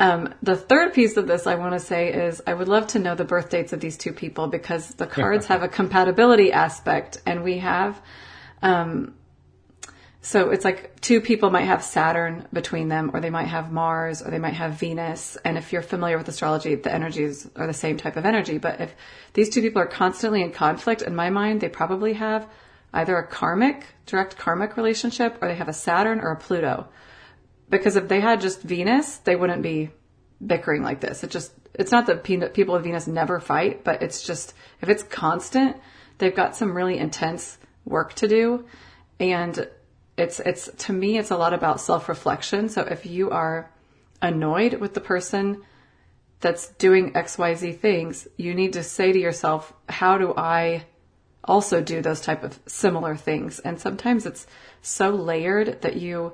Um, 0.00 0.34
the 0.42 0.56
third 0.56 0.94
piece 0.94 1.16
of 1.16 1.26
this 1.26 1.46
I 1.46 1.54
want 1.54 1.74
to 1.74 1.80
say 1.80 2.12
is 2.12 2.42
I 2.46 2.54
would 2.54 2.68
love 2.68 2.88
to 2.88 2.98
know 2.98 3.14
the 3.14 3.24
birth 3.24 3.50
dates 3.50 3.72
of 3.72 3.80
these 3.80 3.96
two 3.96 4.12
people 4.12 4.48
because 4.48 4.88
the 4.88 5.06
cards 5.06 5.46
have 5.46 5.62
a 5.62 5.68
compatibility 5.68 6.50
aspect 6.52 7.22
and 7.24 7.44
we 7.44 7.58
have, 7.58 8.00
um, 8.62 9.14
so 10.24 10.50
it's 10.50 10.64
like 10.64 11.00
two 11.00 11.20
people 11.20 11.50
might 11.50 11.64
have 11.64 11.82
Saturn 11.82 12.46
between 12.52 12.86
them, 12.86 13.10
or 13.12 13.20
they 13.20 13.28
might 13.28 13.48
have 13.48 13.72
Mars, 13.72 14.22
or 14.22 14.30
they 14.30 14.38
might 14.38 14.54
have 14.54 14.74
Venus. 14.74 15.36
And 15.44 15.58
if 15.58 15.72
you're 15.72 15.82
familiar 15.82 16.16
with 16.16 16.28
astrology, 16.28 16.76
the 16.76 16.94
energies 16.94 17.50
are 17.56 17.66
the 17.66 17.72
same 17.72 17.96
type 17.96 18.16
of 18.16 18.24
energy. 18.24 18.58
But 18.58 18.80
if 18.80 18.94
these 19.32 19.50
two 19.50 19.60
people 19.60 19.82
are 19.82 19.86
constantly 19.86 20.42
in 20.42 20.52
conflict, 20.52 21.02
in 21.02 21.16
my 21.16 21.30
mind, 21.30 21.60
they 21.60 21.68
probably 21.68 22.12
have 22.12 22.48
either 22.94 23.16
a 23.16 23.26
karmic, 23.26 23.84
direct 24.06 24.38
karmic 24.38 24.76
relationship, 24.76 25.38
or 25.42 25.48
they 25.48 25.56
have 25.56 25.68
a 25.68 25.72
Saturn 25.72 26.20
or 26.20 26.30
a 26.30 26.36
Pluto. 26.36 26.86
Because 27.72 27.96
if 27.96 28.06
they 28.06 28.20
had 28.20 28.40
just 28.40 28.62
Venus, 28.62 29.16
they 29.16 29.34
wouldn't 29.34 29.62
be 29.62 29.90
bickering 30.46 30.84
like 30.84 31.00
this. 31.00 31.24
It 31.24 31.30
just, 31.30 31.52
it's 31.74 31.90
not 31.90 32.06
that 32.06 32.22
people 32.22 32.74
with 32.74 32.84
Venus 32.84 33.08
never 33.08 33.40
fight, 33.40 33.82
but 33.82 34.02
it's 34.02 34.22
just, 34.22 34.54
if 34.80 34.88
it's 34.88 35.02
constant, 35.02 35.76
they've 36.18 36.36
got 36.36 36.54
some 36.54 36.76
really 36.76 36.98
intense 36.98 37.58
work 37.84 38.14
to 38.14 38.28
do. 38.28 38.66
And 39.18 39.68
it's 40.16 40.40
it's 40.40 40.70
to 40.76 40.92
me 40.92 41.18
it's 41.18 41.30
a 41.30 41.36
lot 41.36 41.54
about 41.54 41.80
self-reflection 41.80 42.68
so 42.68 42.82
if 42.82 43.06
you 43.06 43.30
are 43.30 43.70
annoyed 44.20 44.74
with 44.74 44.94
the 44.94 45.00
person 45.00 45.62
that's 46.40 46.68
doing 46.74 47.12
xyz 47.12 47.78
things 47.78 48.28
you 48.36 48.54
need 48.54 48.74
to 48.74 48.82
say 48.82 49.12
to 49.12 49.18
yourself 49.18 49.72
how 49.88 50.18
do 50.18 50.34
i 50.36 50.84
also 51.44 51.80
do 51.80 52.02
those 52.02 52.20
type 52.20 52.44
of 52.44 52.58
similar 52.66 53.16
things 53.16 53.58
and 53.60 53.80
sometimes 53.80 54.26
it's 54.26 54.46
so 54.82 55.10
layered 55.10 55.80
that 55.80 55.96
you 55.96 56.32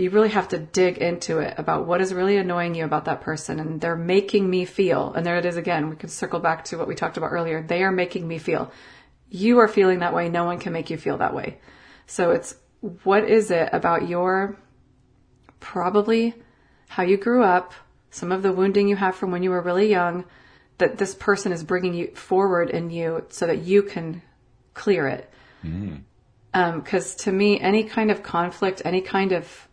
you 0.00 0.10
really 0.10 0.30
have 0.30 0.48
to 0.48 0.58
dig 0.58 0.98
into 0.98 1.38
it 1.38 1.54
about 1.58 1.86
what 1.86 2.00
is 2.00 2.12
really 2.12 2.36
annoying 2.36 2.74
you 2.74 2.84
about 2.84 3.04
that 3.04 3.20
person 3.20 3.60
and 3.60 3.80
they're 3.80 3.96
making 3.96 4.48
me 4.48 4.64
feel 4.64 5.12
and 5.12 5.24
there 5.24 5.36
it 5.36 5.46
is 5.46 5.56
again 5.56 5.88
we 5.88 5.96
can 5.96 6.08
circle 6.08 6.40
back 6.40 6.64
to 6.64 6.76
what 6.76 6.88
we 6.88 6.94
talked 6.94 7.16
about 7.16 7.32
earlier 7.32 7.62
they 7.62 7.82
are 7.82 7.92
making 7.92 8.26
me 8.26 8.38
feel 8.38 8.72
you 9.28 9.58
are 9.58 9.68
feeling 9.68 10.00
that 10.00 10.14
way 10.14 10.28
no 10.28 10.44
one 10.44 10.58
can 10.58 10.72
make 10.72 10.90
you 10.90 10.96
feel 10.96 11.18
that 11.18 11.34
way 11.34 11.58
so 12.06 12.30
it's 12.30 12.56
what 13.04 13.24
is 13.24 13.50
it 13.50 13.68
about 13.72 14.08
your 14.08 14.56
probably 15.60 16.34
how 16.90 17.04
you 17.04 17.16
grew 17.16 17.44
up, 17.44 17.72
some 18.10 18.32
of 18.32 18.42
the 18.42 18.52
wounding 18.52 18.88
you 18.88 18.96
have 18.96 19.14
from 19.14 19.30
when 19.30 19.44
you 19.44 19.50
were 19.50 19.60
really 19.60 19.88
young, 19.88 20.24
that 20.78 20.98
this 20.98 21.14
person 21.14 21.52
is 21.52 21.62
bringing 21.62 21.94
you 21.94 22.08
forward 22.16 22.68
in 22.68 22.90
you 22.90 23.24
so 23.28 23.46
that 23.46 23.58
you 23.58 23.84
can 23.84 24.20
clear 24.74 25.06
it. 25.06 25.30
Because 25.62 25.72
mm. 26.52 27.12
um, 27.12 27.18
to 27.18 27.30
me, 27.32 27.60
any 27.60 27.84
kind 27.84 28.10
of 28.10 28.24
conflict, 28.24 28.82
any 28.84 29.02
kind 29.02 29.30
of 29.30 29.68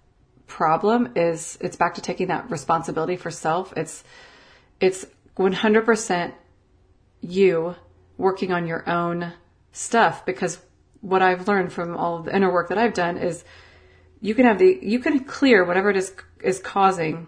problem 0.47 1.13
is 1.15 1.57
it's 1.62 1.75
back 1.75 1.95
to 1.95 2.01
taking 2.01 2.27
that 2.27 2.49
responsibility 2.49 3.15
for 3.15 3.29
self. 3.29 3.73
It's 3.77 4.03
it's 4.79 5.05
100% 5.38 6.33
you 7.21 7.75
working 8.17 8.51
on 8.51 8.67
your 8.67 8.88
own 8.89 9.33
stuff 9.71 10.25
because 10.25 10.60
what 11.01 11.21
I've 11.21 11.47
learned 11.47 11.71
from 11.71 11.95
all 11.95 12.23
the 12.23 12.36
inner 12.36 12.51
work 12.51 12.69
that 12.69 12.77
I've 12.77 12.93
done 12.93 13.17
is 13.17 13.43
you 14.21 14.33
can 14.33 14.45
have 14.45 14.57
the 14.57 14.79
you 14.81 14.99
can 14.99 15.23
clear 15.25 15.63
whatever 15.63 15.89
it 15.89 15.97
is 15.97 16.13
is 16.41 16.60
causing. 16.60 17.27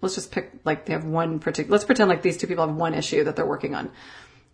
Let's 0.00 0.14
just 0.14 0.30
pick 0.30 0.52
like 0.64 0.86
they 0.86 0.92
have 0.92 1.04
one 1.04 1.38
particular. 1.38 1.72
Let's 1.72 1.84
pretend 1.84 2.08
like 2.08 2.22
these 2.22 2.36
two 2.36 2.46
people 2.46 2.66
have 2.66 2.76
one 2.76 2.94
issue 2.94 3.24
that 3.24 3.36
they're 3.36 3.46
working 3.46 3.74
on. 3.74 3.90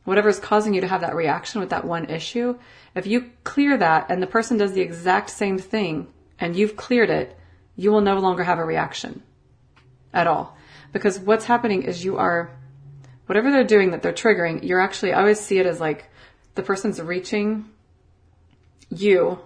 Whatever 0.04 0.28
is 0.30 0.38
causing 0.38 0.72
you 0.72 0.80
to 0.80 0.88
have 0.88 1.02
that 1.02 1.14
reaction 1.14 1.60
with 1.60 1.70
that 1.70 1.84
one 1.84 2.06
issue, 2.06 2.58
if 2.94 3.06
you 3.06 3.30
clear 3.44 3.76
that 3.76 4.06
and 4.08 4.22
the 4.22 4.26
person 4.26 4.56
does 4.56 4.72
the 4.72 4.80
exact 4.80 5.28
same 5.28 5.58
thing 5.58 6.08
and 6.38 6.56
you've 6.56 6.76
cleared 6.76 7.10
it, 7.10 7.38
you 7.78 7.92
will 7.92 8.00
no 8.00 8.18
longer 8.18 8.42
have 8.42 8.58
a 8.58 8.64
reaction 8.64 9.22
at 10.12 10.26
all. 10.26 10.58
Because 10.92 11.18
what's 11.18 11.44
happening 11.44 11.84
is 11.84 12.04
you 12.04 12.18
are, 12.18 12.50
whatever 13.26 13.52
they're 13.52 13.62
doing 13.62 13.92
that 13.92 14.02
they're 14.02 14.12
triggering, 14.12 14.64
you're 14.64 14.80
actually, 14.80 15.12
I 15.12 15.20
always 15.20 15.38
see 15.38 15.58
it 15.58 15.66
as 15.66 15.78
like 15.78 16.10
the 16.56 16.64
person's 16.64 17.00
reaching 17.00 17.70
you, 18.90 19.38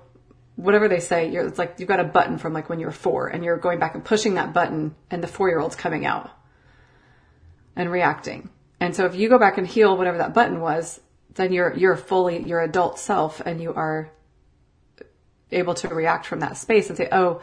whatever 0.57 0.89
they 0.89 1.01
say, 1.01 1.31
you're, 1.31 1.47
it's 1.47 1.59
like 1.59 1.75
you've 1.77 1.89
got 1.89 2.01
a 2.01 2.05
button 2.05 2.39
from 2.39 2.55
like 2.55 2.71
when 2.71 2.81
you 2.81 2.87
were 2.87 2.93
four 2.93 3.29
and 3.29 3.45
you're 3.45 3.59
going 3.59 3.79
back 3.79 3.95
and 3.95 4.03
pushing 4.03 4.35
that 4.35 4.55
button 4.55 4.95
and 5.11 5.23
the 5.23 5.29
four 5.29 5.51
year 5.51 5.61
old's 5.61 5.77
coming 5.77 6.07
out 6.07 6.31
and 7.77 7.93
reacting. 7.93 8.49
And 8.81 8.97
so 8.97 9.05
if 9.05 9.15
you 9.15 9.29
go 9.29 9.39
back 9.39 9.59
and 9.59 9.67
heal 9.67 9.95
whatever 9.95 10.19
that 10.19 10.33
button 10.33 10.59
was, 10.61 10.99
then 11.35 11.53
you're, 11.53 11.75
you're 11.75 11.97
fully 11.97 12.43
your 12.43 12.63
adult 12.63 12.99
self 12.99 13.41
and 13.45 13.61
you 13.61 13.75
are 13.75 14.11
able 15.51 15.75
to 15.75 15.89
react 15.89 16.25
from 16.25 16.41
that 16.41 16.57
space 16.57 16.89
and 16.89 16.97
say, 16.97 17.09
oh, 17.13 17.43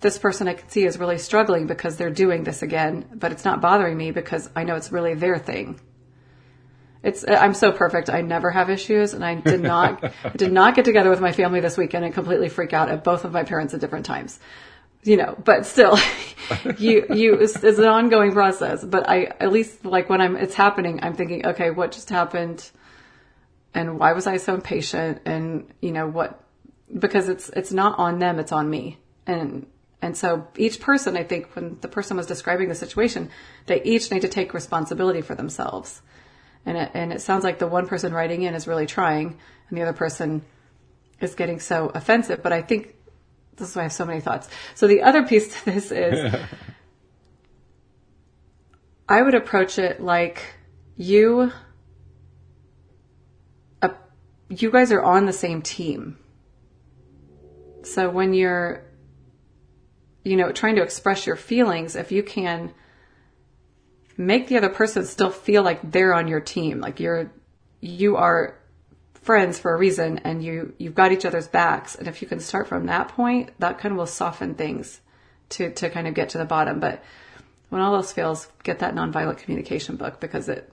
this 0.00 0.18
person 0.18 0.46
I 0.46 0.54
can 0.54 0.68
see 0.68 0.84
is 0.84 0.98
really 0.98 1.18
struggling 1.18 1.66
because 1.66 1.96
they're 1.96 2.10
doing 2.10 2.44
this 2.44 2.62
again, 2.62 3.06
but 3.14 3.32
it's 3.32 3.44
not 3.44 3.60
bothering 3.60 3.96
me 3.96 4.12
because 4.12 4.48
I 4.54 4.64
know 4.64 4.76
it's 4.76 4.92
really 4.92 5.14
their 5.14 5.38
thing. 5.38 5.80
It's 7.02 7.24
uh, 7.24 7.36
I'm 7.40 7.54
so 7.54 7.72
perfect. 7.72 8.10
I 8.10 8.22
never 8.22 8.50
have 8.50 8.70
issues, 8.70 9.14
and 9.14 9.24
I 9.24 9.36
did 9.36 9.60
not 9.60 10.04
I 10.24 10.28
did 10.36 10.52
not 10.52 10.74
get 10.74 10.84
together 10.84 11.10
with 11.10 11.20
my 11.20 11.32
family 11.32 11.60
this 11.60 11.76
weekend 11.76 12.04
and 12.04 12.14
completely 12.14 12.48
freak 12.48 12.72
out 12.72 12.88
at 12.88 13.04
both 13.04 13.24
of 13.24 13.32
my 13.32 13.44
parents 13.44 13.74
at 13.74 13.80
different 13.80 14.06
times. 14.06 14.38
You 15.04 15.16
know, 15.16 15.36
but 15.44 15.64
still, 15.64 15.96
you 16.78 17.06
you 17.10 17.34
it's, 17.34 17.62
it's, 17.62 17.78
an 17.78 17.84
ongoing 17.86 18.32
process. 18.32 18.84
But 18.84 19.08
I 19.08 19.24
at 19.40 19.52
least 19.52 19.84
like 19.84 20.08
when 20.08 20.20
I'm 20.20 20.36
it's 20.36 20.54
happening, 20.54 21.00
I'm 21.02 21.14
thinking, 21.14 21.46
okay, 21.46 21.70
what 21.70 21.92
just 21.92 22.10
happened, 22.10 22.68
and 23.74 23.98
why 23.98 24.12
was 24.12 24.26
I 24.26 24.38
so 24.38 24.54
impatient, 24.54 25.22
and 25.24 25.72
you 25.80 25.92
know 25.92 26.08
what, 26.08 26.42
because 26.96 27.28
it's 27.28 27.48
it's 27.50 27.72
not 27.72 27.98
on 27.98 28.18
them, 28.18 28.40
it's 28.40 28.52
on 28.52 28.68
me, 28.68 28.98
and 29.24 29.66
and 30.00 30.16
so 30.16 30.46
each 30.56 30.80
person, 30.80 31.16
I 31.16 31.24
think, 31.24 31.54
when 31.54 31.78
the 31.80 31.88
person 31.88 32.16
was 32.16 32.26
describing 32.26 32.68
the 32.68 32.74
situation, 32.74 33.30
they 33.66 33.82
each 33.82 34.10
need 34.10 34.22
to 34.22 34.28
take 34.28 34.54
responsibility 34.54 35.22
for 35.22 35.34
themselves 35.34 36.02
and 36.68 36.76
it, 36.76 36.90
and 36.92 37.12
it 37.12 37.22
sounds 37.22 37.44
like 37.44 37.58
the 37.58 37.66
one 37.66 37.86
person 37.86 38.12
writing 38.12 38.42
in 38.42 38.54
is 38.54 38.66
really 38.66 38.86
trying 38.86 39.38
and 39.68 39.78
the 39.78 39.82
other 39.82 39.94
person 39.94 40.42
is 41.18 41.34
getting 41.34 41.60
so 41.60 41.90
offensive. 41.94 42.42
But 42.42 42.52
I 42.52 42.60
think 42.60 42.94
this 43.56 43.70
is 43.70 43.76
why 43.76 43.80
I 43.80 43.84
have 43.84 43.92
so 43.92 44.04
many 44.04 44.20
thoughts. 44.20 44.48
So 44.74 44.86
the 44.86 45.02
other 45.02 45.22
piece 45.22 45.58
to 45.58 45.64
this 45.64 45.90
is 45.90 46.34
I 49.08 49.22
would 49.22 49.34
approach 49.34 49.78
it 49.78 50.02
like 50.02 50.44
you, 50.96 51.52
uh, 53.80 53.88
you 54.50 54.70
guys 54.70 54.92
are 54.92 55.02
on 55.02 55.24
the 55.24 55.32
same 55.32 55.62
team. 55.62 56.18
So 57.82 58.10
when 58.10 58.34
you're, 58.34 58.84
you 60.28 60.36
know, 60.36 60.52
trying 60.52 60.76
to 60.76 60.82
express 60.82 61.26
your 61.26 61.36
feelings, 61.36 61.96
if 61.96 62.12
you 62.12 62.22
can 62.22 62.72
make 64.16 64.48
the 64.48 64.58
other 64.58 64.68
person 64.68 65.04
still 65.06 65.30
feel 65.30 65.62
like 65.62 65.90
they're 65.90 66.12
on 66.12 66.28
your 66.28 66.40
team. 66.40 66.80
Like 66.80 67.00
you're, 67.00 67.32
you 67.80 68.16
are 68.16 68.58
friends 69.14 69.58
for 69.58 69.72
a 69.72 69.78
reason 69.78 70.18
and 70.18 70.44
you, 70.44 70.74
you've 70.78 70.94
got 70.94 71.12
each 71.12 71.24
other's 71.24 71.48
backs. 71.48 71.94
And 71.94 72.06
if 72.08 72.20
you 72.20 72.28
can 72.28 72.40
start 72.40 72.66
from 72.66 72.86
that 72.86 73.08
point, 73.08 73.50
that 73.58 73.78
kind 73.78 73.92
of 73.92 73.98
will 73.98 74.06
soften 74.06 74.54
things 74.54 75.00
to, 75.50 75.70
to 75.70 75.88
kind 75.88 76.06
of 76.06 76.14
get 76.14 76.30
to 76.30 76.38
the 76.38 76.44
bottom. 76.44 76.78
But 76.78 77.02
when 77.70 77.80
all 77.80 77.94
else 77.94 78.12
fails, 78.12 78.48
get 78.64 78.80
that 78.80 78.94
nonviolent 78.94 79.38
communication 79.38 79.96
book 79.96 80.20
because 80.20 80.48
it, 80.48 80.70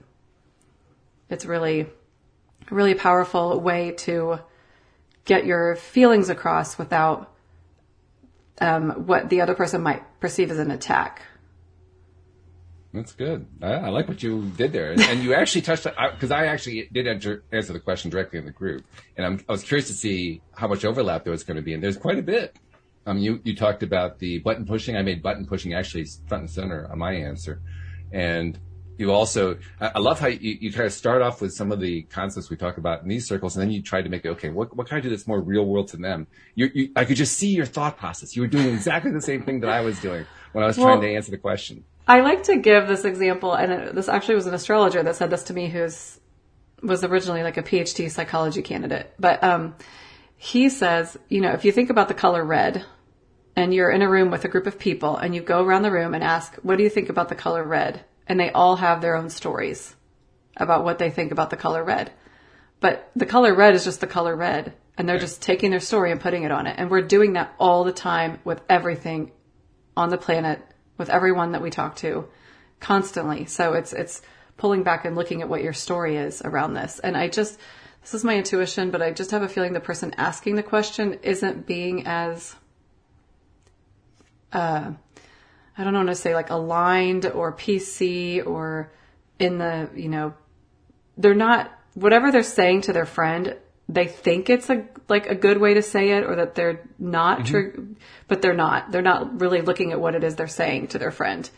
it's 1.30 1.46
really, 1.46 1.86
really 2.70 2.94
powerful 2.94 3.58
way 3.60 3.92
to 3.92 4.40
get 5.24 5.46
your 5.46 5.76
feelings 5.76 6.28
across 6.28 6.76
without 6.76 7.35
um, 8.60 9.06
what 9.06 9.28
the 9.28 9.40
other 9.40 9.54
person 9.54 9.82
might 9.82 10.02
perceive 10.20 10.50
as 10.50 10.58
an 10.58 10.70
attack. 10.70 11.22
That's 12.92 13.12
good. 13.12 13.46
I, 13.60 13.72
I, 13.72 13.88
like 13.90 14.08
what 14.08 14.22
you 14.22 14.50
did 14.56 14.72
there, 14.72 14.92
and 14.92 15.22
you 15.22 15.34
actually 15.34 15.60
touched 15.60 15.84
because 15.84 16.30
I, 16.30 16.44
I, 16.44 16.46
actually 16.46 16.88
did 16.90 17.06
answer, 17.06 17.44
answer, 17.52 17.74
the 17.74 17.80
question 17.80 18.10
directly 18.10 18.38
in 18.38 18.46
the 18.46 18.52
group, 18.52 18.86
and 19.16 19.26
I'm, 19.26 19.44
i 19.48 19.52
was 19.52 19.62
curious 19.62 19.88
to 19.88 19.92
see 19.92 20.40
how 20.54 20.66
much 20.66 20.82
overlap 20.84 21.24
there 21.24 21.30
was 21.30 21.44
going 21.44 21.56
to 21.56 21.62
be, 21.62 21.74
and 21.74 21.82
there's 21.82 21.98
quite 21.98 22.18
a 22.18 22.22
bit. 22.22 22.56
Um, 23.04 23.18
you 23.18 23.40
you 23.44 23.54
talked 23.54 23.82
about 23.82 24.18
the 24.18 24.38
button 24.38 24.64
pushing. 24.64 24.96
I 24.96 25.02
made 25.02 25.22
button 25.22 25.44
pushing 25.46 25.74
actually 25.74 26.06
front 26.26 26.42
and 26.42 26.50
center 26.50 26.88
on 26.90 26.98
my 26.98 27.12
answer, 27.12 27.60
and 28.12 28.58
you 28.98 29.12
also 29.12 29.58
I, 29.80 29.98
love 29.98 30.20
how 30.20 30.28
you, 30.28 30.56
you 30.60 30.72
try 30.72 30.84
to 30.84 30.90
start 30.90 31.22
off 31.22 31.40
with 31.40 31.52
some 31.52 31.72
of 31.72 31.80
the 31.80 32.02
concepts 32.02 32.50
we 32.50 32.56
talk 32.56 32.78
about 32.78 33.02
in 33.02 33.08
these 33.08 33.26
circles, 33.26 33.56
and 33.56 33.62
then 33.62 33.70
you 33.70 33.82
try 33.82 34.02
to 34.02 34.08
make 34.08 34.24
it 34.24 34.28
okay. 34.30 34.48
What 34.48 34.76
what 34.76 34.88
can 34.88 34.98
I 34.98 35.00
do 35.00 35.10
that's 35.10 35.26
more 35.26 35.40
real 35.40 35.66
world 35.66 35.88
to 35.88 35.96
them? 35.96 36.26
You, 36.54 36.70
you 36.74 36.92
I 36.96 37.04
could 37.04 37.16
just 37.16 37.36
see 37.36 37.54
your 37.54 37.66
thought 37.66 37.96
process. 37.98 38.36
You 38.36 38.42
were 38.42 38.48
doing 38.48 38.68
exactly 38.68 39.10
the 39.10 39.22
same 39.22 39.42
thing 39.42 39.60
that 39.60 39.70
I 39.70 39.80
was 39.80 40.00
doing 40.00 40.26
when 40.52 40.64
I 40.64 40.66
was 40.66 40.78
well, 40.78 40.86
trying 40.86 41.02
to 41.02 41.14
answer 41.14 41.30
the 41.30 41.38
question. 41.38 41.84
I 42.08 42.20
like 42.20 42.44
to 42.44 42.56
give 42.56 42.86
this 42.86 43.04
example, 43.04 43.54
and 43.54 43.96
this 43.96 44.08
actually 44.08 44.36
was 44.36 44.46
an 44.46 44.54
astrologer 44.54 45.02
that 45.02 45.16
said 45.16 45.30
this 45.30 45.44
to 45.44 45.52
me, 45.52 45.68
who's 45.68 46.20
was 46.82 47.02
originally 47.04 47.42
like 47.42 47.56
a 47.56 47.62
PhD 47.62 48.10
psychology 48.10 48.62
candidate. 48.62 49.12
But 49.18 49.42
um, 49.42 49.74
he 50.36 50.68
says, 50.68 51.16
you 51.28 51.40
know, 51.40 51.52
if 51.52 51.64
you 51.64 51.72
think 51.72 51.90
about 51.90 52.08
the 52.08 52.14
color 52.14 52.44
red, 52.44 52.84
and 53.56 53.72
you're 53.72 53.90
in 53.90 54.02
a 54.02 54.08
room 54.08 54.30
with 54.30 54.44
a 54.44 54.48
group 54.48 54.66
of 54.66 54.78
people, 54.78 55.16
and 55.16 55.34
you 55.34 55.40
go 55.40 55.62
around 55.62 55.82
the 55.82 55.90
room 55.90 56.14
and 56.14 56.22
ask, 56.22 56.56
"What 56.56 56.76
do 56.76 56.84
you 56.84 56.90
think 56.90 57.08
about 57.08 57.28
the 57.28 57.34
color 57.34 57.64
red?" 57.64 58.04
And 58.26 58.38
they 58.38 58.50
all 58.50 58.76
have 58.76 59.00
their 59.00 59.16
own 59.16 59.30
stories 59.30 59.94
about 60.56 60.84
what 60.84 60.98
they 60.98 61.10
think 61.10 61.32
about 61.32 61.50
the 61.50 61.56
color 61.56 61.84
red. 61.84 62.10
But 62.80 63.10
the 63.16 63.26
color 63.26 63.54
red 63.54 63.74
is 63.74 63.84
just 63.84 64.00
the 64.00 64.06
color 64.06 64.36
red, 64.36 64.74
and 64.98 65.08
they're 65.08 65.18
just 65.18 65.42
taking 65.42 65.70
their 65.70 65.80
story 65.80 66.10
and 66.10 66.20
putting 66.20 66.42
it 66.42 66.50
on 66.50 66.66
it. 66.66 66.76
And 66.78 66.90
we're 66.90 67.02
doing 67.02 67.34
that 67.34 67.54
all 67.58 67.84
the 67.84 67.92
time 67.92 68.38
with 68.44 68.60
everything 68.68 69.32
on 69.96 70.10
the 70.10 70.18
planet 70.18 70.60
with 70.98 71.10
everyone 71.10 71.52
that 71.52 71.62
we 71.62 71.70
talk 71.70 71.96
to 71.96 72.28
constantly. 72.80 73.46
So 73.46 73.74
it's, 73.74 73.92
it's 73.92 74.22
pulling 74.56 74.82
back 74.82 75.04
and 75.04 75.16
looking 75.16 75.42
at 75.42 75.48
what 75.48 75.62
your 75.62 75.72
story 75.72 76.16
is 76.16 76.42
around 76.42 76.74
this. 76.74 76.98
And 76.98 77.16
I 77.16 77.28
just, 77.28 77.58
this 78.02 78.14
is 78.14 78.24
my 78.24 78.36
intuition, 78.36 78.90
but 78.90 79.02
I 79.02 79.10
just 79.12 79.30
have 79.30 79.42
a 79.42 79.48
feeling 79.48 79.72
the 79.72 79.80
person 79.80 80.14
asking 80.16 80.56
the 80.56 80.62
question 80.62 81.18
isn't 81.22 81.66
being 81.66 82.06
as, 82.06 82.54
uh, 84.52 84.92
I 85.78 85.84
don't 85.84 85.94
want 85.94 86.08
to 86.08 86.14
say 86.14 86.34
like 86.34 86.50
aligned 86.50 87.26
or 87.26 87.52
PC 87.52 88.46
or 88.46 88.90
in 89.38 89.58
the, 89.58 89.90
you 89.94 90.08
know, 90.08 90.34
they're 91.18 91.34
not, 91.34 91.70
whatever 91.94 92.32
they're 92.32 92.42
saying 92.42 92.82
to 92.82 92.92
their 92.92 93.06
friend, 93.06 93.56
they 93.88 94.06
think 94.06 94.50
it's 94.50 94.70
a, 94.70 94.86
like 95.08 95.26
a 95.26 95.34
good 95.34 95.58
way 95.58 95.74
to 95.74 95.82
say 95.82 96.10
it 96.12 96.24
or 96.24 96.36
that 96.36 96.54
they're 96.54 96.88
not 96.98 97.38
mm-hmm. 97.38 97.46
true, 97.46 97.96
but 98.26 98.42
they're 98.42 98.54
not. 98.54 98.90
They're 98.90 99.02
not 99.02 99.40
really 99.40 99.60
looking 99.60 99.92
at 99.92 100.00
what 100.00 100.14
it 100.14 100.24
is 100.24 100.36
they're 100.36 100.48
saying 100.48 100.88
to 100.88 100.98
their 100.98 101.10
friend. 101.10 101.48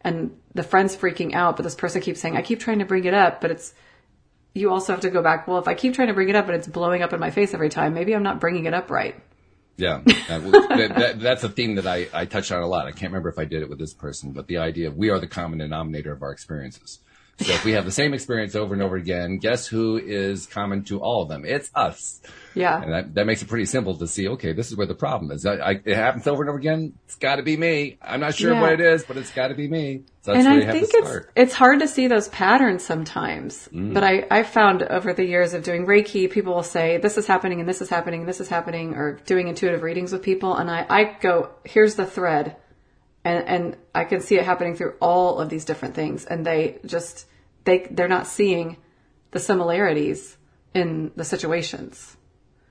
And 0.00 0.36
the 0.54 0.62
friend's 0.62 0.96
freaking 0.96 1.34
out, 1.34 1.56
but 1.56 1.64
this 1.64 1.74
person 1.74 2.00
keeps 2.00 2.20
saying, 2.20 2.36
I 2.36 2.42
keep 2.42 2.60
trying 2.60 2.78
to 2.78 2.84
bring 2.84 3.04
it 3.04 3.14
up, 3.14 3.40
but 3.40 3.50
it's, 3.50 3.74
you 4.54 4.70
also 4.70 4.92
have 4.92 5.02
to 5.02 5.10
go 5.10 5.22
back. 5.22 5.46
Well, 5.46 5.58
if 5.58 5.68
I 5.68 5.74
keep 5.74 5.94
trying 5.94 6.08
to 6.08 6.14
bring 6.14 6.28
it 6.28 6.36
up, 6.36 6.46
but 6.46 6.54
it's 6.54 6.68
blowing 6.68 7.02
up 7.02 7.12
in 7.12 7.20
my 7.20 7.30
face 7.30 7.52
every 7.52 7.68
time, 7.68 7.94
maybe 7.94 8.14
I'm 8.14 8.22
not 8.22 8.40
bringing 8.40 8.66
it 8.66 8.74
up 8.74 8.90
right. 8.90 9.20
Yeah, 9.78 10.02
uh, 10.06 10.38
that, 10.40 10.66
that, 10.68 10.96
that, 10.96 11.20
that's 11.20 11.44
a 11.44 11.48
theme 11.48 11.76
that 11.76 11.86
I, 11.86 12.08
I 12.12 12.24
touch 12.26 12.50
on 12.50 12.62
a 12.62 12.66
lot. 12.66 12.86
I 12.86 12.90
can't 12.90 13.12
remember 13.12 13.28
if 13.28 13.38
I 13.38 13.44
did 13.44 13.62
it 13.62 13.68
with 13.70 13.78
this 13.78 13.94
person, 13.94 14.32
but 14.32 14.48
the 14.48 14.58
idea 14.58 14.88
of 14.88 14.96
we 14.96 15.08
are 15.08 15.20
the 15.20 15.28
common 15.28 15.60
denominator 15.60 16.12
of 16.12 16.20
our 16.22 16.32
experiences. 16.32 16.98
So 17.40 17.52
if 17.52 17.64
we 17.64 17.72
have 17.72 17.84
the 17.84 17.92
same 17.92 18.14
experience 18.14 18.56
over 18.56 18.74
and 18.74 18.82
over 18.82 18.96
again, 18.96 19.38
guess 19.38 19.66
who 19.66 19.96
is 19.96 20.46
common 20.46 20.82
to 20.84 21.00
all 21.00 21.22
of 21.22 21.28
them? 21.28 21.44
It's 21.44 21.70
us. 21.72 22.20
Yeah. 22.54 22.82
And 22.82 22.92
that, 22.92 23.14
that 23.14 23.26
makes 23.26 23.42
it 23.42 23.48
pretty 23.48 23.66
simple 23.66 23.96
to 23.96 24.08
see, 24.08 24.26
okay, 24.28 24.52
this 24.52 24.72
is 24.72 24.76
where 24.76 24.88
the 24.88 24.96
problem 24.96 25.30
is. 25.30 25.46
I, 25.46 25.54
I, 25.54 25.70
it 25.84 25.94
happens 25.96 26.26
over 26.26 26.42
and 26.42 26.50
over 26.50 26.58
again. 26.58 26.94
It's 27.04 27.14
got 27.14 27.36
to 27.36 27.44
be 27.44 27.56
me. 27.56 27.98
I'm 28.02 28.18
not 28.18 28.34
sure 28.34 28.52
Yeah. 28.54 28.60
what 28.60 28.72
it 28.72 28.80
is, 28.80 29.04
but 29.04 29.16
it's 29.16 29.30
got 29.30 29.48
to 29.48 29.54
be 29.54 29.68
me. 29.68 30.02
So 30.22 30.34
that's 30.34 30.46
and 30.46 30.62
I 30.64 30.72
think 30.72 30.90
it's 30.92 31.26
it's 31.36 31.54
hard 31.54 31.78
to 31.78 31.88
see 31.88 32.08
those 32.08 32.26
patterns 32.28 32.84
sometimes. 32.84 33.68
Mm. 33.72 33.94
But 33.94 34.02
I 34.02 34.26
I 34.30 34.42
found 34.42 34.82
over 34.82 35.12
the 35.12 35.24
years 35.24 35.54
of 35.54 35.62
doing 35.62 35.86
Reiki, 35.86 36.28
people 36.30 36.54
will 36.54 36.62
say 36.64 36.98
this 36.98 37.16
is 37.16 37.26
happening 37.26 37.60
and 37.60 37.68
this 37.68 37.80
is 37.80 37.88
happening 37.88 38.20
and 38.20 38.28
this 38.28 38.40
is 38.40 38.48
happening, 38.48 38.94
or 38.94 39.20
doing 39.24 39.46
intuitive 39.48 39.82
readings 39.82 40.12
with 40.12 40.22
people, 40.22 40.56
and 40.56 40.68
I 40.70 40.84
I 40.90 41.16
go 41.20 41.50
here's 41.64 41.94
the 41.94 42.04
thread, 42.04 42.56
and 43.28 43.48
and 43.48 43.76
I 43.94 44.04
can 44.04 44.20
see 44.20 44.36
it 44.36 44.44
happening 44.44 44.74
through 44.76 44.94
all 45.00 45.38
of 45.38 45.48
these 45.48 45.64
different 45.64 45.94
things, 45.94 46.24
and 46.24 46.44
they 46.44 46.78
just 46.86 47.26
they 47.64 47.86
they're 47.90 48.08
not 48.08 48.26
seeing 48.26 48.76
the 49.30 49.38
similarities 49.40 50.36
in 50.74 51.12
the 51.16 51.24
situations. 51.24 52.16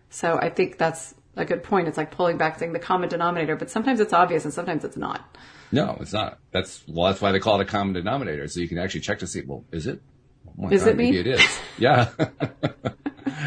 So 0.09 0.37
I 0.41 0.49
think 0.49 0.77
that's 0.77 1.13
a 1.35 1.45
good 1.45 1.63
point. 1.63 1.87
It's 1.87 1.97
like 1.97 2.11
pulling 2.11 2.37
back, 2.37 2.57
saying 2.57 2.73
the 2.73 2.79
common 2.79 3.09
denominator, 3.09 3.55
but 3.55 3.69
sometimes 3.69 3.99
it's 3.99 4.13
obvious 4.13 4.45
and 4.45 4.53
sometimes 4.53 4.83
it's 4.83 4.97
not. 4.97 5.37
No, 5.71 5.97
it's 5.99 6.13
not. 6.13 6.39
That's 6.51 6.83
well. 6.87 7.07
That's 7.11 7.21
why 7.21 7.31
they 7.31 7.39
call 7.39 7.59
it 7.59 7.63
a 7.63 7.69
common 7.69 7.93
denominator. 7.93 8.47
So 8.47 8.59
you 8.59 8.67
can 8.67 8.79
actually 8.79 9.01
check 9.01 9.19
to 9.19 9.27
see. 9.27 9.41
Well, 9.45 9.63
is 9.71 9.85
it? 9.85 10.01
Oh 10.59 10.69
Is 10.69 10.87
it 10.87 10.95
me? 10.97 11.11
Maybe 11.11 11.19
it 11.19 11.27
is. 11.27 11.59
Yeah. 11.77 12.09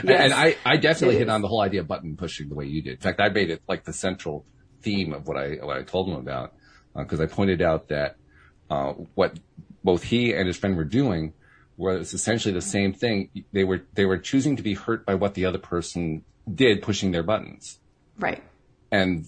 Yes. 0.04 0.20
And 0.22 0.32
I, 0.32 0.56
I 0.64 0.76
definitely 0.76 1.16
It 1.16 1.20
hit 1.20 1.28
is. 1.28 1.34
on 1.34 1.42
the 1.42 1.48
whole 1.48 1.60
idea 1.60 1.80
of 1.80 1.88
button 1.88 2.16
pushing 2.16 2.48
the 2.48 2.54
way 2.54 2.66
you 2.66 2.80
did. 2.80 2.92
In 2.92 3.00
fact, 3.00 3.20
I 3.20 3.28
made 3.28 3.50
it 3.50 3.62
like 3.68 3.84
the 3.84 3.92
central 3.92 4.44
theme 4.82 5.12
of 5.12 5.26
what 5.26 5.36
I 5.36 5.54
what 5.62 5.76
I 5.76 5.82
told 5.82 6.08
them 6.08 6.14
about 6.16 6.54
because 6.96 7.20
I 7.20 7.26
pointed 7.26 7.62
out 7.62 7.88
that 7.88 8.16
uh, 8.68 8.92
what 9.14 9.38
both 9.82 10.02
he 10.02 10.32
and 10.32 10.46
his 10.46 10.56
friend 10.56 10.76
were 10.76 10.84
doing 10.84 11.32
was 11.76 12.12
essentially 12.12 12.52
the 12.52 12.60
same 12.60 12.92
thing. 12.92 13.30
They 13.52 13.64
were 13.64 13.82
they 13.94 14.04
were 14.04 14.18
choosing 14.18 14.56
to 14.56 14.62
be 14.62 14.74
hurt 14.74 15.06
by 15.06 15.14
what 15.14 15.34
the 15.34 15.46
other 15.46 15.58
person 15.58 16.24
did, 16.52 16.82
pushing 16.82 17.10
their 17.10 17.22
buttons. 17.22 17.78
Right. 18.18 18.42
And 18.90 19.26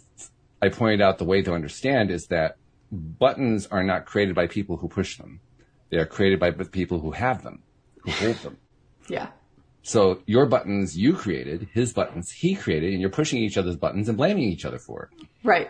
I 0.61 0.69
pointed 0.69 1.01
out 1.01 1.19
the 1.19 1.25
way 1.25 1.43
to 1.43 1.55
understand 1.55 2.11
is 2.11 2.27
that 2.27 2.57
buttons 2.91 3.67
are 3.67 3.83
not 3.83 4.05
created 4.05 4.35
by 4.35 4.47
people 4.47 4.77
who 4.77 4.89
push 4.89 5.17
them. 5.17 5.41
They 5.91 5.97
are 5.99 6.07
created 6.07 6.39
by 6.39 6.51
people 6.51 7.01
who 7.01 7.13
have 7.13 7.43
them, 7.43 7.63
who 8.01 8.11
hold 8.11 8.37
them. 8.37 8.59
Yeah. 9.09 9.31
So 9.83 10.23
your 10.27 10.47
buttons 10.47 10.97
you 10.97 11.15
created, 11.15 11.69
his 11.73 11.93
buttons 11.93 12.31
he 12.31 12.55
created, 12.55 12.93
and 12.93 13.01
you're 13.01 13.11
pushing 13.11 13.43
each 13.43 13.59
other's 13.59 13.75
buttons 13.75 14.09
and 14.09 14.17
blaming 14.17 14.45
each 14.45 14.65
other 14.65 14.79
for 14.79 15.11
it. 15.11 15.27
Right. 15.43 15.69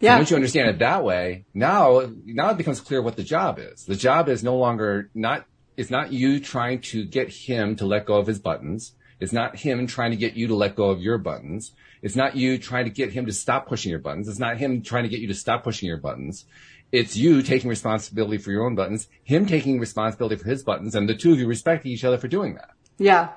So 0.00 0.16
once 0.16 0.30
you 0.30 0.36
understand 0.36 0.68
it 0.70 0.78
that 0.78 1.04
way, 1.04 1.44
now 1.52 2.10
now 2.24 2.50
it 2.50 2.56
becomes 2.56 2.80
clear 2.80 3.02
what 3.02 3.16
the 3.16 3.22
job 3.22 3.58
is. 3.58 3.84
The 3.84 3.96
job 3.96 4.28
is 4.28 4.42
no 4.42 4.56
longer 4.56 5.10
not 5.14 5.44
it's 5.76 5.90
not 5.90 6.12
you 6.12 6.40
trying 6.40 6.80
to 6.80 7.04
get 7.04 7.28
him 7.28 7.76
to 7.76 7.86
let 7.86 8.06
go 8.06 8.16
of 8.16 8.26
his 8.26 8.38
buttons. 8.38 8.92
It's 9.20 9.32
not 9.32 9.56
him 9.56 9.86
trying 9.86 10.10
to 10.12 10.16
get 10.16 10.34
you 10.34 10.48
to 10.48 10.54
let 10.54 10.74
go 10.74 10.90
of 10.90 11.00
your 11.00 11.18
buttons. 11.18 11.72
It's 12.02 12.16
not 12.16 12.34
you 12.34 12.56
trying 12.56 12.84
to 12.84 12.90
get 12.90 13.12
him 13.12 13.26
to 13.26 13.32
stop 13.32 13.68
pushing 13.68 13.90
your 13.90 13.98
buttons. 13.98 14.28
It's 14.28 14.38
not 14.38 14.56
him 14.56 14.82
trying 14.82 15.02
to 15.02 15.10
get 15.10 15.20
you 15.20 15.28
to 15.28 15.34
stop 15.34 15.64
pushing 15.64 15.86
your 15.86 15.98
buttons. 15.98 16.46
It's 16.92 17.16
you 17.16 17.42
taking 17.42 17.68
responsibility 17.68 18.38
for 18.38 18.50
your 18.50 18.64
own 18.64 18.74
buttons, 18.74 19.08
him 19.22 19.46
taking 19.46 19.78
responsibility 19.78 20.36
for 20.36 20.48
his 20.48 20.62
buttons, 20.62 20.94
and 20.94 21.08
the 21.08 21.14
two 21.14 21.32
of 21.32 21.38
you 21.38 21.46
respecting 21.46 21.92
each 21.92 22.04
other 22.04 22.18
for 22.18 22.26
doing 22.26 22.54
that. 22.54 22.70
Yeah. 22.98 23.28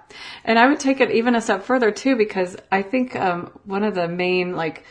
And 0.44 0.58
I 0.58 0.68
would 0.68 0.80
take 0.80 1.02
it 1.02 1.12
even 1.12 1.36
a 1.36 1.42
step 1.42 1.64
further 1.64 1.92
too, 1.92 2.16
because 2.16 2.58
I 2.72 2.82
think, 2.82 3.16
um, 3.16 3.52
one 3.66 3.84
of 3.84 3.96
the 3.96 4.08
main, 4.08 4.56
like, 4.56 4.86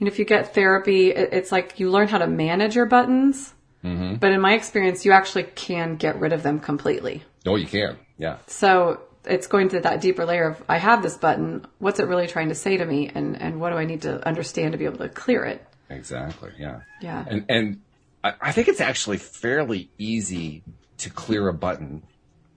you 0.00 0.06
know, 0.06 0.08
if 0.08 0.18
you 0.18 0.24
get 0.24 0.54
therapy, 0.54 1.10
it's 1.10 1.52
like 1.52 1.78
you 1.78 1.90
learn 1.90 2.08
how 2.08 2.18
to 2.18 2.26
manage 2.26 2.74
your 2.74 2.86
buttons. 2.86 3.52
Mm-hmm. 3.84 4.14
But 4.14 4.32
in 4.32 4.40
my 4.40 4.54
experience, 4.54 5.04
you 5.04 5.12
actually 5.12 5.44
can 5.44 5.96
get 5.96 6.18
rid 6.18 6.32
of 6.32 6.42
them 6.42 6.58
completely. 6.58 7.22
Oh, 7.46 7.56
you 7.56 7.66
can. 7.66 7.98
Yeah. 8.16 8.38
So 8.46 9.00
it's 9.26 9.46
going 9.46 9.68
to 9.70 9.80
that 9.80 10.00
deeper 10.00 10.24
layer 10.24 10.48
of, 10.48 10.62
I 10.68 10.78
have 10.78 11.02
this 11.02 11.18
button. 11.18 11.66
What's 11.78 12.00
it 12.00 12.08
really 12.08 12.26
trying 12.26 12.48
to 12.48 12.54
say 12.54 12.78
to 12.78 12.84
me? 12.84 13.10
And, 13.14 13.40
and 13.40 13.60
what 13.60 13.70
do 13.70 13.76
I 13.76 13.84
need 13.84 14.02
to 14.02 14.26
understand 14.26 14.72
to 14.72 14.78
be 14.78 14.86
able 14.86 14.98
to 14.98 15.10
clear 15.10 15.44
it? 15.44 15.64
Exactly. 15.90 16.52
Yeah. 16.58 16.80
Yeah. 17.02 17.24
And 17.28 17.44
and 17.48 17.80
I, 18.22 18.52
think 18.52 18.68
it's 18.68 18.80
actually 18.80 19.18
fairly 19.18 19.90
easy 19.98 20.62
to 20.98 21.10
clear 21.10 21.48
a 21.48 21.54
button 21.54 22.02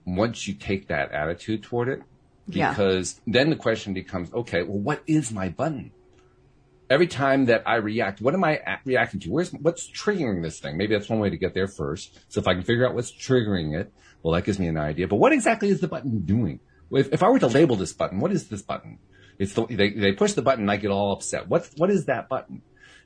once 0.06 0.46
you 0.46 0.54
take 0.54 0.88
that 0.88 1.12
attitude 1.12 1.62
toward 1.62 1.88
it. 1.88 2.02
Yeah. 2.46 2.70
Because 2.70 3.20
then 3.26 3.50
the 3.50 3.56
question 3.56 3.92
becomes, 3.92 4.32
okay, 4.32 4.62
well, 4.62 4.78
what 4.78 5.02
is 5.06 5.32
my 5.32 5.48
button? 5.48 5.90
Every 6.94 7.08
time 7.08 7.46
that 7.46 7.64
I 7.66 7.74
react, 7.74 8.20
what 8.20 8.34
am 8.34 8.44
I 8.44 8.60
reacting 8.84 9.18
to? 9.18 9.28
Where's 9.28 9.50
what's 9.50 9.90
triggering 9.90 10.44
this 10.44 10.60
thing? 10.60 10.76
Maybe 10.76 10.94
that's 10.94 11.08
one 11.08 11.18
way 11.18 11.28
to 11.28 11.36
get 11.36 11.52
there 11.52 11.66
first. 11.66 12.20
So 12.28 12.40
if 12.40 12.46
I 12.46 12.54
can 12.54 12.62
figure 12.62 12.86
out 12.86 12.94
what's 12.94 13.10
triggering 13.10 13.76
it, 13.76 13.92
well, 14.22 14.32
that 14.34 14.44
gives 14.44 14.60
me 14.60 14.68
an 14.68 14.78
idea. 14.78 15.08
But 15.08 15.16
what 15.16 15.32
exactly 15.32 15.70
is 15.70 15.80
the 15.80 15.88
button 15.88 16.20
doing? 16.20 16.60
If, 16.92 17.12
if 17.12 17.24
I 17.24 17.30
were 17.30 17.40
to 17.40 17.48
label 17.48 17.74
this 17.74 17.92
button, 17.92 18.20
what 18.20 18.30
is 18.30 18.46
this 18.46 18.62
button? 18.62 19.00
It's 19.40 19.54
the, 19.54 19.66
they, 19.66 19.90
they 19.90 20.12
push 20.12 20.34
the 20.34 20.42
button 20.42 20.62
and 20.62 20.70
I 20.70 20.76
get 20.76 20.92
all 20.92 21.14
upset. 21.14 21.48
What, 21.48 21.68
what 21.78 21.90
is 21.90 22.04
that 22.04 22.28
button? 22.28 22.62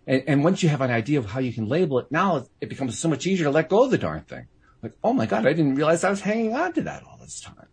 And, 0.07 0.23
and 0.27 0.45
once 0.45 0.63
you 0.63 0.69
have 0.69 0.83
an 0.83 0.91
idea 0.91 1.19
of 1.19 1.25
how 1.25 1.41
you 1.41 1.55
can 1.55 1.67
label 1.67 1.99
it, 1.99 2.09
now 2.11 2.45
it 2.61 2.69
becomes 2.69 2.99
so 2.99 3.09
much 3.09 3.27
easier 3.27 3.45
to 3.45 3.51
let 3.51 3.71
go 3.71 3.85
of 3.85 3.91
the 3.91 3.97
darn 3.97 4.21
thing. 4.21 4.49
Like, 4.83 4.93
oh 5.03 5.15
my 5.15 5.25
God, 5.25 5.47
I 5.47 5.55
didn't 5.55 5.77
realize 5.77 6.05
I 6.05 6.11
was 6.11 6.21
hanging 6.21 6.55
on 6.55 6.75
to 6.75 6.83
that 6.83 7.05
all 7.05 7.17
this 7.17 7.41
time. 7.41 7.69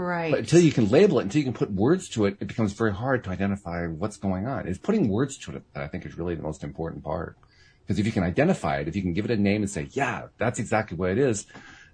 Right. 0.00 0.30
But 0.30 0.40
until 0.40 0.60
you 0.60 0.72
can 0.72 0.88
label 0.88 1.18
it, 1.18 1.24
until 1.24 1.40
you 1.40 1.44
can 1.44 1.52
put 1.52 1.70
words 1.70 2.08
to 2.10 2.24
it, 2.24 2.38
it 2.40 2.48
becomes 2.48 2.72
very 2.72 2.94
hard 2.94 3.22
to 3.24 3.30
identify 3.30 3.86
what's 3.86 4.16
going 4.16 4.46
on. 4.46 4.66
It's 4.66 4.78
putting 4.78 5.10
words 5.10 5.36
to 5.40 5.56
it 5.56 5.62
that 5.74 5.82
I 5.82 5.88
think 5.88 6.06
is 6.06 6.16
really 6.16 6.34
the 6.34 6.42
most 6.42 6.64
important 6.64 7.04
part. 7.04 7.36
Because 7.82 7.98
if 7.98 8.06
you 8.06 8.12
can 8.12 8.22
identify 8.22 8.78
it, 8.78 8.88
if 8.88 8.96
you 8.96 9.02
can 9.02 9.12
give 9.12 9.26
it 9.26 9.30
a 9.30 9.36
name 9.36 9.60
and 9.60 9.70
say, 9.70 9.88
yeah, 9.90 10.28
that's 10.38 10.58
exactly 10.58 10.96
what 10.96 11.10
it 11.10 11.18
is, 11.18 11.44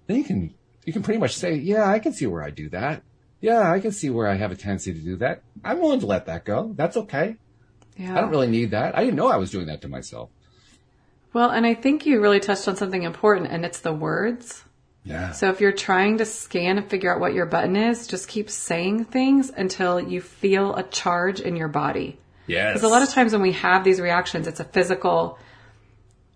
then 0.05 0.15
you 0.15 0.23
can, 0.23 0.53
you 0.85 0.93
can 0.93 1.03
pretty 1.03 1.19
much 1.19 1.35
say, 1.35 1.55
yeah, 1.55 1.89
I 1.89 1.99
can 1.99 2.13
see 2.13 2.25
where 2.27 2.41
I 2.41 2.49
do 2.49 2.69
that. 2.69 3.03
Yeah, 3.41 3.69
I 3.69 3.81
can 3.81 3.91
see 3.91 4.09
where 4.09 4.29
I 4.29 4.35
have 4.35 4.53
a 4.53 4.55
tendency 4.55 4.93
to 4.93 4.99
do 5.01 5.17
that. 5.17 5.41
I'm 5.65 5.81
willing 5.81 5.99
to 5.99 6.05
let 6.05 6.27
that 6.27 6.45
go. 6.45 6.71
That's 6.77 6.95
okay. 6.95 7.35
yeah. 7.97 8.17
I 8.17 8.21
don't 8.21 8.29
really 8.29 8.47
need 8.47 8.71
that. 8.71 8.97
I 8.97 9.03
didn't 9.03 9.17
know 9.17 9.27
I 9.27 9.35
was 9.35 9.51
doing 9.51 9.67
that 9.67 9.81
to 9.81 9.89
myself. 9.89 10.29
Well, 11.33 11.49
and 11.49 11.65
I 11.65 11.73
think 11.73 12.05
you 12.05 12.21
really 12.21 12.39
touched 12.39 12.69
on 12.69 12.77
something 12.77 13.03
important, 13.03 13.51
and 13.51 13.65
it's 13.65 13.81
the 13.81 13.93
words. 13.93 14.63
Yeah. 15.07 15.31
So 15.31 15.49
if 15.49 15.61
you're 15.61 15.71
trying 15.71 16.17
to 16.17 16.25
scan 16.25 16.77
and 16.77 16.89
figure 16.89 17.13
out 17.13 17.21
what 17.21 17.33
your 17.33 17.45
button 17.45 17.75
is, 17.75 18.07
just 18.07 18.27
keep 18.27 18.49
saying 18.49 19.05
things 19.05 19.49
until 19.49 19.99
you 20.01 20.19
feel 20.21 20.75
a 20.75 20.83
charge 20.83 21.39
in 21.39 21.55
your 21.55 21.69
body. 21.69 22.19
yes. 22.45 22.73
Because 22.73 22.83
a 22.83 22.89
lot 22.89 23.03
of 23.03 23.09
times 23.09 23.31
when 23.31 23.41
we 23.41 23.53
have 23.53 23.83
these 23.83 24.01
reactions, 24.01 24.47
it's 24.47 24.59
a 24.59 24.65
physical, 24.65 25.39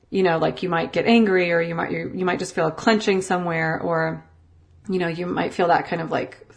you 0.09 0.24
know, 0.24 0.38
like 0.38 0.63
you 0.63 0.69
might 0.69 0.93
get 0.93 1.05
angry 1.05 1.51
or 1.51 1.61
you 1.61 1.76
might, 1.76 1.91
you, 1.91 2.11
you 2.15 2.24
might 2.24 2.39
just 2.39 2.55
feel 2.55 2.67
a 2.67 2.72
clenching 2.72 3.22
somewhere 3.22 3.80
or, 3.80 4.24
you 4.89 4.99
know, 4.99 5.09
you 5.09 5.26
might 5.26 5.53
feel 5.53 5.67
that 5.67 5.88
kind 5.88 6.01
of 6.01 6.09
like 6.09 6.47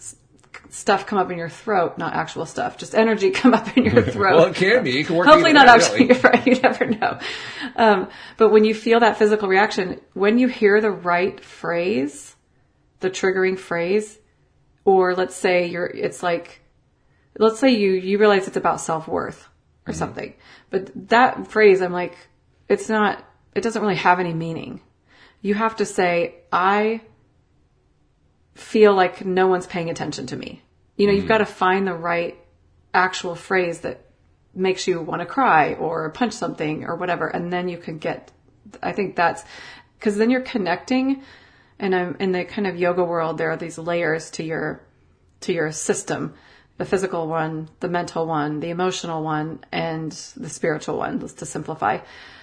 stuff 0.74 1.06
come 1.06 1.20
up 1.20 1.30
in 1.30 1.38
your 1.38 1.48
throat, 1.48 1.98
not 1.98 2.14
actual 2.14 2.44
stuff, 2.44 2.76
just 2.76 2.96
energy 2.96 3.30
come 3.42 3.54
up 3.54 3.76
in 3.76 3.84
your 3.84 4.02
throat. 4.14 4.36
well, 4.36 4.46
it 4.46 4.56
can 4.56 4.82
be. 4.82 5.00
It 5.00 5.06
can 5.06 5.16
work. 5.16 5.28
Hopefully 5.28 5.52
not 5.52 5.66
way, 5.66 5.72
actually, 5.72 6.06
really. 6.06 6.20
right? 6.24 6.46
You 6.46 6.60
never 6.60 6.86
know. 6.86 7.18
Um, 7.76 8.08
but 8.36 8.50
when 8.50 8.64
you 8.64 8.74
feel 8.74 9.00
that 9.00 9.16
physical 9.16 9.48
reaction, 9.48 10.00
when 10.14 10.38
you 10.38 10.48
hear 10.48 10.80
the 10.80 10.90
right 10.90 11.42
phrase, 11.42 12.34
the 13.00 13.08
triggering 13.08 13.56
phrase, 13.56 14.18
or 14.84 15.14
let's 15.14 15.36
say 15.36 15.66
you're, 15.66 15.86
it's 15.86 16.22
like, 16.22 16.60
let's 17.38 17.60
say 17.60 17.70
you, 17.70 17.92
you 17.92 18.18
realize 18.18 18.48
it's 18.48 18.56
about 18.56 18.80
self-worth 18.80 19.48
or 19.86 19.92
something, 19.92 20.34
but 20.70 20.90
that 21.08 21.46
phrase, 21.46 21.82
I'm 21.82 21.92
like, 21.92 22.16
it's 22.68 22.88
not, 22.88 23.24
it 23.54 23.62
doesn't 23.62 23.80
really 23.80 23.96
have 23.96 24.18
any 24.18 24.34
meaning. 24.34 24.80
You 25.40 25.54
have 25.54 25.76
to 25.76 25.86
say, 25.86 26.34
I 26.52 27.00
feel 28.54 28.92
like 28.92 29.24
no 29.24 29.46
one's 29.46 29.66
paying 29.66 29.90
attention 29.90 30.26
to 30.28 30.36
me. 30.36 30.63
You 30.96 31.06
know, 31.06 31.12
you've 31.12 31.24
mm. 31.24 31.28
got 31.28 31.38
to 31.38 31.46
find 31.46 31.86
the 31.86 31.94
right 31.94 32.38
actual 32.92 33.34
phrase 33.34 33.80
that 33.80 34.00
makes 34.54 34.86
you 34.86 35.00
want 35.00 35.20
to 35.20 35.26
cry 35.26 35.74
or 35.74 36.10
punch 36.10 36.32
something 36.32 36.84
or 36.84 36.94
whatever, 36.96 37.26
and 37.26 37.52
then 37.52 37.68
you 37.68 37.78
can 37.78 37.98
get 37.98 38.30
I 38.82 38.92
think 38.92 39.16
that's 39.16 39.44
because 39.98 40.16
then 40.16 40.30
you're 40.30 40.40
connecting 40.40 41.22
and 41.78 41.94
I'm 41.94 42.16
in 42.20 42.32
the 42.32 42.44
kind 42.44 42.66
of 42.66 42.76
yoga 42.76 43.04
world, 43.04 43.38
there 43.38 43.50
are 43.50 43.56
these 43.56 43.78
layers 43.78 44.30
to 44.32 44.44
your, 44.44 44.80
to 45.40 45.52
your 45.52 45.72
system. 45.72 46.34
The 46.76 46.84
physical 46.84 47.28
one, 47.28 47.68
the 47.80 47.88
mental 47.88 48.26
one, 48.26 48.60
the 48.60 48.70
emotional 48.70 49.22
one, 49.22 49.64
and 49.70 50.10
the 50.36 50.48
spiritual 50.48 50.98
one, 50.98 51.20
just 51.20 51.38
to 51.38 51.46
simplify. 51.46 51.98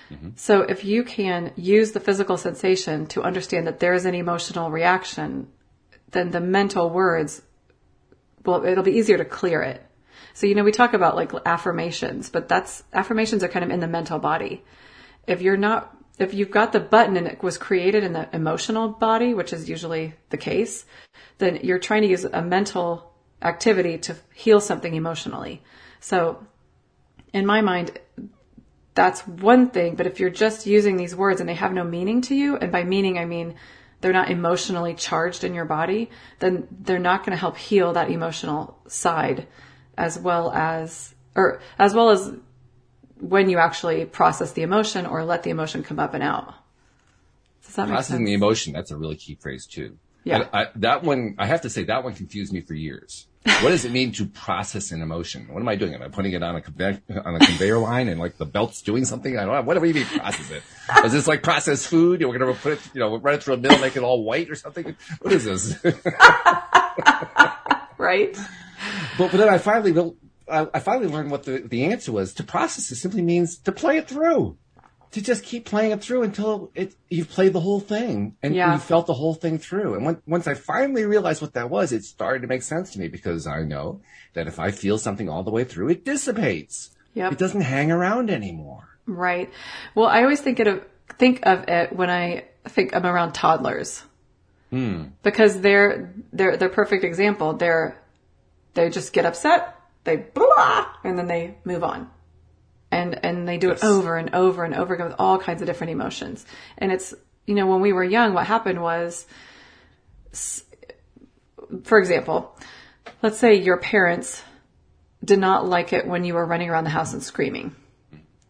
Mm-hmm. 0.09 0.29
So 0.35 0.61
if 0.61 0.85
you 0.85 1.03
can 1.03 1.51
use 1.55 1.91
the 1.91 1.99
physical 1.99 2.37
sensation 2.37 3.07
to 3.07 3.23
understand 3.23 3.67
that 3.67 3.79
there 3.79 3.93
is 3.93 4.05
an 4.05 4.15
emotional 4.15 4.71
reaction, 4.71 5.47
then 6.11 6.31
the 6.31 6.39
mental 6.39 6.89
words, 6.89 7.41
well, 8.45 8.65
it'll 8.65 8.83
be 8.83 8.97
easier 8.97 9.17
to 9.17 9.25
clear 9.25 9.61
it. 9.61 9.85
So, 10.33 10.47
you 10.47 10.55
know, 10.55 10.63
we 10.63 10.71
talk 10.71 10.93
about 10.93 11.15
like 11.15 11.31
affirmations, 11.45 12.29
but 12.29 12.47
that's, 12.47 12.83
affirmations 12.93 13.43
are 13.43 13.49
kind 13.49 13.65
of 13.65 13.71
in 13.71 13.79
the 13.79 13.87
mental 13.87 14.19
body. 14.19 14.63
If 15.27 15.41
you're 15.41 15.57
not, 15.57 15.95
if 16.19 16.33
you've 16.33 16.51
got 16.51 16.71
the 16.71 16.79
button 16.79 17.17
and 17.17 17.27
it 17.27 17.43
was 17.43 17.57
created 17.57 18.03
in 18.03 18.13
the 18.13 18.29
emotional 18.33 18.89
body, 18.89 19.33
which 19.33 19.53
is 19.53 19.69
usually 19.69 20.13
the 20.29 20.37
case, 20.37 20.85
then 21.37 21.59
you're 21.63 21.79
trying 21.79 22.03
to 22.03 22.07
use 22.07 22.23
a 22.23 22.41
mental 22.41 23.11
activity 23.41 23.97
to 23.97 24.15
heal 24.33 24.61
something 24.61 24.93
emotionally. 24.93 25.61
So 25.99 26.45
in 27.33 27.45
my 27.45 27.61
mind, 27.61 27.99
that's 28.93 29.25
one 29.25 29.69
thing, 29.69 29.95
but 29.95 30.05
if 30.05 30.19
you're 30.19 30.29
just 30.29 30.67
using 30.67 30.97
these 30.97 31.15
words 31.15 31.39
and 31.39 31.49
they 31.49 31.55
have 31.55 31.73
no 31.73 31.83
meaning 31.83 32.21
to 32.21 32.35
you, 32.35 32.57
and 32.57 32.71
by 32.71 32.83
meaning 32.83 33.17
I 33.17 33.25
mean 33.25 33.55
they're 34.01 34.13
not 34.13 34.29
emotionally 34.29 34.93
charged 34.95 35.43
in 35.43 35.53
your 35.53 35.65
body, 35.65 36.09
then 36.39 36.67
they're 36.71 36.99
not 36.99 37.19
going 37.23 37.31
to 37.31 37.39
help 37.39 37.57
heal 37.57 37.93
that 37.93 38.09
emotional 38.09 38.77
side 38.87 39.47
as 39.97 40.17
well 40.17 40.51
as, 40.51 41.13
or 41.35 41.61
as 41.77 41.93
well 41.93 42.09
as 42.09 42.33
when 43.19 43.49
you 43.49 43.59
actually 43.59 44.05
process 44.05 44.53
the 44.53 44.63
emotion 44.63 45.05
or 45.05 45.23
let 45.23 45.43
the 45.43 45.51
emotion 45.51 45.83
come 45.83 45.99
up 45.99 46.13
and 46.13 46.23
out. 46.23 46.53
Does 47.63 47.75
that 47.75 47.83
make 47.83 47.93
Processing 47.93 48.17
sense? 48.17 48.27
the 48.27 48.33
emotion, 48.33 48.73
that's 48.73 48.91
a 48.91 48.97
really 48.97 49.15
key 49.15 49.35
phrase 49.35 49.65
too. 49.67 49.97
Yeah. 50.23 50.47
I, 50.51 50.63
I, 50.63 50.67
that 50.75 51.03
one, 51.03 51.35
I 51.37 51.45
have 51.45 51.61
to 51.61 51.69
say, 51.69 51.83
that 51.85 52.03
one 52.03 52.13
confused 52.13 52.51
me 52.51 52.61
for 52.61 52.73
years. 52.73 53.27
What 53.43 53.69
does 53.69 53.85
it 53.85 53.91
mean 53.91 54.11
to 54.13 54.27
process 54.27 54.91
an 54.91 55.01
emotion? 55.01 55.47
What 55.49 55.61
am 55.61 55.67
I 55.67 55.75
doing? 55.75 55.95
Am 55.95 56.01
I 56.03 56.09
putting 56.09 56.33
it 56.33 56.43
on 56.43 56.55
a 56.55 56.61
conveyor, 56.61 57.01
on 57.25 57.35
a 57.35 57.39
conveyor 57.39 57.79
line 57.79 58.07
and 58.07 58.19
like 58.19 58.37
the 58.37 58.45
belt's 58.45 58.83
doing 58.83 59.03
something? 59.03 59.35
I 59.35 59.45
don't 59.45 59.55
know. 59.55 59.61
What 59.63 59.73
do 59.73 59.79
we 59.79 59.93
mean 59.93 60.05
process 60.05 60.51
it? 60.51 60.61
Is 61.03 61.11
this 61.11 61.27
like 61.27 61.41
processed 61.41 61.87
food? 61.87 62.21
We're 62.23 62.37
going 62.37 62.53
to 62.53 62.59
put 62.59 62.73
it, 62.73 62.79
you 62.93 62.99
know, 62.99 63.17
run 63.17 63.33
it 63.33 63.43
through 63.43 63.55
a 63.55 63.57
mill, 63.57 63.79
make 63.79 63.95
it 63.95 64.03
all 64.03 64.23
white 64.23 64.51
or 64.51 64.55
something? 64.55 64.95
What 65.21 65.33
is 65.33 65.45
this? 65.45 65.75
right? 67.97 68.37
But, 69.17 69.31
but 69.31 69.37
then 69.37 69.49
I 69.49 69.57
finally, 69.57 70.13
I, 70.47 70.67
I 70.73 70.79
finally 70.79 71.07
learned 71.07 71.31
what 71.31 71.43
the, 71.43 71.59
the 71.59 71.85
answer 71.85 72.11
was. 72.11 72.35
To 72.35 72.43
process 72.43 72.91
it 72.91 72.97
simply 72.97 73.23
means 73.23 73.57
to 73.59 73.71
play 73.71 73.97
it 73.97 74.07
through. 74.07 74.57
To 75.11 75.21
just 75.21 75.43
keep 75.43 75.65
playing 75.65 75.91
it 75.91 76.01
through 76.01 76.23
until 76.23 76.71
it, 76.73 76.95
you've 77.09 77.29
played 77.29 77.51
the 77.51 77.59
whole 77.59 77.81
thing 77.81 78.37
and 78.41 78.55
Yeah. 78.55 78.73
you 78.73 78.79
felt 78.79 79.07
the 79.07 79.13
whole 79.13 79.33
thing 79.33 79.57
through. 79.57 79.95
And 79.95 80.05
when, 80.05 80.21
once 80.25 80.47
I 80.47 80.53
finally 80.53 81.05
realized 81.05 81.41
what 81.41 81.53
that 81.55 81.69
was, 81.69 81.91
it 81.91 82.05
started 82.05 82.41
to 82.43 82.47
make 82.47 82.61
sense 82.61 82.91
to 82.93 82.99
me 82.99 83.09
because 83.09 83.45
I 83.45 83.63
know 83.63 83.99
that 84.35 84.47
if 84.47 84.57
I 84.57 84.71
feel 84.71 84.97
something 84.97 85.27
all 85.27 85.43
the 85.43 85.51
way 85.51 85.65
through, 85.65 85.89
it 85.89 86.05
dissipates. 86.05 86.91
Yep. 87.15 87.33
It 87.33 87.37
doesn't 87.39 87.61
hang 87.61 87.91
around 87.91 88.29
anymore. 88.29 88.87
Right. 89.05 89.49
Well, 89.95 90.07
I 90.07 90.21
always 90.23 90.39
think 90.39 90.59
of 90.59 90.85
think 91.19 91.45
of 91.45 91.65
it 91.67 91.93
when 91.93 92.09
I 92.09 92.45
think 92.69 92.95
I'm 92.95 93.05
around 93.05 93.33
toddlers. 93.33 94.03
Hmm. 94.69 95.07
Because 95.23 95.59
they're 95.59 96.13
they're 96.31 96.55
they're 96.55 96.69
perfect 96.69 97.03
example. 97.03 97.51
They're 97.53 98.01
they 98.75 98.89
just 98.89 99.11
get 99.11 99.25
upset, 99.25 99.75
they 100.05 100.15
blah, 100.15 100.87
and 101.03 101.17
then 101.17 101.27
they 101.27 101.57
move 101.65 101.83
on. 101.83 102.09
And 102.91 103.23
and 103.23 103.47
they 103.47 103.57
do 103.57 103.69
Yes. 103.69 103.83
it 103.83 103.85
over 103.85 104.17
and 104.17 104.35
over 104.35 104.63
and 104.63 104.75
over 104.75 104.93
again 104.93 105.07
with 105.07 105.15
all 105.17 105.39
kinds 105.39 105.61
of 105.61 105.67
different 105.67 105.91
emotions. 105.91 106.45
And 106.77 106.91
it's 106.91 107.13
you 107.45 107.55
know, 107.55 107.67
when 107.67 107.81
we 107.81 107.93
were 107.93 108.03
young, 108.03 108.33
what 108.33 108.45
happened 108.45 108.81
was 108.81 109.25
for 111.83 111.99
example, 111.99 112.57
let's 113.21 113.37
say 113.37 113.55
your 113.55 113.77
parents 113.77 114.43
did 115.23 115.39
not 115.39 115.65
like 115.67 115.93
it 115.93 116.05
when 116.07 116.23
you 116.23 116.33
were 116.33 116.45
running 116.45 116.69
around 116.69 116.83
the 116.83 116.89
house 116.89 117.13
and 117.13 117.23
screaming. 117.23 117.75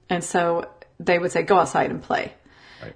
And 0.10 0.24
so 0.24 0.70
they 1.00 1.20
would 1.20 1.32
say, 1.32 1.44
go 1.44 1.58
outside 1.58 1.90
and 1.92 2.02
play. 2.02 2.34
Right. 2.82 2.94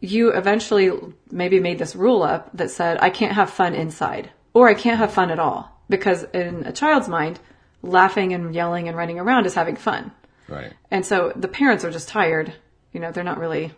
You 0.00 0.30
eventually 0.32 0.90
maybe 1.30 1.60
made 1.60 1.78
this 1.78 1.96
rule 1.96 2.22
up 2.22 2.50
that 2.54 2.70
said, 2.70 2.98
I 3.00 3.10
can't 3.10 3.32
have 3.32 3.50
fun 3.50 3.74
inside 3.74 4.30
or 4.54 4.68
I 4.68 4.74
can't 4.74 4.98
have 4.98 5.12
fun 5.12 5.30
at 5.30 5.38
all. 5.38 5.72
Because 5.88 6.24
in 6.24 6.64
a 6.66 6.72
child's 6.72 7.08
mind, 7.08 7.38
laughing 7.82 8.32
and 8.32 8.54
yelling 8.54 8.88
and 8.88 8.96
running 8.96 9.18
around 9.18 9.46
is 9.46 9.54
having 9.54 9.76
fun. 9.76 10.12
Right. 10.48 10.72
And 10.90 11.04
so 11.04 11.32
the 11.34 11.48
parents 11.48 11.84
are 11.84 11.90
just 11.90 12.08
tired. 12.08 12.52
You 12.92 13.00
know, 13.00 13.12
they're 13.12 13.24
not 13.24 13.38
really, 13.38 13.72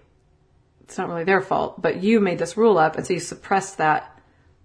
it's 0.83 0.99
not 0.99 1.09
really 1.09 1.25
their 1.25 1.41
fault, 1.41 1.81
but 1.81 2.03
you 2.03 2.21
made 2.21 2.39
this 2.39 2.57
rule 2.57 2.79
up 2.79 2.97
and 2.97 3.07
so 3.07 3.15
you 3.15 3.21
suppress 3.21 3.77
that 3.77 4.21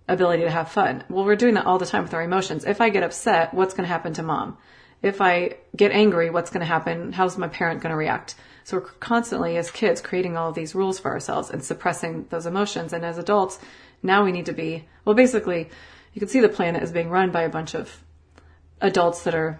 ability 0.07 0.43
to 0.43 0.51
have 0.51 0.69
fun. 0.69 1.03
Well, 1.09 1.25
we're 1.25 1.35
doing 1.35 1.53
that 1.55 1.65
all 1.65 1.77
the 1.77 1.85
time 1.85 2.03
with 2.03 2.13
our 2.13 2.23
emotions. 2.23 2.65
If 2.65 2.81
I 2.81 2.89
get 2.89 3.03
upset, 3.03 3.53
what's 3.53 3.73
going 3.73 3.85
to 3.85 3.93
happen 3.93 4.13
to 4.13 4.23
mom? 4.23 4.57
If 5.01 5.21
I 5.21 5.57
get 5.75 5.91
angry, 5.91 6.29
what's 6.29 6.49
going 6.49 6.61
to 6.61 6.65
happen? 6.65 7.11
How's 7.11 7.37
my 7.37 7.47
parent 7.47 7.81
going 7.81 7.91
to 7.91 7.97
react? 7.97 8.35
So 8.63 8.77
we're 8.77 8.85
constantly, 8.85 9.57
as 9.57 9.69
kids, 9.69 10.01
creating 10.01 10.37
all 10.37 10.49
of 10.49 10.55
these 10.55 10.73
rules 10.73 10.99
for 10.99 11.11
ourselves 11.11 11.49
and 11.49 11.63
suppressing 11.63 12.27
those 12.29 12.45
emotions. 12.45 12.93
And 12.93 13.03
as 13.03 13.17
adults, 13.17 13.59
now 14.01 14.23
we 14.23 14.31
need 14.31 14.45
to 14.45 14.53
be, 14.53 14.87
well, 15.03 15.15
basically, 15.15 15.69
you 16.13 16.19
can 16.19 16.29
see 16.29 16.39
the 16.39 16.49
planet 16.49 16.83
is 16.83 16.91
being 16.91 17.09
run 17.09 17.31
by 17.31 17.41
a 17.41 17.49
bunch 17.49 17.75
of 17.75 18.03
adults 18.79 19.23
that 19.23 19.35
are 19.35 19.59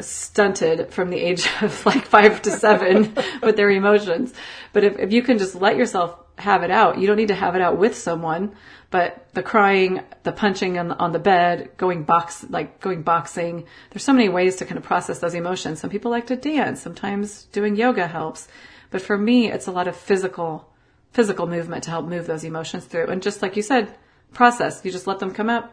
stunted 0.00 0.92
from 0.92 1.10
the 1.10 1.18
age 1.18 1.46
of 1.62 1.84
like 1.86 2.04
five 2.04 2.42
to 2.42 2.50
seven 2.50 3.14
with 3.42 3.56
their 3.56 3.70
emotions. 3.70 4.32
But 4.72 4.84
if, 4.84 4.98
if 4.98 5.12
you 5.12 5.22
can 5.22 5.38
just 5.38 5.54
let 5.54 5.76
yourself 5.76 6.16
have 6.38 6.62
it 6.62 6.70
out, 6.70 6.98
you 6.98 7.06
don't 7.06 7.16
need 7.16 7.28
to 7.28 7.34
have 7.34 7.54
it 7.54 7.62
out 7.62 7.76
with 7.76 7.96
someone, 7.96 8.54
but 8.90 9.28
the 9.32 9.42
crying, 9.42 10.02
the 10.22 10.32
punching 10.32 10.78
on 10.78 10.88
the, 10.88 10.98
on 10.98 11.12
the 11.12 11.18
bed, 11.18 11.70
going 11.76 12.04
box, 12.04 12.44
like 12.48 12.80
going 12.80 13.02
boxing, 13.02 13.66
there's 13.90 14.04
so 14.04 14.12
many 14.12 14.28
ways 14.28 14.56
to 14.56 14.64
kind 14.64 14.78
of 14.78 14.84
process 14.84 15.18
those 15.18 15.34
emotions. 15.34 15.80
Some 15.80 15.90
people 15.90 16.10
like 16.10 16.26
to 16.26 16.36
dance. 16.36 16.80
Sometimes 16.80 17.44
doing 17.44 17.76
yoga 17.76 18.06
helps. 18.06 18.48
But 18.90 19.00
for 19.00 19.16
me, 19.16 19.50
it's 19.50 19.66
a 19.66 19.72
lot 19.72 19.88
of 19.88 19.96
physical, 19.96 20.68
physical 21.12 21.46
movement 21.46 21.84
to 21.84 21.90
help 21.90 22.06
move 22.06 22.26
those 22.26 22.44
emotions 22.44 22.84
through. 22.84 23.06
And 23.06 23.22
just 23.22 23.40
like 23.40 23.56
you 23.56 23.62
said, 23.62 23.96
process. 24.32 24.84
You 24.84 24.90
just 24.90 25.06
let 25.06 25.18
them 25.18 25.32
come 25.32 25.48
up. 25.48 25.72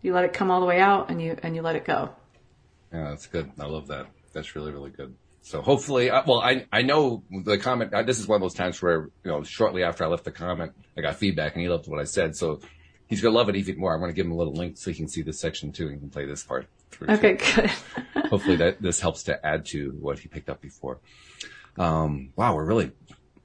You 0.00 0.12
let 0.12 0.24
it 0.24 0.32
come 0.32 0.50
all 0.50 0.60
the 0.60 0.66
way 0.66 0.80
out 0.80 1.10
and 1.10 1.22
you, 1.22 1.36
and 1.42 1.56
you 1.56 1.62
let 1.62 1.76
it 1.76 1.84
go. 1.84 2.10
Yeah, 2.92 3.10
that's 3.10 3.26
good. 3.26 3.50
I 3.58 3.66
love 3.66 3.88
that. 3.88 4.06
That's 4.32 4.54
really, 4.54 4.72
really 4.72 4.90
good. 4.90 5.14
So 5.42 5.60
hopefully, 5.60 6.08
uh, 6.10 6.22
well, 6.26 6.40
I 6.40 6.66
I 6.72 6.82
know 6.82 7.24
the 7.30 7.58
comment. 7.58 7.92
Uh, 7.92 8.02
this 8.02 8.18
is 8.20 8.28
one 8.28 8.36
of 8.36 8.42
those 8.42 8.54
times 8.54 8.80
where 8.80 9.10
you 9.24 9.30
know, 9.30 9.42
shortly 9.42 9.82
after 9.82 10.04
I 10.04 10.06
left 10.06 10.24
the 10.24 10.30
comment, 10.30 10.72
I 10.96 11.00
got 11.00 11.16
feedback, 11.16 11.54
and 11.54 11.62
he 11.62 11.68
loved 11.68 11.88
what 11.88 11.98
I 12.00 12.04
said. 12.04 12.36
So 12.36 12.60
he's 13.08 13.20
gonna 13.20 13.34
love 13.34 13.48
it 13.48 13.56
even 13.56 13.78
more. 13.78 13.92
I'm 13.92 14.00
gonna 14.00 14.12
give 14.12 14.26
him 14.26 14.32
a 14.32 14.36
little 14.36 14.52
link 14.54 14.78
so 14.78 14.90
he 14.90 14.96
can 14.96 15.08
see 15.08 15.22
this 15.22 15.40
section 15.40 15.72
too, 15.72 15.86
and 15.86 15.94
he 15.94 15.98
can 16.00 16.10
play 16.10 16.26
this 16.26 16.44
part. 16.44 16.68
through, 16.92 17.08
too. 17.08 17.12
Okay, 17.14 17.32
good. 17.34 17.70
Hopefully, 18.30 18.56
that 18.56 18.80
this 18.80 19.00
helps 19.00 19.24
to 19.24 19.44
add 19.44 19.64
to 19.66 19.90
what 20.00 20.20
he 20.20 20.28
picked 20.28 20.48
up 20.48 20.60
before. 20.60 21.00
Um, 21.76 22.30
wow, 22.36 22.54
we're 22.54 22.64
really 22.64 22.92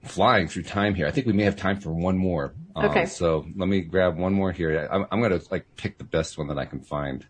flying 0.04 0.48
through 0.48 0.64
time 0.64 0.94
here. 0.94 1.08
I 1.08 1.12
think 1.12 1.26
we 1.26 1.34
may 1.34 1.44
have 1.44 1.56
time 1.56 1.80
for 1.80 1.92
one 1.92 2.18
more. 2.18 2.54
Um, 2.76 2.92
Okay. 2.92 3.06
So 3.08 3.46
let 3.56 3.68
me 3.68 3.82
grab 3.82 4.18
one 4.18 4.34
more 4.34 4.52
here. 4.52 4.88
I'm, 4.92 5.06
I'm 5.12 5.22
gonna 5.22 5.42
like 5.50 5.66
pick 5.78 5.98
the 5.98 6.04
best 6.04 6.38
one 6.38 6.48
that 6.50 6.60
I 6.60 6.66
can 6.66 6.82
find. 6.82 7.26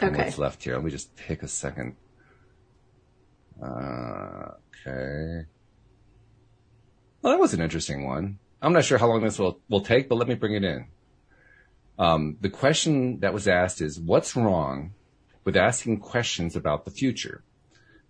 Okay. 0.00 0.24
What's 0.24 0.38
left 0.38 0.62
here? 0.62 0.74
Let 0.74 0.84
me 0.84 0.90
just 0.90 1.16
take 1.16 1.42
a 1.42 1.48
second. 1.48 1.96
Uh, 3.62 4.52
okay. 4.86 5.46
Well, 7.20 7.32
that 7.32 7.40
was 7.40 7.54
an 7.54 7.60
interesting 7.60 8.06
one. 8.06 8.38
I'm 8.60 8.72
not 8.72 8.84
sure 8.84 8.98
how 8.98 9.08
long 9.08 9.22
this 9.22 9.38
will, 9.38 9.60
will 9.68 9.80
take, 9.80 10.08
but 10.08 10.16
let 10.16 10.28
me 10.28 10.34
bring 10.34 10.54
it 10.54 10.64
in. 10.64 10.86
Um, 11.98 12.36
the 12.40 12.50
question 12.50 13.20
that 13.20 13.34
was 13.34 13.46
asked 13.46 13.80
is, 13.80 14.00
what's 14.00 14.34
wrong 14.34 14.94
with 15.44 15.56
asking 15.56 16.00
questions 16.00 16.56
about 16.56 16.84
the 16.84 16.90
future? 16.90 17.44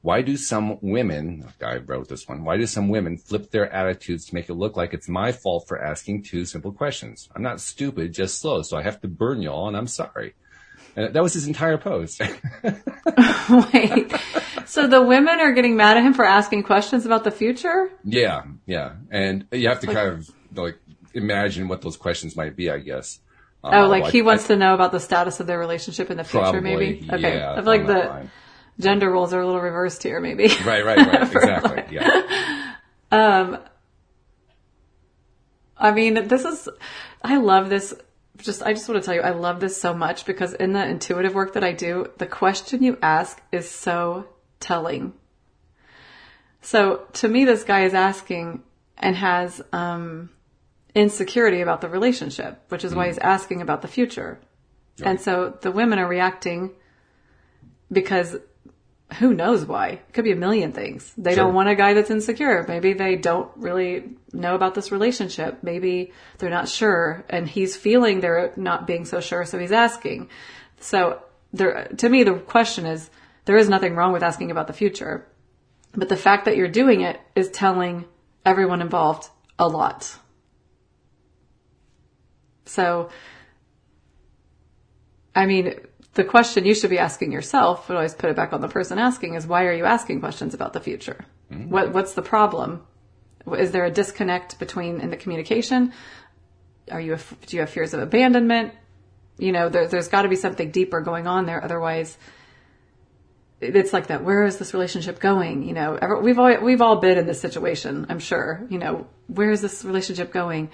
Why 0.02 0.22
do 0.22 0.36
some 0.36 0.78
women, 0.80 1.48
I 1.64 1.76
wrote 1.76 2.08
this 2.08 2.26
one, 2.26 2.44
why 2.44 2.56
do 2.56 2.66
some 2.66 2.88
women 2.88 3.18
flip 3.18 3.50
their 3.50 3.70
attitudes 3.72 4.26
to 4.26 4.34
make 4.34 4.48
it 4.48 4.54
look 4.54 4.76
like 4.76 4.92
it's 4.92 5.08
my 5.08 5.30
fault 5.30 5.68
for 5.68 5.80
asking 5.80 6.24
two 6.24 6.44
simple 6.44 6.72
questions? 6.72 7.28
I'm 7.34 7.42
not 7.42 7.60
stupid, 7.60 8.12
just 8.12 8.40
slow, 8.40 8.62
so 8.62 8.76
I 8.76 8.82
have 8.82 9.00
to 9.02 9.08
burn 9.08 9.42
y'all 9.42 9.68
and 9.68 9.76
I'm 9.76 9.86
sorry. 9.86 10.34
And 10.94 11.14
that 11.14 11.22
was 11.22 11.32
his 11.34 11.46
entire 11.46 11.78
post. 11.78 12.20
Wait. 12.62 14.12
So 14.66 14.86
the 14.86 15.02
women 15.02 15.40
are 15.40 15.52
getting 15.52 15.76
mad 15.76 15.96
at 15.96 16.02
him 16.02 16.14
for 16.14 16.24
asking 16.24 16.62
questions 16.64 17.06
about 17.06 17.24
the 17.24 17.30
future? 17.30 17.90
Yeah, 18.04 18.42
yeah, 18.66 18.94
and 19.10 19.46
you 19.52 19.68
have 19.68 19.80
to 19.80 19.86
kind 19.86 20.08
of 20.08 20.30
like 20.54 20.78
imagine 21.14 21.68
what 21.68 21.82
those 21.82 21.96
questions 21.96 22.36
might 22.36 22.56
be, 22.56 22.70
I 22.70 22.78
guess. 22.78 23.18
Oh, 23.64 23.86
like 23.88 24.04
I- 24.04 24.10
he 24.10 24.22
wants 24.22 24.44
I- 24.44 24.48
to 24.48 24.56
know 24.56 24.74
about 24.74 24.92
the 24.92 25.00
status 25.00 25.40
of 25.40 25.46
their 25.46 25.58
relationship 25.58 26.10
in 26.10 26.16
the 26.16 26.24
future, 26.24 26.42
Probably, 26.50 26.60
maybe? 26.60 27.08
Okay. 27.10 27.36
yeah, 27.36 27.52
I 27.52 27.56
feel 27.56 27.64
like 27.64 27.86
the 27.86 27.92
line. 27.94 28.30
gender 28.80 29.10
roles 29.10 29.32
are 29.32 29.40
a 29.40 29.46
little 29.46 29.60
reversed 29.60 30.02
here, 30.02 30.20
maybe. 30.20 30.48
Right, 30.64 30.84
right, 30.84 30.98
right. 30.98 31.22
exactly. 31.32 31.84
Yeah. 31.96 32.74
Um 33.10 33.58
I 35.76 35.90
mean, 35.90 36.28
this 36.28 36.44
is, 36.44 36.68
I 37.22 37.38
love 37.38 37.68
this. 37.68 37.92
Just, 38.38 38.62
I 38.62 38.72
just 38.72 38.88
want 38.88 39.02
to 39.02 39.06
tell 39.06 39.14
you, 39.14 39.20
I 39.20 39.30
love 39.30 39.60
this 39.60 39.80
so 39.80 39.92
much 39.94 40.24
because 40.24 40.54
in 40.54 40.72
the 40.72 40.84
intuitive 40.84 41.34
work 41.34 41.52
that 41.52 41.62
I 41.62 41.72
do, 41.72 42.10
the 42.18 42.26
question 42.26 42.82
you 42.82 42.98
ask 43.02 43.40
is 43.52 43.70
so 43.70 44.26
telling. 44.58 45.12
So 46.62 47.06
to 47.14 47.28
me, 47.28 47.44
this 47.44 47.64
guy 47.64 47.84
is 47.84 47.94
asking, 47.94 48.62
and 48.96 49.16
has 49.16 49.60
um, 49.72 50.30
insecurity 50.94 51.60
about 51.60 51.80
the 51.80 51.88
relationship, 51.88 52.62
which 52.68 52.84
is 52.84 52.94
why 52.94 53.08
he's 53.08 53.18
asking 53.18 53.60
about 53.60 53.82
the 53.82 53.88
future. 53.88 54.40
And 55.02 55.20
so 55.20 55.58
the 55.60 55.72
women 55.72 55.98
are 55.98 56.06
reacting 56.06 56.70
because 57.90 58.36
who 59.14 59.34
knows 59.34 59.64
why? 59.64 59.88
It 59.88 60.12
could 60.12 60.24
be 60.24 60.32
a 60.32 60.36
million 60.36 60.72
things. 60.72 61.12
They 61.16 61.34
Sure. 61.34 61.44
don't 61.44 61.54
want 61.54 61.68
a 61.68 61.74
guy 61.74 61.94
that's 61.94 62.10
insecure. 62.10 62.64
Maybe 62.68 62.92
they 62.92 63.16
don't 63.16 63.50
really 63.56 64.10
know 64.32 64.54
about 64.54 64.74
this 64.74 64.90
relationship. 64.92 65.58
Maybe 65.62 66.12
they're 66.38 66.50
not 66.50 66.68
sure 66.68 67.24
and 67.28 67.48
he's 67.48 67.76
feeling 67.76 68.20
they're 68.20 68.52
not 68.56 68.86
being 68.86 69.04
so 69.04 69.20
sure. 69.20 69.44
So 69.44 69.58
he's 69.58 69.72
asking. 69.72 70.28
So 70.80 71.22
there, 71.52 71.88
to 71.98 72.08
me, 72.08 72.22
the 72.22 72.34
question 72.34 72.86
is, 72.86 73.10
there 73.44 73.56
is 73.56 73.68
nothing 73.68 73.94
wrong 73.96 74.12
with 74.12 74.22
asking 74.22 74.50
about 74.50 74.66
the 74.66 74.72
future, 74.72 75.26
but 75.94 76.08
the 76.08 76.16
fact 76.16 76.44
that 76.44 76.56
you're 76.56 76.68
doing 76.68 77.00
it 77.00 77.20
is 77.34 77.50
telling 77.50 78.04
everyone 78.44 78.80
involved 78.80 79.28
a 79.58 79.68
lot. 79.68 80.16
So, 82.64 83.10
I 85.34 85.46
mean, 85.46 85.74
the 86.14 86.24
question 86.24 86.66
you 86.66 86.74
should 86.74 86.90
be 86.90 86.98
asking 86.98 87.32
yourself, 87.32 87.88
but 87.88 87.96
always 87.96 88.14
put 88.14 88.30
it 88.30 88.36
back 88.36 88.52
on 88.52 88.60
the 88.60 88.68
person 88.68 88.98
asking, 88.98 89.34
is 89.34 89.46
why 89.46 89.64
are 89.64 89.72
you 89.72 89.84
asking 89.84 90.20
questions 90.20 90.52
about 90.54 90.72
the 90.72 90.80
future? 90.80 91.24
Mm. 91.50 91.68
What 91.68 91.92
What's 91.92 92.14
the 92.14 92.22
problem? 92.22 92.82
Is 93.58 93.70
there 93.70 93.84
a 93.84 93.90
disconnect 93.90 94.58
between 94.58 95.00
in 95.00 95.10
the 95.10 95.16
communication? 95.16 95.92
Are 96.90 97.00
you 97.00 97.16
do 97.46 97.56
you 97.56 97.60
have 97.60 97.70
fears 97.70 97.94
of 97.94 98.00
abandonment? 98.00 98.74
You 99.38 99.52
know, 99.52 99.68
there, 99.68 99.88
there's 99.88 100.08
got 100.08 100.22
to 100.22 100.28
be 100.28 100.36
something 100.36 100.70
deeper 100.70 101.00
going 101.00 101.26
on 101.26 101.46
there. 101.46 101.62
Otherwise, 101.64 102.16
it's 103.60 103.92
like 103.92 104.08
that. 104.08 104.22
Where 104.22 104.44
is 104.44 104.58
this 104.58 104.74
relationship 104.74 105.18
going? 105.18 105.62
You 105.62 105.72
know, 105.72 105.98
ever, 106.00 106.20
we've 106.20 106.38
all 106.38 106.60
we've 106.60 106.82
all 106.82 106.96
been 106.96 107.16
in 107.16 107.26
this 107.26 107.40
situation. 107.40 108.06
I'm 108.10 108.18
sure. 108.18 108.66
You 108.68 108.78
know, 108.78 109.06
where 109.28 109.50
is 109.50 109.62
this 109.62 109.84
relationship 109.84 110.32
going? 110.32 110.70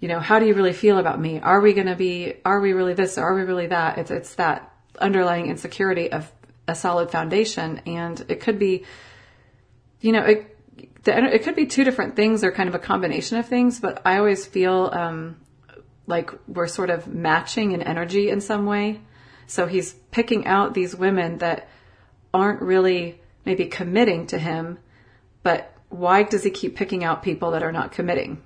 You 0.00 0.08
know, 0.08 0.20
how 0.20 0.38
do 0.38 0.46
you 0.46 0.54
really 0.54 0.72
feel 0.72 0.98
about 0.98 1.20
me? 1.20 1.40
Are 1.40 1.60
we 1.60 1.72
going 1.72 1.86
to 1.86 1.96
be, 1.96 2.34
are 2.44 2.60
we 2.60 2.72
really 2.72 2.94
this? 2.94 3.18
Are 3.18 3.34
we 3.34 3.42
really 3.42 3.68
that? 3.68 3.98
It's, 3.98 4.10
it's 4.10 4.34
that 4.34 4.72
underlying 4.98 5.46
insecurity 5.46 6.12
of 6.12 6.30
a 6.68 6.74
solid 6.74 7.10
foundation. 7.10 7.80
And 7.86 8.22
it 8.28 8.40
could 8.40 8.58
be, 8.58 8.84
you 10.00 10.12
know, 10.12 10.22
it, 10.22 10.58
it 11.06 11.44
could 11.44 11.56
be 11.56 11.66
two 11.66 11.84
different 11.84 12.16
things 12.16 12.44
or 12.44 12.52
kind 12.52 12.68
of 12.68 12.74
a 12.74 12.78
combination 12.78 13.38
of 13.38 13.46
things, 13.46 13.80
but 13.80 14.02
I 14.04 14.18
always 14.18 14.44
feel, 14.44 14.90
um, 14.92 15.36
like 16.06 16.30
we're 16.46 16.68
sort 16.68 16.90
of 16.90 17.06
matching 17.06 17.72
in 17.72 17.82
energy 17.82 18.30
in 18.30 18.40
some 18.40 18.66
way. 18.66 19.00
So 19.46 19.66
he's 19.66 19.92
picking 20.10 20.46
out 20.46 20.74
these 20.74 20.94
women 20.94 21.38
that 21.38 21.68
aren't 22.32 22.62
really 22.62 23.20
maybe 23.44 23.66
committing 23.66 24.26
to 24.28 24.38
him, 24.38 24.78
but 25.42 25.72
why 25.88 26.24
does 26.24 26.42
he 26.42 26.50
keep 26.50 26.76
picking 26.76 27.04
out 27.04 27.22
people 27.22 27.52
that 27.52 27.62
are 27.62 27.72
not 27.72 27.92
committing? 27.92 28.42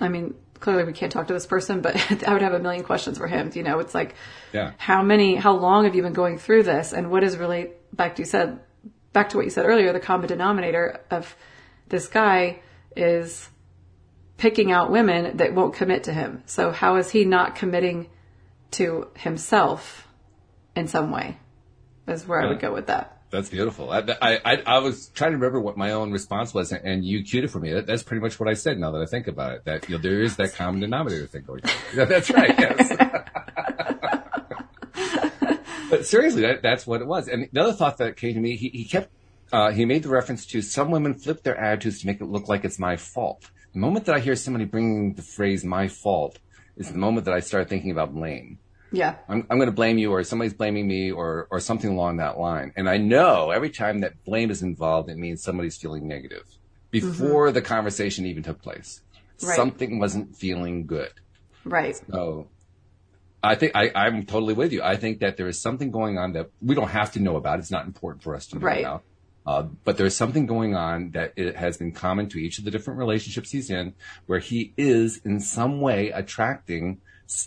I 0.00 0.08
mean, 0.08 0.34
clearly 0.58 0.84
we 0.84 0.92
can't 0.92 1.12
talk 1.12 1.26
to 1.28 1.32
this 1.32 1.46
person, 1.46 1.80
but 1.80 1.96
I 2.28 2.32
would 2.32 2.42
have 2.42 2.54
a 2.54 2.58
million 2.58 2.84
questions 2.84 3.18
for 3.18 3.26
him. 3.26 3.50
You 3.54 3.62
know, 3.62 3.78
it's 3.80 3.94
like, 3.94 4.14
Yeah. 4.52 4.72
how 4.78 5.02
many, 5.02 5.36
how 5.36 5.52
long 5.54 5.84
have 5.84 5.94
you 5.94 6.02
been 6.02 6.12
going 6.12 6.38
through 6.38 6.62
this? 6.64 6.92
And 6.92 7.10
what 7.10 7.22
is 7.22 7.36
really, 7.36 7.70
back 7.92 8.16
to 8.16 8.22
you 8.22 8.26
said, 8.26 8.60
back 9.12 9.30
to 9.30 9.36
what 9.36 9.44
you 9.44 9.50
said 9.50 9.66
earlier, 9.66 9.92
the 9.92 10.00
common 10.00 10.28
denominator 10.28 11.00
of 11.10 11.34
this 11.88 12.06
guy 12.08 12.60
is 12.96 13.48
picking 14.36 14.72
out 14.72 14.90
women 14.90 15.36
that 15.36 15.54
won't 15.54 15.74
commit 15.74 16.04
to 16.04 16.12
him. 16.12 16.42
So 16.46 16.70
how 16.70 16.96
is 16.96 17.10
he 17.10 17.24
not 17.24 17.56
committing 17.56 18.08
to 18.72 19.08
himself 19.16 20.06
in 20.76 20.86
some 20.88 21.10
way? 21.10 21.36
Is 22.06 22.26
where 22.26 22.40
I 22.40 22.46
would 22.48 22.60
go 22.60 22.72
with 22.72 22.86
that. 22.86 23.19
That's 23.30 23.48
beautiful. 23.48 23.92
I, 23.92 24.02
I, 24.20 24.62
I, 24.66 24.78
was 24.78 25.06
trying 25.08 25.30
to 25.30 25.36
remember 25.36 25.60
what 25.60 25.76
my 25.76 25.92
own 25.92 26.10
response 26.10 26.52
was, 26.52 26.72
and, 26.72 26.84
and 26.84 27.04
you 27.04 27.22
cued 27.22 27.44
it 27.44 27.48
for 27.48 27.60
me. 27.60 27.72
That, 27.72 27.86
that's 27.86 28.02
pretty 28.02 28.20
much 28.20 28.40
what 28.40 28.48
I 28.48 28.54
said. 28.54 28.76
Now 28.78 28.90
that 28.90 29.00
I 29.00 29.06
think 29.06 29.28
about 29.28 29.52
it, 29.52 29.64
that 29.66 29.88
you 29.88 29.96
know, 29.96 30.02
there 30.02 30.20
is 30.20 30.34
that 30.36 30.54
common 30.54 30.80
denominator 30.80 31.28
thing 31.28 31.44
going. 31.46 31.60
on. 31.62 31.70
Yeah, 31.94 32.04
that's 32.06 32.28
right. 32.30 32.52
Yes. 32.58 32.96
but 35.90 36.06
seriously, 36.06 36.42
that, 36.42 36.62
that's 36.62 36.88
what 36.88 37.00
it 37.00 37.06
was. 37.06 37.28
And 37.28 37.48
the 37.52 37.60
other 37.60 37.72
thought 37.72 37.98
that 37.98 38.16
came 38.16 38.34
to 38.34 38.40
me, 38.40 38.56
he, 38.56 38.70
he 38.70 38.84
kept, 38.84 39.12
uh, 39.52 39.70
he 39.70 39.84
made 39.84 40.02
the 40.02 40.08
reference 40.08 40.44
to 40.46 40.60
some 40.60 40.90
women 40.90 41.14
flip 41.14 41.44
their 41.44 41.56
attitudes 41.56 42.00
to 42.00 42.08
make 42.08 42.20
it 42.20 42.26
look 42.26 42.48
like 42.48 42.64
it's 42.64 42.80
my 42.80 42.96
fault. 42.96 43.48
The 43.74 43.78
moment 43.78 44.06
that 44.06 44.16
I 44.16 44.18
hear 44.18 44.34
somebody 44.34 44.64
bringing 44.64 45.14
the 45.14 45.22
phrase 45.22 45.64
"my 45.64 45.86
fault" 45.86 46.40
is 46.76 46.90
the 46.90 46.98
moment 46.98 47.26
that 47.26 47.34
I 47.34 47.38
start 47.38 47.68
thinking 47.68 47.92
about 47.92 48.12
blame. 48.12 48.58
Yeah. 48.92 49.16
I'm, 49.28 49.46
I'm 49.50 49.58
going 49.58 49.68
to 49.68 49.74
blame 49.74 49.98
you 49.98 50.10
or 50.12 50.24
somebody's 50.24 50.54
blaming 50.54 50.86
me 50.86 51.10
or, 51.10 51.46
or 51.50 51.60
something 51.60 51.90
along 51.90 52.16
that 52.18 52.38
line. 52.38 52.72
And 52.76 52.88
I 52.88 52.96
know 52.96 53.50
every 53.50 53.70
time 53.70 54.00
that 54.00 54.24
blame 54.24 54.50
is 54.50 54.62
involved, 54.62 55.08
it 55.08 55.16
means 55.16 55.42
somebody's 55.42 55.76
feeling 55.76 56.08
negative 56.08 56.44
before 56.90 57.52
the 57.52 57.62
conversation 57.62 58.26
even 58.26 58.42
took 58.42 58.60
place. 58.62 59.00
Right. 59.42 59.56
Something 59.56 59.98
wasn't 59.98 60.36
feeling 60.36 60.86
good. 60.86 61.12
Right. 61.64 62.00
So 62.10 62.48
I 63.42 63.54
think 63.54 63.72
I, 63.74 63.90
I'm 63.94 64.26
totally 64.26 64.54
with 64.54 64.72
you. 64.72 64.82
I 64.82 64.96
think 64.96 65.20
that 65.20 65.36
there 65.36 65.46
is 65.48 65.60
something 65.60 65.90
going 65.90 66.18
on 66.18 66.32
that 66.32 66.50
we 66.60 66.74
don't 66.74 66.88
have 66.90 67.12
to 67.12 67.20
know 67.20 67.36
about. 67.36 67.58
It's 67.58 67.70
not 67.70 67.86
important 67.86 68.22
for 68.22 68.34
us 68.34 68.46
to 68.48 68.58
know 68.58 68.66
Right. 68.66 68.80
about. 68.80 69.02
Uh, 69.46 69.62
but 69.84 69.96
there's 69.96 70.14
something 70.14 70.44
going 70.46 70.74
on 70.76 71.12
that 71.12 71.32
it 71.36 71.56
has 71.56 71.78
been 71.78 71.92
common 71.92 72.28
to 72.28 72.38
each 72.38 72.58
of 72.58 72.64
the 72.64 72.70
different 72.70 72.98
relationships 72.98 73.50
he's 73.50 73.70
in, 73.70 73.94
where 74.26 74.38
he 74.38 74.74
is 74.76 75.20
in 75.24 75.40
some 75.40 75.80
way 75.80 76.10
attracting 76.10 77.00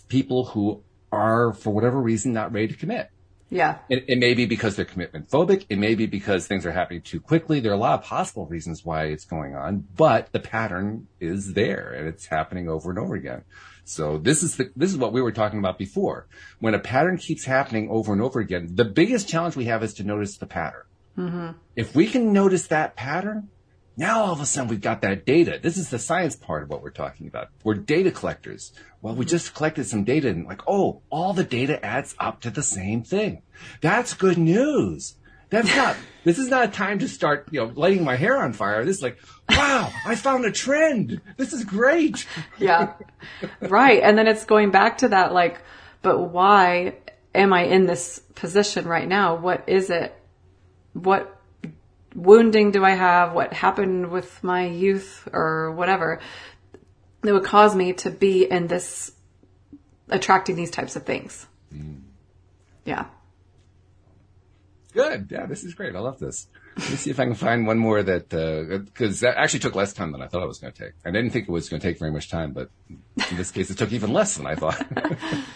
people 0.08 0.46
who 0.46 0.82
are, 1.14 1.52
for 1.52 1.72
whatever 1.72 2.00
reason, 2.00 2.32
not 2.32 2.52
ready 2.52 2.68
to 2.68 2.76
commit. 2.76 3.10
Yeah. 3.50 3.78
It, 3.88 4.04
it 4.08 4.18
may 4.18 4.34
be 4.34 4.46
because 4.46 4.74
they're 4.74 4.84
commitment 4.84 5.30
phobic. 5.30 5.66
It 5.68 5.78
may 5.78 5.94
be 5.94 6.06
because 6.06 6.46
things 6.46 6.66
are 6.66 6.72
happening 6.72 7.02
too 7.02 7.20
quickly. 7.20 7.60
There 7.60 7.70
are 7.70 7.76
a 7.76 7.78
lot 7.78 8.00
of 8.00 8.04
possible 8.04 8.46
reasons 8.46 8.84
why 8.84 9.04
it's 9.04 9.24
going 9.24 9.54
on, 9.54 9.86
but 9.96 10.32
the 10.32 10.40
pattern 10.40 11.06
is 11.20 11.54
there 11.54 11.92
and 11.92 12.08
it's 12.08 12.26
happening 12.26 12.68
over 12.68 12.90
and 12.90 12.98
over 12.98 13.14
again. 13.14 13.44
So 13.84 14.18
this 14.18 14.42
is 14.42 14.56
the, 14.56 14.72
this 14.74 14.90
is 14.90 14.96
what 14.96 15.12
we 15.12 15.22
were 15.22 15.30
talking 15.30 15.58
about 15.58 15.78
before. 15.78 16.26
When 16.58 16.74
a 16.74 16.78
pattern 16.78 17.18
keeps 17.18 17.44
happening 17.44 17.88
over 17.90 18.12
and 18.12 18.22
over 18.22 18.40
again, 18.40 18.70
the 18.72 18.84
biggest 18.84 19.28
challenge 19.28 19.56
we 19.56 19.66
have 19.66 19.84
is 19.84 19.94
to 19.94 20.04
notice 20.04 20.36
the 20.36 20.46
pattern. 20.46 20.82
Mm-hmm. 21.16 21.50
If 21.76 21.94
we 21.94 22.06
can 22.06 22.32
notice 22.32 22.66
that 22.68 22.96
pattern, 22.96 23.50
now 23.96 24.24
all 24.24 24.32
of 24.32 24.40
a 24.40 24.46
sudden 24.46 24.68
we've 24.68 24.80
got 24.80 25.02
that 25.02 25.24
data. 25.24 25.58
This 25.62 25.76
is 25.76 25.90
the 25.90 25.98
science 25.98 26.34
part 26.36 26.62
of 26.62 26.70
what 26.70 26.82
we're 26.82 26.90
talking 26.90 27.26
about. 27.26 27.48
We're 27.62 27.74
data 27.74 28.10
collectors. 28.10 28.72
Well, 29.02 29.14
we 29.14 29.24
just 29.24 29.54
collected 29.54 29.84
some 29.84 30.04
data 30.04 30.28
and 30.28 30.46
like, 30.46 30.62
oh, 30.66 31.02
all 31.10 31.32
the 31.32 31.44
data 31.44 31.84
adds 31.84 32.14
up 32.18 32.40
to 32.40 32.50
the 32.50 32.62
same 32.62 33.02
thing. 33.02 33.42
That's 33.80 34.14
good 34.14 34.38
news. 34.38 35.14
That's 35.50 35.74
not, 35.76 35.96
this 36.24 36.38
is 36.38 36.48
not 36.48 36.68
a 36.68 36.72
time 36.72 36.98
to 37.00 37.08
start, 37.08 37.48
you 37.50 37.60
know, 37.60 37.72
lighting 37.74 38.04
my 38.04 38.16
hair 38.16 38.36
on 38.36 38.52
fire. 38.52 38.84
This 38.84 38.96
is 38.96 39.02
like, 39.02 39.18
wow, 39.50 39.92
I 40.04 40.16
found 40.16 40.44
a 40.44 40.50
trend. 40.50 41.20
This 41.36 41.52
is 41.52 41.64
great. 41.64 42.26
Yeah. 42.58 42.94
right. 43.60 44.02
And 44.02 44.18
then 44.18 44.26
it's 44.26 44.44
going 44.44 44.70
back 44.70 44.98
to 44.98 45.08
that, 45.08 45.32
like, 45.32 45.60
but 46.02 46.18
why 46.18 46.96
am 47.34 47.52
I 47.52 47.64
in 47.64 47.86
this 47.86 48.20
position 48.34 48.86
right 48.86 49.06
now? 49.06 49.36
What 49.36 49.68
is 49.68 49.90
it? 49.90 50.14
What 50.92 51.40
wounding 52.14 52.70
do 52.70 52.84
I 52.84 52.90
have? 52.90 53.32
What 53.32 53.52
happened 53.52 54.10
with 54.10 54.42
my 54.42 54.66
youth 54.66 55.28
or 55.32 55.72
whatever 55.72 56.20
that 57.22 57.32
would 57.32 57.44
cause 57.44 57.74
me 57.74 57.92
to 57.94 58.10
be 58.10 58.44
in 58.44 58.66
this, 58.66 59.12
attracting 60.08 60.56
these 60.56 60.70
types 60.70 60.96
of 60.96 61.04
things? 61.04 61.46
Yeah. 62.84 63.06
Good. 64.92 65.28
Yeah, 65.30 65.46
this 65.46 65.64
is 65.64 65.74
great. 65.74 65.96
I 65.96 65.98
love 65.98 66.18
this. 66.18 66.46
Let 66.76 66.90
me 66.90 66.96
see 66.96 67.10
if 67.10 67.20
I 67.20 67.24
can 67.24 67.34
find 67.34 67.66
one 67.66 67.78
more 67.78 68.02
that, 68.02 68.28
because 68.28 69.20
that 69.20 69.36
actually 69.36 69.60
took 69.60 69.74
less 69.74 69.92
time 69.92 70.12
than 70.12 70.22
I 70.22 70.26
thought 70.26 70.42
it 70.42 70.48
was 70.48 70.58
going 70.58 70.72
to 70.72 70.84
take. 70.84 70.92
I 71.04 71.10
didn't 71.10 71.30
think 71.30 71.48
it 71.48 71.52
was 71.52 71.68
going 71.68 71.80
to 71.80 71.86
take 71.86 71.98
very 71.98 72.10
much 72.10 72.28
time, 72.28 72.52
but 72.52 72.70
in 72.88 73.36
this 73.36 73.50
case, 73.50 73.70
it 73.70 73.78
took 73.78 73.92
even 73.92 74.12
less 74.12 74.36
than 74.36 74.46
I 74.46 74.54
thought. 74.54 74.84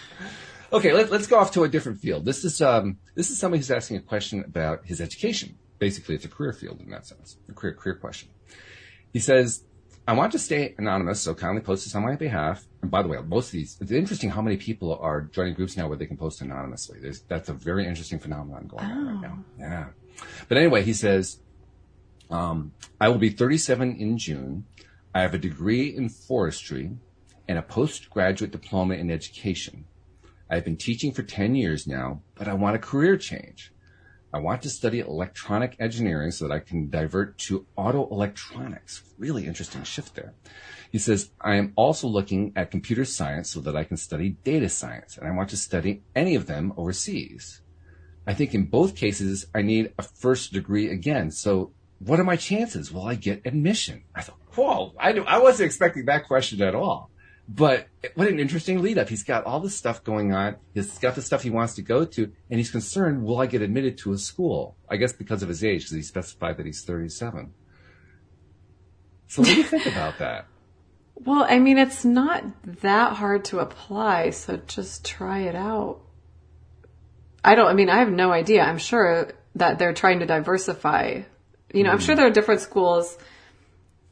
okay, 0.72 0.92
let, 0.92 1.10
let's 1.10 1.26
go 1.26 1.38
off 1.38 1.52
to 1.52 1.64
a 1.64 1.68
different 1.68 2.00
field. 2.00 2.24
This 2.24 2.44
is 2.44 2.60
um, 2.62 2.98
this 3.14 3.30
is 3.30 3.38
somebody 3.38 3.58
who's 3.58 3.70
asking 3.70 3.96
a 3.96 4.00
question 4.00 4.44
about 4.44 4.86
his 4.86 5.00
education. 5.00 5.56
Basically, 5.78 6.14
it's 6.14 6.24
a 6.24 6.28
career 6.28 6.52
field 6.52 6.80
in 6.80 6.90
that 6.90 7.06
sense, 7.06 7.36
a 7.48 7.52
career 7.52 7.74
career 7.74 7.96
question. 7.96 8.28
He 9.12 9.20
says, 9.20 9.64
I 10.08 10.12
want 10.12 10.32
to 10.32 10.38
stay 10.38 10.74
anonymous, 10.78 11.20
so 11.20 11.34
kindly 11.34 11.60
post 11.60 11.84
this 11.84 11.94
on 11.94 12.02
my 12.02 12.16
behalf. 12.16 12.66
And 12.80 12.90
by 12.90 13.02
the 13.02 13.08
way, 13.08 13.18
most 13.26 13.48
of 13.48 13.52
these, 13.52 13.76
it's 13.78 13.90
interesting 13.90 14.30
how 14.30 14.40
many 14.40 14.56
people 14.56 14.98
are 15.02 15.20
joining 15.20 15.52
groups 15.52 15.76
now 15.76 15.86
where 15.86 15.98
they 15.98 16.06
can 16.06 16.16
post 16.16 16.40
anonymously. 16.40 16.98
There's, 16.98 17.20
that's 17.20 17.50
a 17.50 17.52
very 17.52 17.86
interesting 17.86 18.18
phenomenon 18.18 18.68
going 18.68 18.84
on 18.84 19.06
right 19.06 19.20
now. 19.20 19.44
Yeah. 19.58 19.86
But 20.48 20.56
anyway, 20.56 20.82
he 20.82 20.94
says, 20.94 21.40
um, 22.30 22.72
I 22.98 23.08
will 23.08 23.18
be 23.18 23.28
37 23.28 23.96
in 23.96 24.16
June. 24.16 24.64
I 25.14 25.20
have 25.20 25.34
a 25.34 25.38
degree 25.38 25.94
in 25.94 26.08
forestry 26.08 26.92
and 27.46 27.58
a 27.58 27.62
postgraduate 27.62 28.50
diploma 28.50 28.94
in 28.94 29.10
education. 29.10 29.84
I've 30.50 30.64
been 30.64 30.76
teaching 30.76 31.12
for 31.12 31.22
10 31.22 31.54
years 31.54 31.86
now, 31.86 32.22
but 32.34 32.48
I 32.48 32.54
want 32.54 32.76
a 32.76 32.78
career 32.78 33.18
change. 33.18 33.72
I 34.32 34.38
want 34.38 34.62
to 34.62 34.70
study 34.70 35.00
electronic 35.00 35.76
engineering 35.80 36.30
so 36.32 36.46
that 36.46 36.54
I 36.54 36.58
can 36.58 36.90
divert 36.90 37.38
to 37.38 37.66
auto 37.76 38.08
electronics. 38.10 39.02
Really 39.16 39.46
interesting 39.46 39.82
shift 39.84 40.14
there. 40.14 40.34
He 40.90 40.98
says, 40.98 41.30
I 41.40 41.56
am 41.56 41.72
also 41.76 42.08
looking 42.08 42.52
at 42.54 42.70
computer 42.70 43.04
science 43.04 43.50
so 43.50 43.60
that 43.60 43.76
I 43.76 43.84
can 43.84 43.96
study 43.96 44.36
data 44.44 44.68
science 44.68 45.16
and 45.16 45.26
I 45.26 45.30
want 45.30 45.50
to 45.50 45.56
study 45.56 46.02
any 46.14 46.34
of 46.34 46.46
them 46.46 46.74
overseas. 46.76 47.62
I 48.26 48.34
think 48.34 48.54
in 48.54 48.66
both 48.66 48.96
cases, 48.96 49.46
I 49.54 49.62
need 49.62 49.92
a 49.98 50.02
first 50.02 50.52
degree 50.52 50.90
again. 50.90 51.30
So 51.30 51.72
what 51.98 52.20
are 52.20 52.24
my 52.24 52.36
chances? 52.36 52.92
Will 52.92 53.06
I 53.06 53.14
get 53.14 53.42
admission? 53.46 54.04
I 54.14 54.20
thought, 54.20 54.38
whoa, 54.54 54.92
I, 55.00 55.12
knew, 55.12 55.24
I 55.24 55.38
wasn't 55.38 55.66
expecting 55.66 56.04
that 56.04 56.26
question 56.26 56.60
at 56.60 56.74
all. 56.74 57.10
But 57.48 57.88
what 58.14 58.28
an 58.28 58.38
interesting 58.38 58.82
lead 58.82 58.98
up. 58.98 59.08
He's 59.08 59.22
got 59.22 59.44
all 59.44 59.60
this 59.60 59.74
stuff 59.74 60.04
going 60.04 60.34
on. 60.34 60.56
He's 60.74 60.98
got 60.98 61.14
the 61.14 61.22
stuff 61.22 61.42
he 61.42 61.50
wants 61.50 61.74
to 61.76 61.82
go 61.82 62.04
to, 62.04 62.30
and 62.50 62.58
he's 62.58 62.70
concerned, 62.70 63.24
will 63.24 63.40
I 63.40 63.46
get 63.46 63.62
admitted 63.62 63.96
to 63.98 64.12
a 64.12 64.18
school? 64.18 64.76
I 64.88 64.96
guess 64.96 65.14
because 65.14 65.42
of 65.42 65.48
his 65.48 65.64
age, 65.64 65.84
because 65.84 65.96
he 65.96 66.02
specified 66.02 66.58
that 66.58 66.66
he's 66.66 66.84
37. 66.84 67.54
So 69.28 69.42
what 69.42 69.48
do 69.48 69.56
you 69.56 69.62
think 69.62 69.86
about 69.94 70.18
that? 70.18 70.46
Well, 71.14 71.46
I 71.48 71.58
mean, 71.58 71.78
it's 71.78 72.04
not 72.04 72.44
that 72.82 73.14
hard 73.14 73.46
to 73.46 73.60
apply, 73.60 74.30
so 74.30 74.58
just 74.66 75.06
try 75.06 75.40
it 75.40 75.54
out. 75.54 76.00
I 77.42 77.54
don't, 77.54 77.66
I 77.66 77.72
mean, 77.72 77.88
I 77.88 77.98
have 77.98 78.10
no 78.10 78.30
idea. 78.30 78.62
I'm 78.62 78.78
sure 78.78 79.32
that 79.54 79.78
they're 79.78 79.94
trying 79.94 80.20
to 80.20 80.26
diversify. 80.26 81.22
You 81.72 81.82
know, 81.82 81.90
mm. 81.90 81.94
I'm 81.94 81.98
sure 81.98 82.14
there 82.14 82.26
are 82.26 82.30
different 82.30 82.60
schools 82.60 83.16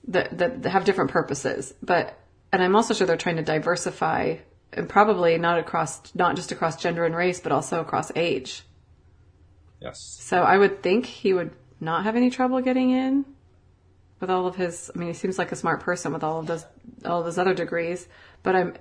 that, 0.08 0.38
that 0.38 0.64
have 0.64 0.84
different 0.84 1.10
purposes, 1.10 1.74
but, 1.82 2.18
and 2.52 2.62
I'm 2.62 2.76
also 2.76 2.94
sure 2.94 3.06
they're 3.06 3.16
trying 3.16 3.36
to 3.36 3.42
diversify 3.42 4.36
and 4.72 4.88
probably 4.88 5.38
not 5.38 5.58
across, 5.58 6.14
not 6.14 6.36
just 6.36 6.52
across 6.52 6.76
gender 6.76 7.04
and 7.04 7.14
race, 7.14 7.40
but 7.40 7.52
also 7.52 7.80
across 7.80 8.12
age. 8.14 8.62
Yes. 9.80 10.00
So 10.20 10.42
I 10.42 10.56
would 10.56 10.82
think 10.82 11.06
he 11.06 11.32
would 11.32 11.52
not 11.80 12.04
have 12.04 12.16
any 12.16 12.30
trouble 12.30 12.60
getting 12.60 12.90
in 12.90 13.24
with 14.20 14.30
all 14.30 14.46
of 14.46 14.56
his. 14.56 14.90
I 14.94 14.98
mean, 14.98 15.08
he 15.08 15.14
seems 15.14 15.38
like 15.38 15.52
a 15.52 15.56
smart 15.56 15.80
person 15.80 16.12
with 16.12 16.24
all 16.24 16.40
of 16.40 16.46
those 16.46 16.64
all 17.04 17.20
of 17.20 17.26
his 17.26 17.38
other 17.38 17.54
degrees. 17.54 18.08
But 18.42 18.56
I'm 18.56 18.74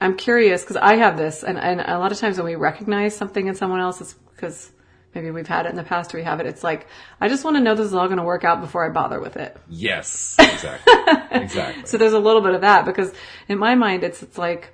I'm 0.00 0.16
curious 0.16 0.62
because 0.62 0.76
I 0.76 0.96
have 0.96 1.16
this, 1.16 1.44
and 1.44 1.58
and 1.58 1.80
a 1.80 1.98
lot 1.98 2.12
of 2.12 2.18
times 2.18 2.38
when 2.38 2.46
we 2.46 2.54
recognize 2.54 3.14
something 3.14 3.46
in 3.46 3.54
someone 3.54 3.80
else, 3.80 4.00
it's 4.00 4.14
because 4.14 4.72
maybe 5.14 5.30
we've 5.30 5.46
had 5.46 5.66
it 5.66 5.70
in 5.70 5.76
the 5.76 5.82
past 5.82 6.14
or 6.14 6.18
we 6.18 6.24
have 6.24 6.40
it. 6.40 6.46
It's 6.46 6.64
like 6.64 6.86
I 7.20 7.28
just 7.28 7.44
want 7.44 7.56
to 7.56 7.62
know 7.62 7.74
this 7.74 7.86
is 7.86 7.94
all 7.94 8.06
going 8.06 8.18
to 8.18 8.24
work 8.24 8.44
out 8.44 8.60
before 8.60 8.84
I 8.84 8.90
bother 8.90 9.20
with 9.20 9.36
it. 9.36 9.56
Yes, 9.68 10.36
exactly, 10.38 10.92
exactly. 11.30 11.86
so 11.86 11.98
there's 11.98 12.12
a 12.12 12.18
little 12.18 12.42
bit 12.42 12.54
of 12.54 12.62
that 12.62 12.84
because 12.84 13.12
in 13.48 13.58
my 13.58 13.74
mind, 13.74 14.04
it's 14.04 14.22
it's 14.22 14.38
like, 14.38 14.72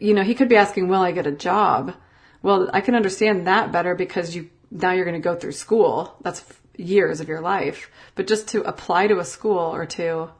you 0.00 0.14
know, 0.14 0.22
he 0.22 0.34
could 0.34 0.48
be 0.48 0.56
asking, 0.56 0.88
"Will 0.88 1.02
I 1.02 1.12
get 1.12 1.26
a 1.26 1.32
job?" 1.32 1.94
Well, 2.42 2.70
I 2.72 2.80
can 2.80 2.94
understand 2.94 3.46
that 3.46 3.72
better 3.72 3.94
because 3.94 4.34
you 4.34 4.50
now 4.70 4.92
you're 4.92 5.04
going 5.04 5.20
to 5.20 5.24
go 5.24 5.34
through 5.34 5.52
school. 5.52 6.16
That's 6.22 6.44
years 6.78 7.20
of 7.20 7.28
your 7.28 7.40
life. 7.40 7.90
But 8.14 8.26
just 8.26 8.48
to 8.48 8.62
apply 8.62 9.08
to 9.08 9.18
a 9.18 9.24
school 9.24 9.58
or 9.58 9.86
two 9.86 10.30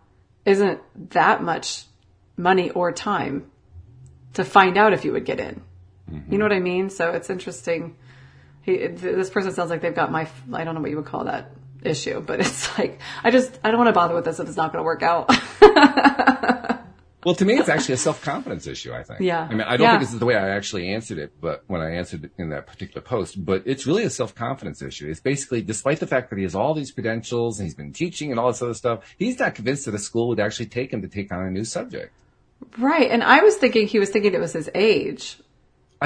isn't 0.45 0.81
that 1.11 1.43
much 1.43 1.85
money 2.37 2.71
or 2.71 2.93
time 2.93 3.51
to 4.35 4.45
find 4.45 4.77
out 4.77 4.93
if 4.93 5.05
you 5.05 5.13
would 5.13 5.25
get 5.25 5.41
in. 5.41 5.63
Mm-hmm. 6.11 6.33
You 6.33 6.39
know 6.39 6.45
what 6.45 6.53
I 6.53 6.61
mean? 6.61 6.91
So 6.91 7.11
it's 7.11 7.31
interesting. 7.31 7.97
He, 8.67 8.87
this 8.89 9.31
person 9.31 9.53
sounds 9.53 9.71
like 9.71 9.81
they've 9.81 9.95
got 9.95 10.13
my, 10.13 10.29
I 10.53 10.65
don't 10.65 10.75
know 10.75 10.81
what 10.83 10.91
you 10.91 10.97
would 10.97 11.07
call 11.07 11.25
that 11.25 11.53
issue, 11.83 12.21
but 12.21 12.41
it's 12.41 12.77
like, 12.79 13.01
I 13.25 13.31
just, 13.31 13.59
I 13.65 13.71
don't 13.71 13.79
want 13.79 13.89
to 13.89 13.95
bother 13.95 14.15
with 14.15 14.25
this 14.25 14.39
if 14.39 14.47
it's 14.47 14.57
not 14.57 14.73
going 14.73 14.81
to 14.81 14.85
work 14.85 15.03
out. 15.03 15.31
Well, 17.27 17.35
to 17.35 17.45
me, 17.45 17.55
it's 17.55 17.69
actually 17.69 17.95
a 17.95 17.99
self 17.99 18.23
confidence 18.23 18.69
issue. 18.69 18.93
I 18.93 19.03
think. 19.03 19.19
Yeah. 19.19 19.41
I 19.41 19.49
mean, 19.53 19.63
I 19.63 19.77
don't 19.77 19.87
yeah. 19.87 19.91
think 19.95 20.03
this 20.03 20.13
is 20.13 20.21
the 20.21 20.27
way 20.27 20.37
I 20.37 20.51
actually 20.51 20.95
answered 20.95 21.19
it, 21.19 21.33
but 21.41 21.65
when 21.67 21.81
I 21.81 21.97
answered 21.97 22.23
it 22.23 22.31
in 22.39 22.51
that 22.51 22.69
particular 22.69 23.01
post, 23.01 23.45
but 23.45 23.65
it's 23.67 23.85
really 23.85 24.05
a 24.05 24.11
self 24.11 24.33
confidence 24.33 24.81
issue. 24.81 25.11
It's 25.11 25.19
basically, 25.19 25.61
despite 25.61 25.99
the 25.99 26.07
fact 26.07 26.31
that 26.31 26.37
he 26.37 26.45
has 26.45 26.55
all 26.55 26.73
these 26.73 26.93
credentials 26.93 27.59
and 27.59 27.67
he's 27.67 27.75
been 27.75 27.93
teaching 27.93 28.31
and 28.31 28.39
all 28.39 28.47
this 28.47 28.63
other 28.63 28.75
stuff, 28.75 29.03
he's 29.19 29.41
not 29.41 29.57
convinced 29.57 29.87
that 29.87 29.95
a 29.97 29.99
school 29.99 30.29
would 30.29 30.39
actually 30.39 30.67
take 30.67 30.93
him 30.93 31.03
to 31.03 31.09
take 31.09 31.33
on 31.33 31.45
a 31.45 31.51
new 31.51 31.65
subject. 31.65 32.13
Right, 32.79 33.11
and 33.11 33.25
I 33.25 33.41
was 33.41 33.57
thinking 33.57 33.89
he 33.89 33.99
was 33.99 34.11
thinking 34.11 34.33
it 34.33 34.39
was 34.39 34.53
his 34.53 34.71
age. 34.73 35.37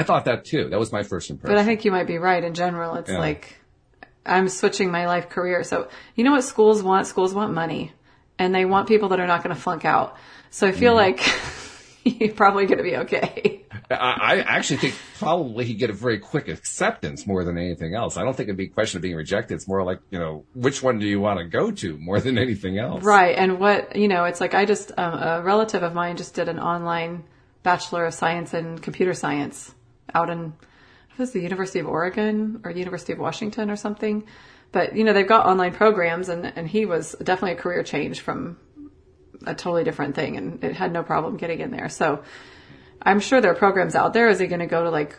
I 0.01 0.03
thought 0.03 0.25
that 0.25 0.45
too. 0.45 0.69
That 0.69 0.79
was 0.79 0.91
my 0.91 1.03
first 1.03 1.29
impression. 1.29 1.55
But 1.55 1.61
I 1.61 1.65
think 1.65 1.85
you 1.85 1.91
might 1.91 2.07
be 2.07 2.17
right. 2.17 2.43
In 2.43 2.53
general, 2.53 2.95
it's 2.95 3.11
yeah. 3.11 3.19
like 3.19 3.57
I'm 4.25 4.49
switching 4.49 4.91
my 4.91 5.05
life 5.05 5.29
career. 5.29 5.63
So 5.63 5.89
you 6.15 6.23
know 6.23 6.31
what 6.31 6.43
schools 6.43 6.81
want? 6.81 7.07
Schools 7.07 7.33
want 7.33 7.53
money, 7.53 7.91
and 8.39 8.53
they 8.53 8.65
want 8.65 8.87
people 8.87 9.09
that 9.09 9.19
are 9.19 9.27
not 9.27 9.43
going 9.43 9.55
to 9.55 9.61
flunk 9.61 9.85
out. 9.85 10.17
So 10.49 10.67
I 10.67 10.71
feel 10.71 10.93
mm. 10.93 10.97
like 10.97 11.21
you're 12.03 12.33
probably 12.33 12.65
going 12.65 12.79
to 12.79 12.83
be 12.83 12.97
okay. 12.97 13.65
I, 13.89 13.95
I, 13.95 14.57
actually 14.57 14.77
think 14.77 14.95
probably 15.17 15.65
he'd 15.65 15.75
get 15.75 15.89
a 15.89 15.93
very 15.93 16.19
quick 16.19 16.47
acceptance 16.47 17.27
more 17.27 17.43
than 17.43 17.57
anything 17.57 17.93
else. 17.93 18.17
I 18.17 18.23
don't 18.23 18.35
think 18.35 18.47
it'd 18.47 18.57
be 18.57 18.65
a 18.65 18.69
question 18.69 18.97
of 18.97 19.01
being 19.01 19.15
rejected. 19.15 19.55
It's 19.55 19.67
more 19.67 19.83
like, 19.83 19.99
you 20.09 20.19
know, 20.19 20.45
which 20.53 20.81
one 20.81 20.99
do 20.99 21.05
you 21.05 21.19
want 21.19 21.39
to 21.39 21.45
go 21.45 21.71
to 21.71 21.97
more 21.97 22.19
than 22.19 22.37
anything 22.37 22.77
else? 22.77 23.03
Right. 23.03 23.37
And 23.37 23.59
what, 23.59 23.95
you 23.95 24.07
know, 24.07 24.23
it's 24.25 24.39
like 24.39 24.53
I 24.53 24.65
just, 24.65 24.91
um, 24.97 25.13
a 25.13 25.41
relative 25.41 25.83
of 25.83 25.93
mine 25.93 26.17
just 26.17 26.33
did 26.33 26.47
an 26.47 26.59
online 26.59 27.25
Bachelor 27.63 28.05
of 28.05 28.13
Science 28.13 28.53
in 28.53 28.79
Computer 28.79 29.13
Science 29.13 29.73
out 30.13 30.29
in, 30.29 30.53
it 31.11 31.19
was 31.19 31.31
the 31.31 31.41
University 31.41 31.79
of 31.79 31.87
Oregon 31.87 32.61
or 32.63 32.73
the 32.73 32.79
University 32.79 33.13
of 33.13 33.19
Washington 33.19 33.69
or 33.69 33.75
something. 33.75 34.25
But, 34.71 34.95
you 34.95 35.03
know, 35.03 35.13
they've 35.13 35.27
got 35.27 35.45
online 35.45 35.73
programs 35.73 36.29
and, 36.29 36.45
and 36.45 36.67
he 36.67 36.85
was 36.85 37.15
definitely 37.21 37.53
a 37.53 37.61
career 37.61 37.83
change 37.83 38.21
from 38.21 38.57
a 39.45 39.53
totally 39.55 39.83
different 39.83 40.15
thing 40.15 40.37
and 40.37 40.63
it 40.63 40.75
had 40.75 40.91
no 40.91 41.03
problem 41.03 41.37
getting 41.37 41.59
in 41.59 41.71
there. 41.71 41.89
So 41.89 42.23
I'm 43.01 43.19
sure 43.19 43.41
there 43.41 43.51
are 43.51 43.55
programs 43.55 43.95
out 43.95 44.13
there. 44.13 44.29
Is 44.29 44.39
he 44.39 44.47
going 44.47 44.59
to 44.59 44.67
go 44.67 44.83
to 44.83 44.89
like 44.89 45.17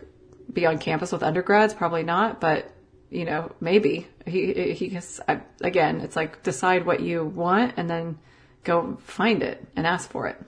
be 0.52 0.66
on 0.66 0.78
campus 0.78 1.12
with 1.12 1.22
undergrads? 1.22 1.74
Probably 1.74 2.02
not, 2.02 2.40
but 2.40 2.70
you 3.10 3.26
know, 3.26 3.52
maybe 3.60 4.08
he, 4.26 4.72
he 4.72 4.88
has, 4.90 5.20
again, 5.60 6.00
it's 6.00 6.16
like 6.16 6.42
decide 6.42 6.86
what 6.86 7.00
you 7.00 7.24
want 7.24 7.74
and 7.76 7.90
then 7.90 8.18
go 8.64 8.96
find 9.02 9.42
it 9.42 9.62
and 9.76 9.86
ask 9.86 10.10
for 10.10 10.28
it. 10.28 10.40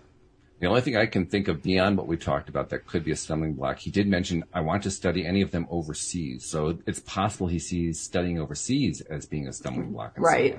The 0.65 0.71
only 0.71 0.81
thing 0.81 0.97
I 0.97 1.05
can 1.05 1.27
think 1.27 1.49
of 1.49 1.62
beyond 1.62 1.99
what 1.99 2.07
we 2.07 2.17
talked 2.17 2.49
about 2.49 2.71
that 2.71 2.87
could 2.87 3.05
be 3.05 3.11
a 3.11 3.17
stumbling 3.17 3.53
block, 3.53 3.81
he 3.81 3.91
did 3.91 4.09
mention, 4.09 4.45
I 4.55 4.62
want 4.62 4.83
to 4.85 4.91
study 4.91 5.27
any 5.27 5.43
of 5.43 5.51
them 5.51 5.67
overseas. 5.69 6.47
So 6.47 6.79
it's 6.87 7.01
possible 7.01 7.49
he 7.49 7.59
sees 7.59 8.01
studying 8.01 8.41
overseas 8.41 9.03
as 9.03 9.27
being 9.27 9.47
a 9.47 9.53
stumbling 9.53 9.93
block. 9.93 10.15
right. 10.17 10.59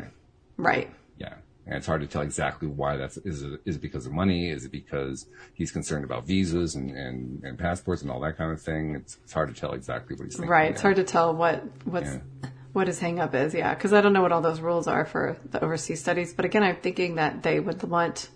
Right. 0.58 0.92
Yeah. 1.18 1.34
And 1.66 1.78
it's 1.78 1.88
hard 1.88 2.02
to 2.02 2.08
tell 2.08 2.22
exactly 2.22 2.68
why 2.68 2.98
that's, 2.98 3.18
is 3.18 3.42
it, 3.42 3.62
is 3.66 3.78
it 3.78 3.82
because 3.82 4.06
of 4.06 4.12
money? 4.12 4.52
Is 4.52 4.64
it 4.64 4.72
because 4.72 5.26
he's 5.56 5.72
concerned 5.72 6.06
about 6.06 6.28
visas 6.28 6.76
and, 6.76 6.92
and, 6.92 7.44
and 7.44 7.58
passports 7.58 8.04
and 8.04 8.12
all 8.12 8.20
that 8.20 8.38
kind 8.38 8.52
of 8.52 8.62
thing? 8.62 8.94
It's, 8.94 9.18
it's 9.24 9.34
hard 9.34 9.56
to 9.56 9.60
tell 9.60 9.74
exactly 9.74 10.16
what 10.16 10.26
he's 10.26 10.36
thinking. 10.36 10.52
Right. 10.52 10.70
It's 10.70 10.84
hard 10.84 10.98
to 10.98 11.04
tell 11.04 11.34
what, 11.34 11.64
what's, 11.86 12.12
yeah. 12.12 12.50
what 12.74 12.86
his 12.86 13.00
hang 13.00 13.20
up 13.20 13.34
is. 13.34 13.56
Yeah. 13.56 13.74
Cause 13.74 13.92
I 13.92 14.02
don't 14.02 14.14
know 14.14 14.22
what 14.22 14.32
all 14.32 14.42
those 14.42 14.62
rules 14.62 14.88
are 14.88 15.04
for 15.04 15.36
the 15.50 15.64
overseas 15.64 16.00
studies. 16.00 16.32
But 16.32 16.46
again, 16.46 16.62
I'm 16.62 16.76
thinking 16.76 17.16
that 17.16 17.42
they 17.42 17.60
would 17.60 17.82
want 17.82 18.30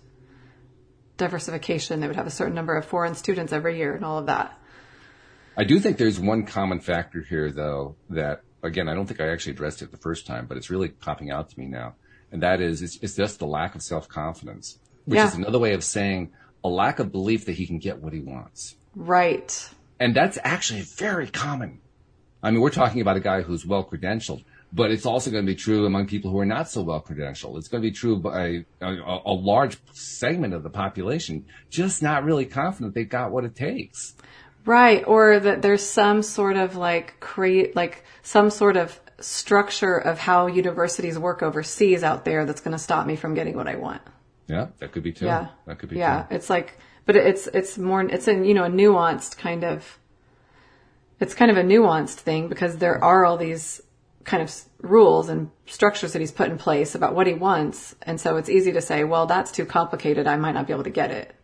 diversification. 1.20 2.00
They 2.00 2.08
would 2.08 2.16
have 2.16 2.26
a 2.26 2.30
certain 2.30 2.54
number 2.54 2.74
of 2.74 2.84
foreign 2.84 3.14
students 3.14 3.52
every 3.52 3.78
year 3.78 3.94
and 3.94 4.04
all 4.04 4.18
of 4.18 4.26
that. 4.26 4.58
I 5.56 5.64
do 5.64 5.78
think 5.78 5.98
there's 5.98 6.18
one 6.18 6.46
common 6.46 6.80
factor 6.80 7.22
here 7.22 7.52
though 7.52 7.94
that 8.08 8.42
again, 8.62 8.88
I 8.88 8.94
don't 8.94 9.06
think 9.06 9.20
I 9.20 9.30
actually 9.30 9.52
addressed 9.52 9.82
it 9.82 9.90
the 9.90 9.96
first 9.96 10.26
time, 10.26 10.46
but 10.46 10.56
it's 10.56 10.70
really 10.70 10.88
popping 10.88 11.30
out 11.30 11.50
to 11.50 11.58
me 11.58 11.66
now 11.66 11.94
and 12.32 12.42
that 12.42 12.60
is 12.60 12.82
it's, 12.82 12.96
it's 13.02 13.16
just 13.16 13.38
the 13.38 13.46
lack 13.46 13.74
of 13.74 13.82
self 13.82 14.08
confidence, 14.08 14.78
which 15.04 15.16
yeah. 15.16 15.26
is 15.26 15.34
another 15.34 15.58
way 15.58 15.74
of 15.74 15.84
saying 15.84 16.32
a 16.64 16.68
lack 16.68 16.98
of 16.98 17.10
belief 17.10 17.46
that 17.46 17.52
he 17.52 17.66
can 17.66 17.78
get 17.78 17.98
what 17.98 18.12
he 18.12 18.20
wants. 18.20 18.76
Right. 18.94 19.68
And 19.98 20.14
that's 20.14 20.38
actually 20.42 20.82
very 20.82 21.26
common. 21.26 21.80
I 22.42 22.50
mean, 22.50 22.60
we're 22.60 22.70
talking 22.70 23.00
about 23.00 23.16
a 23.16 23.20
guy 23.20 23.42
who's 23.42 23.66
well 23.66 23.84
credentialed, 23.84 24.44
but 24.72 24.90
it's 24.90 25.06
also 25.06 25.30
going 25.30 25.44
to 25.44 25.52
be 25.52 25.56
true 25.56 25.86
among 25.86 26.06
people 26.06 26.30
who 26.30 26.38
are 26.38 26.46
not 26.46 26.68
so 26.68 26.82
well 26.82 27.00
credentialed. 27.00 27.58
It's 27.58 27.68
going 27.68 27.82
to 27.82 27.88
be 27.88 27.94
true 27.94 28.18
by 28.18 28.64
a, 28.80 29.20
a, 29.24 29.32
large 29.32 29.78
segment 29.92 30.54
of 30.54 30.62
the 30.62 30.70
population 30.70 31.46
just 31.70 32.02
not 32.02 32.24
really 32.24 32.46
confident 32.46 32.94
they've 32.94 33.08
got 33.08 33.32
what 33.32 33.44
it 33.44 33.56
takes. 33.56 34.14
Right. 34.64 35.02
Or 35.06 35.40
that 35.40 35.62
there's 35.62 35.82
some 35.82 36.22
sort 36.22 36.56
of 36.56 36.76
like 36.76 37.18
create, 37.18 37.74
like 37.74 38.04
some 38.22 38.50
sort 38.50 38.76
of 38.76 39.00
structure 39.18 39.96
of 39.96 40.18
how 40.18 40.46
universities 40.46 41.18
work 41.18 41.42
overseas 41.42 42.04
out 42.04 42.24
there 42.24 42.44
that's 42.44 42.60
going 42.60 42.72
to 42.72 42.78
stop 42.78 43.06
me 43.06 43.16
from 43.16 43.34
getting 43.34 43.56
what 43.56 43.66
I 43.66 43.76
want. 43.76 44.02
Yeah, 44.46 44.68
that 44.78 44.92
could 44.92 45.02
be 45.02 45.12
too. 45.12 45.26
Yeah, 45.26 45.48
that 45.66 45.78
could 45.78 45.90
be. 45.90 45.96
Yeah, 45.96 46.22
too. 46.22 46.34
it's 46.34 46.50
like, 46.50 46.76
but 47.06 47.14
it's 47.14 47.46
it's 47.46 47.78
more 47.78 48.02
it's 48.02 48.26
a 48.26 48.34
you 48.34 48.52
know 48.52 48.64
a 48.64 48.68
nuanced 48.68 49.38
kind 49.38 49.62
of. 49.62 49.98
It's 51.20 51.34
kind 51.34 51.50
of 51.50 51.56
a 51.56 51.62
nuanced 51.62 52.14
thing 52.14 52.48
because 52.48 52.78
there 52.78 53.02
are 53.04 53.24
all 53.24 53.36
these 53.36 53.80
kind 54.24 54.42
of 54.42 54.54
rules 54.80 55.28
and 55.28 55.50
structures 55.66 56.12
that 56.12 56.20
he's 56.20 56.32
put 56.32 56.50
in 56.50 56.58
place 56.58 56.94
about 56.94 57.14
what 57.14 57.26
he 57.26 57.34
wants, 57.34 57.96
and 58.02 58.20
so 58.20 58.36
it's 58.36 58.48
easy 58.48 58.72
to 58.72 58.80
say, 58.80 59.04
well, 59.04 59.26
that's 59.26 59.50
too 59.50 59.64
complicated. 59.64 60.26
I 60.26 60.36
might 60.36 60.52
not 60.52 60.66
be 60.66 60.72
able 60.72 60.84
to 60.84 60.90
get 60.90 61.10
it. 61.10 61.34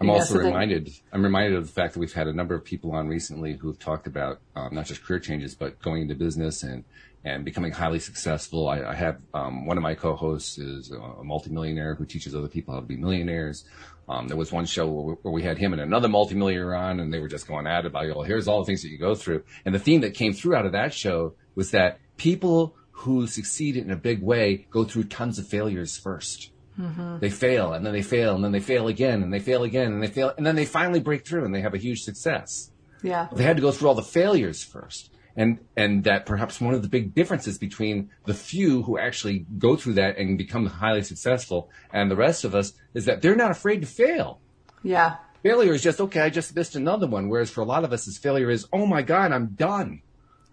I'm 0.00 0.10
also 0.10 0.38
reminded. 0.38 0.90
I'm 1.12 1.22
reminded 1.22 1.56
of 1.56 1.66
the 1.66 1.72
fact 1.72 1.94
that 1.94 2.00
we've 2.00 2.12
had 2.12 2.26
a 2.26 2.32
number 2.32 2.54
of 2.54 2.64
people 2.64 2.92
on 2.92 3.08
recently 3.08 3.54
who 3.54 3.68
have 3.68 3.78
talked 3.78 4.06
about 4.06 4.40
um, 4.56 4.70
not 4.74 4.86
just 4.86 5.04
career 5.04 5.20
changes, 5.20 5.54
but 5.54 5.80
going 5.80 6.02
into 6.02 6.14
business 6.14 6.62
and 6.62 6.84
and 7.24 7.44
becoming 7.44 7.72
highly 7.72 7.98
successful. 7.98 8.68
I, 8.68 8.82
I 8.82 8.94
have 8.94 9.18
um, 9.32 9.64
one 9.64 9.78
of 9.78 9.82
my 9.82 9.94
co-hosts 9.94 10.58
is 10.58 10.90
a 10.90 11.24
multimillionaire 11.24 11.94
who 11.94 12.04
teaches 12.04 12.34
other 12.34 12.48
people 12.48 12.74
how 12.74 12.80
to 12.80 12.86
be 12.86 12.96
millionaires. 12.96 13.64
Um, 14.06 14.28
there 14.28 14.36
was 14.36 14.52
one 14.52 14.66
show 14.66 14.86
where, 14.86 15.14
where, 15.22 15.32
we 15.32 15.42
had 15.42 15.56
him 15.56 15.72
and 15.72 15.80
another 15.80 16.08
multimillionaire 16.08 16.74
on, 16.74 17.00
and 17.00 17.10
they 17.12 17.20
were 17.20 17.28
just 17.28 17.48
going 17.48 17.66
at 17.66 17.86
it 17.86 17.86
about, 17.86 18.06
well, 18.14 18.22
here's 18.22 18.46
all 18.46 18.58
the 18.58 18.66
things 18.66 18.82
that 18.82 18.90
you 18.90 18.98
go 18.98 19.14
through. 19.14 19.42
And 19.64 19.74
the 19.74 19.78
theme 19.78 20.02
that 20.02 20.12
came 20.12 20.34
through 20.34 20.54
out 20.54 20.66
of 20.66 20.72
that 20.72 20.92
show 20.92 21.34
was 21.54 21.70
that 21.70 21.98
people 22.16 22.76
who 22.90 23.26
succeed 23.26 23.76
in 23.76 23.90
a 23.90 23.96
big 23.96 24.22
way 24.22 24.66
go 24.70 24.84
through 24.84 25.04
tons 25.04 25.38
of 25.38 25.46
failures 25.46 25.96
first. 25.96 26.50
Mm-hmm. 26.78 27.18
They 27.18 27.30
fail 27.30 27.72
and 27.72 27.84
then 27.84 27.92
they 27.92 28.02
fail 28.02 28.34
and 28.34 28.42
then 28.42 28.52
they 28.52 28.60
fail 28.60 28.88
again 28.88 29.22
and 29.22 29.32
they 29.32 29.40
fail 29.40 29.62
again 29.62 29.92
and 29.92 30.02
they 30.02 30.08
fail 30.08 30.32
and 30.36 30.46
then 30.46 30.56
they 30.56 30.64
finally 30.64 31.00
break 31.00 31.26
through 31.26 31.44
and 31.44 31.54
they 31.54 31.60
have 31.60 31.74
a 31.74 31.78
huge 31.78 32.02
success. 32.02 32.70
Yeah. 33.02 33.28
They 33.32 33.44
had 33.44 33.56
to 33.56 33.62
go 33.62 33.70
through 33.70 33.88
all 33.88 33.94
the 33.94 34.02
failures 34.02 34.62
first. 34.62 35.10
And, 35.36 35.58
and 35.76 36.04
that 36.04 36.26
perhaps 36.26 36.60
one 36.60 36.74
of 36.74 36.82
the 36.82 36.88
big 36.88 37.12
differences 37.12 37.58
between 37.58 38.10
the 38.24 38.34
few 38.34 38.84
who 38.84 38.98
actually 38.98 39.46
go 39.58 39.74
through 39.74 39.94
that 39.94 40.16
and 40.16 40.38
become 40.38 40.66
highly 40.66 41.02
successful 41.02 41.70
and 41.92 42.08
the 42.08 42.16
rest 42.16 42.44
of 42.44 42.54
us 42.54 42.72
is 42.94 43.06
that 43.06 43.20
they're 43.20 43.34
not 43.34 43.50
afraid 43.50 43.80
to 43.80 43.86
fail. 43.86 44.40
Yeah. 44.84 45.16
Failure 45.42 45.74
is 45.74 45.82
just, 45.82 46.00
okay, 46.00 46.20
I 46.20 46.30
just 46.30 46.54
missed 46.54 46.76
another 46.76 47.06
one. 47.06 47.28
Whereas 47.28 47.50
for 47.50 47.60
a 47.60 47.64
lot 47.64 47.84
of 47.84 47.92
us, 47.92 48.06
is 48.06 48.16
failure 48.16 48.48
is, 48.48 48.66
oh 48.72 48.86
my 48.86 49.02
God, 49.02 49.32
I'm 49.32 49.48
done. 49.48 50.02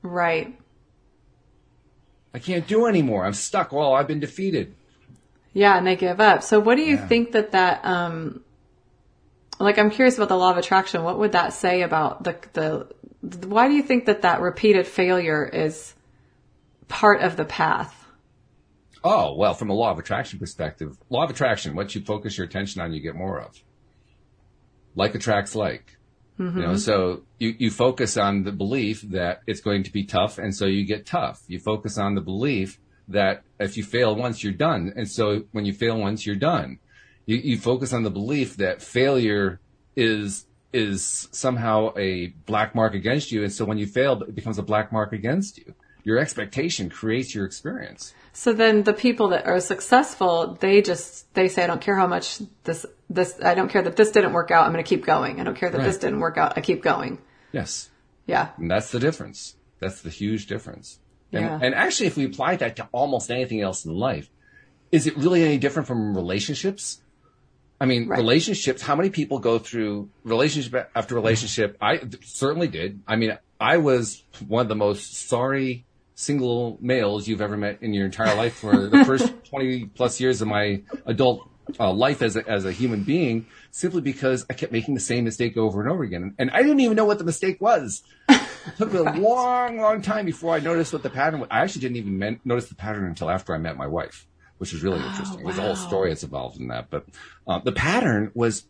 Right. 0.02 0.60
I 2.34 2.40
can't 2.40 2.68
do 2.68 2.86
anymore. 2.86 3.26
I'm 3.26 3.34
stuck. 3.34 3.72
Well, 3.72 3.94
I've 3.94 4.08
been 4.08 4.20
defeated. 4.20 4.74
Yeah, 5.54 5.78
and 5.78 5.86
they 5.86 5.96
give 5.98 6.22
up. 6.22 6.44
So 6.44 6.60
what 6.60 6.76
do 6.76 6.84
you 6.84 6.96
Yeah. 6.96 7.08
think 7.08 7.32
that 7.34 7.52
that 7.52 7.84
um 7.84 8.42
like 9.60 9.78
I'm 9.78 9.92
curious 9.92 10.18
about 10.18 10.30
the 10.30 10.38
law 10.38 10.52
of 10.52 10.58
attraction. 10.58 11.04
What 11.04 11.20
would 11.20 11.34
that 11.34 11.54
say 11.54 11.82
about 11.82 12.24
the 12.24 12.36
the 12.54 12.88
why 13.48 13.68
do 13.68 13.76
you 13.76 13.84
think 13.84 14.06
that 14.06 14.24
that 14.24 14.42
repeated 14.42 14.88
failure 14.88 15.46
is 15.46 15.94
part 16.88 17.22
of 17.22 17.36
the 17.38 17.46
path? 17.46 17.96
Oh, 19.04 19.36
well, 19.36 19.54
from 19.54 19.70
a 19.70 19.74
law 19.74 19.92
of 19.92 20.00
attraction 20.00 20.40
perspective, 20.40 20.98
law 21.10 21.24
of 21.24 21.30
attraction, 21.30 21.76
what 21.76 21.94
you 21.96 22.02
focus 22.02 22.38
your 22.38 22.46
attention 22.46 22.82
on, 22.82 22.94
you 22.94 23.02
get 23.02 23.16
more 23.16 23.40
of. 23.42 23.60
Like 24.96 25.16
attracts 25.16 25.56
like. 25.56 25.98
Mm-hmm. 26.42 26.60
You 26.60 26.66
know, 26.66 26.76
so 26.76 27.22
you, 27.38 27.56
you 27.60 27.70
focus 27.70 28.18
on 28.18 28.44
the 28.44 28.52
belief 28.52 29.04
that 29.12 29.42
it's 29.46 29.62
going 29.62 29.84
to 29.84 29.92
be 29.92 30.04
tough, 30.04 30.40
and 30.40 30.56
so 30.56 30.66
you 30.66 30.86
get 30.86 31.06
tough. 31.06 31.44
You 31.48 31.60
focus 31.60 32.00
on 32.00 32.16
the 32.16 32.22
belief 32.22 32.80
that 33.08 33.44
if 33.60 33.78
you 33.78 33.84
fail 33.84 34.16
once, 34.16 34.44
you're 34.44 34.52
done. 34.54 34.92
And 34.96 35.08
so 35.08 35.44
when 35.52 35.66
you 35.66 35.74
fail 35.74 36.00
once, 36.00 36.26
you're 36.26 36.36
done. 36.36 36.80
You, 37.28 37.36
you 37.36 37.58
focus 37.60 37.94
on 37.94 38.02
the 38.02 38.10
belief 38.10 38.58
that 38.58 38.82
failure 38.82 39.60
is 39.96 40.48
is 40.74 41.28
somehow 41.32 41.94
a 41.96 42.28
black 42.46 42.74
mark 42.74 42.96
against 42.96 43.32
you, 43.32 43.44
and 43.44 43.54
so 43.54 43.64
when 43.66 43.78
you 43.78 43.86
fail, 43.86 44.20
it 44.24 44.34
becomes 44.34 44.58
a 44.58 44.64
black 44.64 44.92
mark 44.92 45.14
against 45.14 45.60
you. 45.60 45.76
Your 46.04 46.18
expectation 46.18 46.90
creates 46.90 47.36
your 47.36 47.46
experience. 47.46 48.16
So 48.34 48.54
then 48.54 48.84
the 48.84 48.94
people 48.94 49.30
that 49.30 49.46
are 49.46 49.60
successful, 49.60 50.58
they 50.60 50.82
just 50.82 51.34
they 51.34 51.48
say 51.50 51.64
I 51.64 51.68
don't 51.68 51.82
care 51.82 51.96
how 51.96 52.08
much 52.08 52.42
this 52.64 52.86
this 53.10 53.38
I 53.44 53.56
don't 53.56 53.70
care 53.70 53.82
that 53.82 53.96
this 53.98 54.12
didn't 54.12 54.34
work 54.34 54.52
out, 54.52 54.66
I'm 54.66 54.72
going 54.72 54.84
to 54.84 54.88
keep 54.88 55.06
going. 55.06 55.40
I 55.40 55.44
don't 55.44 55.58
care 55.58 55.70
that 55.70 55.82
this 55.82 55.98
didn't 55.98 56.20
work 56.20 56.38
out, 56.38 56.58
I 56.58 56.62
keep 56.62 56.82
going. 56.82 57.20
Yes. 57.52 57.90
Yeah. 58.26 58.50
And 58.58 58.72
that's 58.72 58.92
the 58.92 59.00
difference. 59.00 59.56
That's 59.80 60.02
the 60.02 60.10
huge 60.10 60.48
difference. 60.48 61.00
And, 61.34 61.44
Yeah. 61.44 61.60
and 61.62 61.76
actually, 61.76 62.08
if 62.08 62.16
we 62.18 62.26
apply 62.26 62.56
that 62.58 62.76
to 62.78 62.88
almost 62.92 63.30
anything 63.32 63.62
else 63.62 63.86
in 63.86 63.94
life, 63.94 64.30
is 64.92 65.08
it 65.08 65.18
really 65.18 65.44
any 65.44 65.58
different 65.58 65.88
from 65.88 66.16
relationships? 66.16 67.02
I 67.82 67.86
mean, 67.86 68.08
Right. 68.08 68.18
relationships, 68.18 68.82
how 68.82 68.96
many 68.96 69.10
people 69.10 69.40
go 69.40 69.58
through 69.58 70.10
relationship 70.24 70.90
after 70.96 71.16
relationship? 71.16 71.78
I 71.82 72.00
certainly 72.24 72.68
did. 72.68 73.02
I 73.08 73.16
mean, 73.16 73.38
I 73.60 73.78
was 73.78 74.24
one 74.48 74.62
of 74.62 74.70
the 74.70 74.76
most 74.76 75.28
sorry 75.28 75.86
single 76.16 76.78
males 76.82 77.28
you've 77.28 77.42
ever 77.42 77.58
met 77.58 77.82
in 77.82 77.94
your 77.94 78.06
entire 78.06 78.36
life 78.36 78.56
for 78.56 78.88
the 78.88 79.04
first 79.06 79.34
20 79.50 79.86
plus 79.88 80.20
years 80.20 80.42
of 80.42 80.48
my 80.48 80.82
adult 81.06 81.50
uh, 81.80 81.92
life 81.92 82.22
as 82.22 82.36
a, 82.36 82.48
as 82.48 82.66
a 82.66 82.72
human 82.72 83.04
being, 83.04 83.46
simply 83.72 84.02
because 84.02 84.46
I 84.50 84.54
kept 84.54 84.72
making 84.72 84.94
the 84.94 85.00
same 85.00 85.24
mistake 85.24 85.58
over 85.58 85.82
and 85.82 85.90
over 85.90 86.04
again. 86.04 86.36
And 86.38 86.52
I 86.52 86.62
didn't 86.62 86.80
even 86.82 86.96
know 86.96 87.06
what 87.06 87.18
the 87.18 87.24
mistake 87.24 87.62
was. 87.62 88.04
It 88.30 88.42
took 88.78 88.92
me 88.92 89.00
a 89.00 89.04
long, 89.20 89.78
long 89.78 90.02
time 90.02 90.26
before 90.26 90.54
I 90.54 90.60
noticed 90.60 90.94
what 90.94 91.04
the 91.04 91.10
pattern 91.10 91.40
was. 91.40 91.50
I 91.52 91.62
actually 91.62 91.82
didn't 91.82 91.98
even 91.98 92.18
men- 92.18 92.40
notice 92.44 92.68
the 92.68 92.76
pattern 92.76 93.06
until 93.06 93.30
after 93.30 93.54
I 93.56 93.58
met 93.58 93.78
my 93.78 93.88
wife, 93.88 94.28
which 94.58 94.74
was 94.74 94.84
really 94.84 95.00
interesting. 95.04 95.44
There's 95.44 95.58
a 95.58 95.62
whole 95.62 95.76
story 95.76 96.10
that's 96.10 96.24
involved 96.24 96.60
in 96.60 96.68
that. 96.68 96.90
But 96.90 97.06
uh, 97.48 97.60
the 97.60 97.72
pattern 97.72 98.32
was 98.34 98.66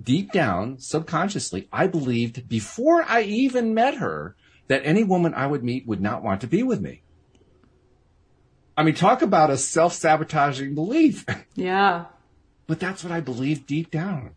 deep 0.00 0.32
down, 0.32 0.78
subconsciously, 0.78 1.68
I 1.72 1.86
believed 1.86 2.48
before 2.48 3.02
I 3.02 3.22
even 3.22 3.74
met 3.74 3.96
her 3.96 4.36
that 4.70 4.82
any 4.84 5.02
woman 5.02 5.34
I 5.34 5.48
would 5.48 5.64
meet 5.64 5.84
would 5.88 6.00
not 6.00 6.22
want 6.22 6.42
to 6.42 6.46
be 6.46 6.62
with 6.62 6.80
me. 6.80 7.02
I 8.76 8.84
mean, 8.84 8.94
talk 8.94 9.20
about 9.20 9.50
a 9.50 9.56
self 9.56 9.92
sabotaging 9.92 10.74
belief. 10.74 11.26
Yeah. 11.56 12.04
But 12.68 12.78
that's 12.78 13.02
what 13.02 13.12
I 13.12 13.20
believed 13.20 13.66
deep 13.66 13.90
down. 13.90 14.30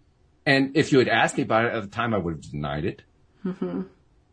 And 0.44 0.76
if 0.76 0.92
you 0.92 0.98
had 0.98 1.08
asked 1.08 1.38
me 1.38 1.44
about 1.44 1.66
it 1.66 1.74
at 1.74 1.84
the 1.84 1.88
time, 1.88 2.16
I 2.16 2.18
would 2.18 2.34
have 2.34 2.52
denied 2.52 2.84
it. 2.84 3.04
Mm-hmm. 3.46 3.84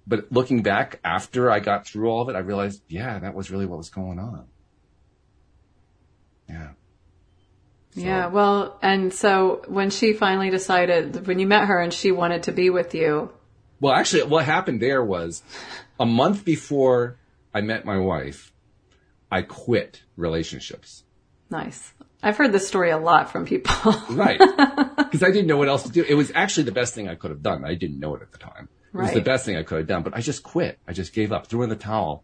But 0.07 0.33
looking 0.33 0.63
back 0.63 0.99
after 1.05 1.51
I 1.51 1.61
got 1.61 1.87
through 1.87 2.09
all 2.09 2.23
of 2.23 2.31
it, 2.31 2.35
I 2.35 2.39
realized, 2.39 2.83
yeah, 2.89 3.19
that 3.19 3.35
was 3.35 3.51
really 3.51 3.67
what 3.67 3.77
was 3.77 3.91
going 3.91 4.19
on. 4.19 4.47
Yeah. 6.49 6.71
Yeah, 7.93 8.29
well, 8.29 8.79
and 8.81 9.13
so 9.13 9.63
when 9.69 9.91
she 9.91 10.15
finally 10.15 10.49
decided, 10.49 11.27
when 11.27 11.39
you 11.39 11.47
met 11.47 11.67
her 11.67 11.79
and 11.79 11.93
she 11.93 12.11
wanted 12.11 12.45
to 12.45 12.53
be 12.53 12.71
with 12.71 12.95
you, 12.95 13.31
Well, 13.81 13.95
actually, 13.95 14.25
what 14.25 14.45
happened 14.45 14.81
there 14.81 15.03
was 15.05 15.43
a 15.99 16.07
month 16.07 16.45
before 16.45 17.17
I 17.55 17.61
met 17.63 17.85
my 17.85 17.99
wife, 17.99 18.53
I 19.31 19.43
quit 19.43 20.03
relationships. 20.17 21.05
nice. 21.51 21.93
I've 22.23 22.37
heard 22.37 22.53
this 22.53 22.69
story 22.69 22.91
a 22.91 22.99
lot 22.99 23.33
from 23.33 23.47
people. 23.47 23.95
Right. 24.11 24.39
Because 24.39 25.23
I 25.23 25.31
didn't 25.31 25.47
know 25.47 25.57
what 25.57 25.69
else 25.69 25.85
to 25.85 25.89
do. 25.91 26.05
It 26.07 26.15
was 26.15 26.31
actually 26.35 26.65
the 26.65 26.73
best 26.73 26.95
thing 26.95 27.09
I 27.09 27.15
could 27.15 27.31
have 27.31 27.43
done. 27.43 27.65
I 27.65 27.75
didn't 27.75 27.99
know 27.99 28.15
it 28.15 28.21
at 28.21 28.31
the 28.31 28.37
time. 28.39 28.69
It 28.93 28.97
was 28.99 29.13
the 29.13 29.23
best 29.23 29.47
thing 29.47 29.57
I 29.57 29.63
could 29.63 29.79
have 29.79 29.87
done, 29.87 30.03
but 30.03 30.15
I 30.15 30.21
just 30.21 30.43
quit. 30.43 30.79
I 30.87 30.93
just 30.93 31.15
gave 31.15 31.33
up, 31.33 31.47
threw 31.47 31.63
in 31.63 31.71
the 31.71 31.77
towel. 31.77 32.23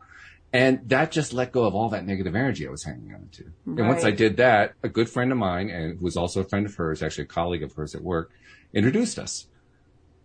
And 0.52 0.86
that 0.90 1.10
just 1.12 1.32
let 1.32 1.50
go 1.50 1.64
of 1.64 1.74
all 1.74 1.88
that 1.90 2.04
negative 2.04 2.34
energy 2.36 2.66
I 2.66 2.70
was 2.70 2.84
hanging 2.84 3.14
on 3.14 3.28
to. 3.32 3.44
And 3.64 3.88
once 3.88 4.04
I 4.04 4.10
did 4.10 4.36
that, 4.36 4.74
a 4.82 4.88
good 4.90 5.08
friend 5.08 5.32
of 5.32 5.38
mine, 5.38 5.70
and 5.70 5.98
who 5.98 6.04
was 6.04 6.16
also 6.16 6.40
a 6.40 6.44
friend 6.44 6.66
of 6.66 6.74
hers, 6.74 7.02
actually 7.02 7.24
a 7.24 7.28
colleague 7.28 7.62
of 7.62 7.72
hers 7.72 7.94
at 7.94 8.02
work, 8.02 8.30
introduced 8.74 9.18
us. 9.18 9.46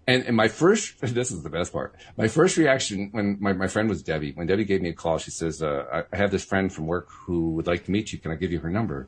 And, 0.07 0.23
and 0.23 0.35
my 0.35 0.47
first, 0.47 0.99
this 1.01 1.31
is 1.31 1.43
the 1.43 1.49
best 1.49 1.71
part. 1.71 1.95
My 2.17 2.27
first 2.27 2.57
reaction 2.57 3.09
when 3.11 3.37
my, 3.39 3.53
my 3.53 3.67
friend 3.67 3.89
was 3.89 4.01
Debbie, 4.03 4.31
when 4.33 4.47
Debbie 4.47 4.65
gave 4.65 4.81
me 4.81 4.89
a 4.89 4.93
call, 4.93 5.17
she 5.17 5.31
says, 5.31 5.61
uh, 5.61 6.03
I, 6.11 6.15
have 6.15 6.31
this 6.31 6.43
friend 6.43 6.71
from 6.71 6.87
work 6.87 7.09
who 7.09 7.51
would 7.51 7.67
like 7.67 7.85
to 7.85 7.91
meet 7.91 8.11
you. 8.11 8.19
Can 8.19 8.31
I 8.31 8.35
give 8.35 8.51
you 8.51 8.59
her 8.59 8.69
number? 8.69 9.07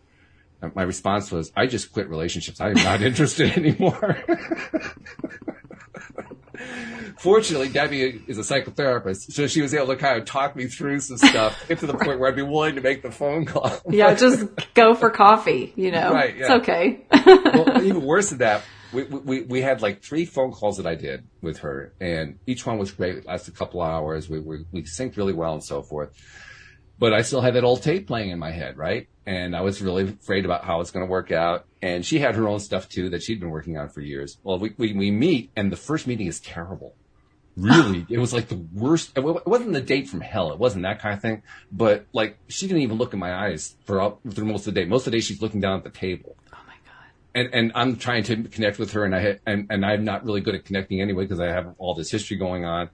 And 0.62 0.74
my 0.76 0.84
response 0.84 1.32
was, 1.32 1.52
I 1.58 1.68
just 1.68 1.92
quit 1.92 2.10
relationships. 2.10 2.62
I 2.62 2.70
am 2.70 2.76
not 2.76 3.02
interested 3.10 3.58
anymore. 3.58 4.18
Fortunately, 7.18 7.70
Debbie 7.70 8.24
is 8.28 8.38
a 8.38 8.42
psychotherapist, 8.42 9.32
so 9.32 9.48
she 9.48 9.62
was 9.62 9.74
able 9.74 9.88
to 9.88 9.96
kind 9.96 10.20
of 10.20 10.26
talk 10.26 10.56
me 10.56 10.68
through 10.68 11.00
some 11.00 11.18
stuff, 11.18 11.68
get 11.68 11.80
to 11.80 11.88
the 11.88 11.94
point 11.94 12.20
where 12.20 12.30
I'd 12.30 12.36
be 12.36 12.42
willing 12.42 12.76
to 12.76 12.82
make 12.82 13.02
the 13.02 13.12
phone 13.12 13.46
call. 13.46 13.72
yeah, 13.90 14.14
just 14.14 14.46
go 14.74 14.94
for 14.94 15.10
coffee, 15.10 15.74
you 15.76 15.92
know. 15.92 16.12
Right, 16.14 16.36
It's 16.38 16.50
okay. 16.50 17.02
well, 17.12 17.82
even 17.84 18.02
worse 18.04 18.30
than 18.30 18.40
that, 18.40 18.64
we, 18.94 19.04
we, 19.04 19.42
we 19.42 19.62
had 19.62 19.82
like 19.82 20.02
three 20.02 20.26
phone 20.26 20.52
calls 20.52 20.78
that 20.78 20.86
I 20.86 20.96
did 20.96 21.26
with 21.42 21.60
her, 21.60 21.94
and 22.00 22.40
each 22.48 22.66
one 22.66 22.78
was 22.78 22.92
great. 22.92 23.18
It 23.18 23.26
lasted 23.26 23.54
a 23.54 23.58
couple 23.58 23.82
hours. 23.82 24.30
We, 24.30 24.40
we, 24.40 24.66
we 24.72 24.84
synced 24.84 25.18
really 25.18 25.34
well 25.34 25.54
and 25.54 25.64
so 25.64 25.82
forth. 25.82 26.16
But 27.00 27.14
I 27.14 27.22
still 27.22 27.42
had 27.42 27.56
that 27.56 27.64
old 27.64 27.82
tape 27.82 28.08
playing 28.08 28.30
in 28.30 28.40
my 28.40 28.52
head, 28.52 28.78
right? 28.78 29.08
And 29.26 29.56
I 29.56 29.62
was 29.62 29.82
really 29.82 30.04
afraid 30.04 30.46
about 30.46 30.64
how 30.64 30.80
it's 30.80 30.92
going 30.92 31.06
to 31.06 31.12
work 31.12 31.32
out. 31.32 31.66
And 31.82 32.06
she 32.06 32.20
had 32.20 32.36
her 32.36 32.48
own 32.48 32.60
stuff 32.60 32.88
too 32.88 33.10
that 33.10 33.24
she'd 33.24 33.40
been 33.40 33.50
working 33.50 33.78
on 33.78 33.90
for 33.90 34.02
years. 34.02 34.38
Well, 34.44 34.60
we, 34.60 34.74
we, 34.78 34.94
we 34.94 35.12
meet, 35.12 35.52
and 35.56 35.72
the 35.72 35.78
first 35.78 36.08
meeting 36.08 36.28
is 36.28 36.40
terrible. 36.40 36.96
Really, 37.56 38.04
it 38.10 38.18
was 38.18 38.34
like 38.34 38.48
the 38.48 38.66
worst. 38.74 39.16
It 39.16 39.24
wasn't 39.24 39.74
the 39.74 39.82
date 39.82 40.10
from 40.10 40.22
hell. 40.22 40.52
It 40.52 40.58
wasn't 40.58 40.86
that 40.86 41.00
kind 41.00 41.14
of 41.14 41.22
thing. 41.22 41.44
But 41.72 42.08
like, 42.12 42.40
she 42.48 42.66
didn't 42.66 42.82
even 42.82 42.98
look 42.98 43.14
in 43.14 43.20
my 43.20 43.32
eyes 43.32 43.76
for 43.86 44.02
all, 44.02 44.20
through 44.28 44.46
most 44.46 44.66
of 44.66 44.74
the 44.74 44.82
day. 44.82 44.88
Most 44.88 45.06
of 45.06 45.12
the 45.12 45.18
day, 45.18 45.22
she's 45.22 45.40
looking 45.40 45.62
down 45.62 45.78
at 45.78 45.84
the 45.84 45.92
table. 45.92 46.36
And 47.36 47.50
and 47.54 47.72
I'm 47.76 47.96
trying 47.98 48.24
to 48.24 48.44
connect 48.44 48.80
with 48.80 48.92
her, 48.94 49.06
and 49.06 49.16
I 49.16 49.40
and, 49.46 49.68
and 49.70 49.86
I'm 49.86 50.04
not 50.04 50.24
really 50.26 50.42
good 50.42 50.56
at 50.56 50.66
connecting 50.66 51.02
anyway 51.02 51.24
because 51.24 51.40
I 51.40 51.48
have 51.48 51.74
all 51.78 51.94
this 51.96 52.12
history 52.12 52.38
going 52.38 52.66
on. 52.66 52.90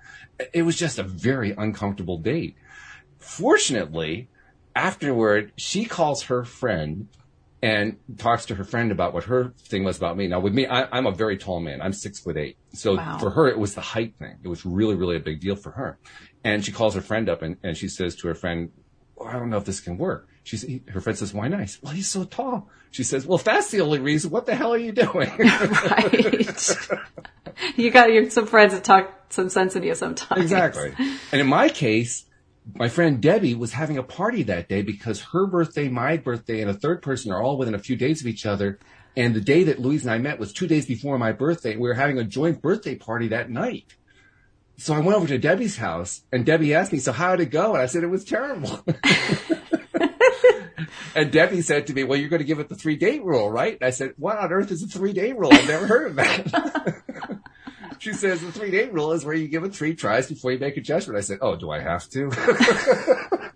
It 0.53 0.63
was 0.63 0.77
just 0.77 0.99
a 0.99 1.03
very 1.03 1.51
uncomfortable 1.51 2.17
date. 2.17 2.55
Fortunately, 3.19 4.29
afterward, 4.75 5.51
she 5.57 5.85
calls 5.85 6.23
her 6.23 6.43
friend 6.45 7.09
and 7.61 7.97
talks 8.17 8.45
to 8.45 8.55
her 8.55 8.63
friend 8.63 8.91
about 8.91 9.13
what 9.13 9.25
her 9.25 9.53
thing 9.67 9.83
was 9.83 9.97
about 9.97 10.15
me. 10.15 10.27
Now, 10.27 10.39
with 10.39 10.53
me, 10.53 10.65
I, 10.65 10.87
I'm 10.97 11.05
a 11.05 11.11
very 11.11 11.37
tall 11.37 11.59
man. 11.59 11.81
I'm 11.81 11.91
six 11.91 12.19
foot 12.21 12.37
eight. 12.37 12.57
So 12.73 12.95
Wow. 12.95 13.17
for 13.19 13.31
her, 13.31 13.49
it 13.49 13.59
was 13.59 13.75
the 13.75 13.81
height 13.81 14.15
thing. 14.17 14.37
It 14.41 14.47
was 14.47 14.65
really, 14.65 14.95
really 14.95 15.17
a 15.17 15.19
big 15.19 15.41
deal 15.41 15.57
for 15.57 15.71
her. 15.71 15.99
And 16.45 16.63
she 16.63 16.71
calls 16.71 16.95
her 16.95 17.01
friend 17.01 17.27
up 17.27 17.41
and, 17.41 17.57
and 17.61 17.75
she 17.75 17.89
says 17.89 18.15
to 18.17 18.29
her 18.29 18.35
friend, 18.35 18.71
I 19.25 19.33
don't 19.33 19.49
know 19.49 19.57
if 19.57 19.65
this 19.65 19.79
can 19.79 19.97
work. 19.97 20.27
She's, 20.43 20.65
her 20.89 21.01
friend 21.01 21.17
says, 21.17 21.33
why 21.33 21.47
not? 21.47 21.61
He 21.61 21.77
well, 21.81 21.93
he's 21.93 22.07
so 22.07 22.23
tall. 22.23 22.69
She 22.91 23.03
says, 23.03 23.25
well, 23.25 23.37
if 23.37 23.43
that's 23.43 23.69
the 23.69 23.81
only 23.81 23.99
reason, 23.99 24.31
what 24.31 24.45
the 24.45 24.55
hell 24.55 24.73
are 24.73 24.77
you 24.77 24.91
doing? 24.91 25.29
Right. 25.39 26.77
you 27.75 27.91
got 27.91 28.11
your, 28.11 28.29
some 28.29 28.47
friends 28.47 28.73
that 28.73 28.83
talk 28.83 29.13
some 29.29 29.49
sense 29.49 29.75
into 29.75 29.87
you 29.87 29.95
sometimes. 29.95 30.41
exactly. 30.41 30.93
And 31.31 31.41
in 31.41 31.47
my 31.47 31.69
case, 31.69 32.25
my 32.75 32.89
friend 32.89 33.21
Debbie 33.21 33.55
was 33.55 33.73
having 33.73 33.97
a 33.97 34.03
party 34.03 34.43
that 34.43 34.69
day 34.69 34.81
because 34.81 35.21
her 35.33 35.45
birthday, 35.45 35.87
my 35.89 36.17
birthday, 36.17 36.61
and 36.61 36.69
a 36.69 36.73
third 36.73 37.01
person 37.01 37.31
are 37.31 37.41
all 37.41 37.57
within 37.57 37.75
a 37.75 37.79
few 37.79 37.95
days 37.95 38.21
of 38.21 38.27
each 38.27 38.45
other. 38.45 38.79
And 39.15 39.35
the 39.35 39.41
day 39.41 39.63
that 39.65 39.79
Louise 39.79 40.03
and 40.03 40.11
I 40.11 40.17
met 40.17 40.39
was 40.39 40.53
two 40.53 40.67
days 40.67 40.85
before 40.85 41.17
my 41.17 41.31
birthday. 41.31 41.75
We 41.75 41.87
were 41.87 41.95
having 41.95 42.19
a 42.19 42.23
joint 42.23 42.61
birthday 42.61 42.95
party 42.95 43.27
that 43.29 43.49
night. 43.49 43.95
So 44.79 44.93
I 44.93 44.99
went 44.99 45.17
over 45.17 45.27
to 45.27 45.37
Debbie's 45.37 45.75
house 45.75 46.21
and 46.31 46.45
Debbie 46.45 46.73
asked 46.73 46.93
me, 46.93 46.99
so 46.99 47.11
how 47.11 47.35
did 47.35 47.47
it 47.47 47.51
go? 47.51 47.73
And 47.73 47.81
I 47.81 47.85
said, 47.85 48.01
it 48.01 48.07
was 48.07 48.23
terrible. 48.23 48.79
and 51.15 51.31
Debbie 51.31 51.61
said 51.61 51.87
to 51.87 51.93
me, 51.93 52.05
well, 52.05 52.17
you're 52.17 52.29
going 52.29 52.39
to 52.39 52.45
give 52.45 52.59
it 52.59 52.69
the 52.69 52.75
three 52.75 52.95
date 52.95 53.21
rule, 53.25 53.51
right? 53.51 53.73
And 53.73 53.85
I 53.85 53.89
said, 53.89 54.13
what 54.17 54.37
on 54.37 54.53
earth 54.53 54.71
is 54.71 54.81
a 54.81 54.87
three 54.87 55.11
day 55.11 55.33
rule? 55.33 55.53
I've 55.53 55.67
never 55.67 55.85
heard 55.85 56.07
of 56.07 56.15
that. 56.15 57.01
she 57.99 58.13
says 58.13 58.39
the 58.39 58.53
three 58.53 58.71
date 58.71 58.93
rule 58.93 59.11
is 59.11 59.25
where 59.25 59.35
you 59.35 59.49
give 59.49 59.65
it 59.65 59.75
three 59.75 59.95
tries 59.95 60.27
before 60.27 60.53
you 60.53 60.59
make 60.59 60.77
a 60.77 60.81
judgment. 60.81 61.17
I 61.17 61.21
said, 61.21 61.39
oh, 61.41 61.57
do 61.57 61.71
I 61.71 61.81
have 61.81 62.07
to? 62.11 62.29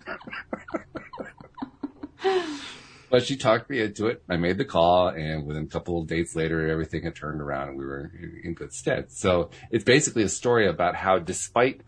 but 3.13 3.27
she 3.27 3.37
talked 3.37 3.69
me 3.69 3.79
into 3.79 4.07
it. 4.07 4.23
I 4.27 4.37
made 4.37 4.57
the 4.57 4.65
call 4.65 5.09
and 5.09 5.45
within 5.45 5.65
a 5.65 5.67
couple 5.67 6.01
of 6.01 6.07
dates 6.07 6.35
later, 6.35 6.67
everything 6.67 7.03
had 7.03 7.15
turned 7.15 7.41
around 7.41 7.69
and 7.69 7.77
we 7.77 7.85
were 7.85 8.11
in 8.43 8.55
good 8.55 8.73
stead. 8.73 9.11
So 9.11 9.51
it's 9.69 9.83
basically 9.83 10.23
a 10.23 10.29
story 10.29 10.67
about 10.67 10.95
how 10.95 11.19
despite 11.19 11.81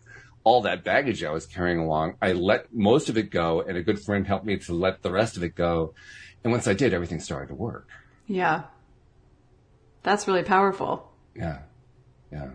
all 0.43 0.61
that 0.61 0.83
baggage 0.83 1.23
I 1.23 1.31
was 1.31 1.47
carrying 1.47 1.79
along, 1.79 2.17
I 2.21 2.33
let 2.33 2.71
most 2.71 3.09
of 3.09 3.17
it 3.17 3.31
go 3.31 3.61
and 3.61 3.75
a 3.75 3.81
good 3.81 3.99
friend 3.99 4.27
helped 4.27 4.45
me 4.45 4.57
to 4.57 4.73
let 4.75 5.01
the 5.01 5.11
rest 5.11 5.35
of 5.35 5.41
it 5.41 5.55
go. 5.55 5.95
And 6.43 6.53
once 6.53 6.67
I 6.67 6.75
did, 6.75 6.93
everything 6.93 7.19
started 7.19 7.47
to 7.47 7.55
work. 7.55 7.87
Yeah. 8.27 8.65
That's 10.03 10.27
really 10.27 10.43
powerful. 10.43 11.11
Yeah. 11.35 11.61
Yeah. 12.31 12.51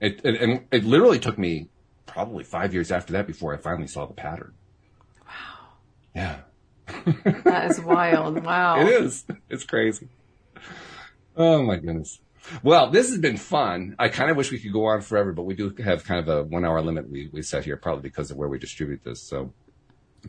It, 0.00 0.22
it, 0.24 0.40
and 0.40 0.64
it 0.70 0.84
literally 0.84 1.18
took 1.18 1.36
me 1.36 1.68
probably 2.06 2.44
five 2.44 2.72
years 2.72 2.90
after 2.90 3.12
that 3.12 3.26
before 3.26 3.52
I 3.52 3.58
finally 3.58 3.86
saw 3.86 4.06
the 4.06 4.14
pattern. 4.14 4.54
Wow. 5.26 5.74
Yeah. 6.16 6.38
that 7.44 7.70
is 7.70 7.80
wild. 7.80 8.44
Wow. 8.44 8.80
It 8.80 8.88
is. 8.88 9.24
It's 9.48 9.64
crazy. 9.64 10.08
Oh 11.36 11.62
my 11.62 11.76
goodness. 11.76 12.20
Well, 12.62 12.90
this 12.90 13.08
has 13.08 13.18
been 13.18 13.38
fun. 13.38 13.96
I 13.98 14.08
kind 14.08 14.30
of 14.30 14.36
wish 14.36 14.50
we 14.50 14.58
could 14.58 14.72
go 14.72 14.86
on 14.86 15.00
forever, 15.00 15.32
but 15.32 15.44
we 15.44 15.54
do 15.54 15.74
have 15.82 16.04
kind 16.04 16.20
of 16.20 16.28
a 16.28 16.44
one 16.44 16.64
hour 16.64 16.80
limit 16.82 17.08
we, 17.10 17.30
we 17.32 17.42
set 17.42 17.64
here, 17.64 17.76
probably 17.76 18.02
because 18.02 18.30
of 18.30 18.36
where 18.36 18.48
we 18.48 18.58
distribute 18.58 19.02
this. 19.02 19.22
So 19.22 19.52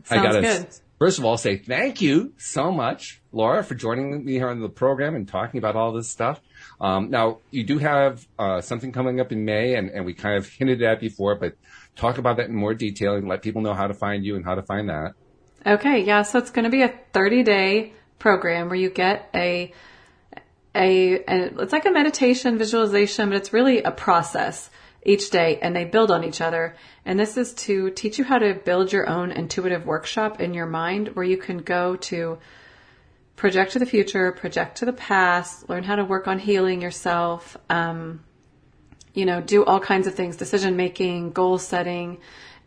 Sounds 0.04 0.10
I 0.10 0.16
gotta, 0.16 0.40
good. 0.40 0.66
first 0.98 1.18
of 1.18 1.24
all, 1.24 1.36
say 1.36 1.58
thank 1.58 2.00
you 2.00 2.32
so 2.38 2.70
much, 2.70 3.20
Laura, 3.32 3.62
for 3.62 3.74
joining 3.74 4.24
me 4.24 4.32
here 4.32 4.48
on 4.48 4.60
the 4.60 4.68
program 4.68 5.14
and 5.14 5.28
talking 5.28 5.58
about 5.58 5.76
all 5.76 5.92
this 5.92 6.08
stuff. 6.08 6.40
Um, 6.80 7.10
now, 7.10 7.38
you 7.50 7.64
do 7.64 7.78
have 7.78 8.26
uh, 8.38 8.60
something 8.60 8.92
coming 8.92 9.20
up 9.20 9.32
in 9.32 9.44
May, 9.44 9.74
and, 9.74 9.90
and 9.90 10.04
we 10.04 10.14
kind 10.14 10.36
of 10.36 10.48
hinted 10.48 10.82
at 10.82 11.00
before, 11.00 11.34
but 11.34 11.54
talk 11.96 12.18
about 12.18 12.38
that 12.38 12.48
in 12.48 12.54
more 12.54 12.74
detail 12.74 13.14
and 13.14 13.28
let 13.28 13.42
people 13.42 13.62
know 13.62 13.74
how 13.74 13.86
to 13.86 13.94
find 13.94 14.24
you 14.24 14.36
and 14.36 14.44
how 14.44 14.54
to 14.54 14.62
find 14.62 14.88
that. 14.88 15.12
Okay, 15.66 16.04
yeah, 16.04 16.22
so 16.22 16.38
it's 16.38 16.50
going 16.50 16.64
to 16.64 16.70
be 16.70 16.82
a 16.82 16.94
30 17.12 17.42
day 17.42 17.92
program 18.20 18.68
where 18.68 18.76
you 18.76 18.88
get 18.88 19.28
a, 19.34 19.72
a, 20.76 21.14
a, 21.14 21.62
it's 21.62 21.72
like 21.72 21.86
a 21.86 21.90
meditation 21.90 22.56
visualization, 22.56 23.30
but 23.30 23.36
it's 23.36 23.52
really 23.52 23.82
a 23.82 23.90
process 23.90 24.70
each 25.02 25.30
day 25.30 25.58
and 25.60 25.74
they 25.74 25.84
build 25.84 26.12
on 26.12 26.22
each 26.22 26.40
other. 26.40 26.76
And 27.04 27.18
this 27.18 27.36
is 27.36 27.52
to 27.54 27.90
teach 27.90 28.16
you 28.16 28.24
how 28.24 28.38
to 28.38 28.54
build 28.54 28.92
your 28.92 29.08
own 29.08 29.32
intuitive 29.32 29.84
workshop 29.84 30.40
in 30.40 30.54
your 30.54 30.66
mind 30.66 31.16
where 31.16 31.24
you 31.24 31.36
can 31.36 31.58
go 31.58 31.96
to 31.96 32.38
project 33.34 33.72
to 33.72 33.80
the 33.80 33.86
future, 33.86 34.30
project 34.30 34.78
to 34.78 34.84
the 34.84 34.92
past, 34.92 35.68
learn 35.68 35.82
how 35.82 35.96
to 35.96 36.04
work 36.04 36.28
on 36.28 36.38
healing 36.38 36.80
yourself, 36.80 37.56
um, 37.68 38.22
you 39.14 39.26
know, 39.26 39.40
do 39.40 39.64
all 39.64 39.80
kinds 39.80 40.06
of 40.06 40.14
things, 40.14 40.36
decision 40.36 40.76
making, 40.76 41.32
goal 41.32 41.58
setting. 41.58 42.18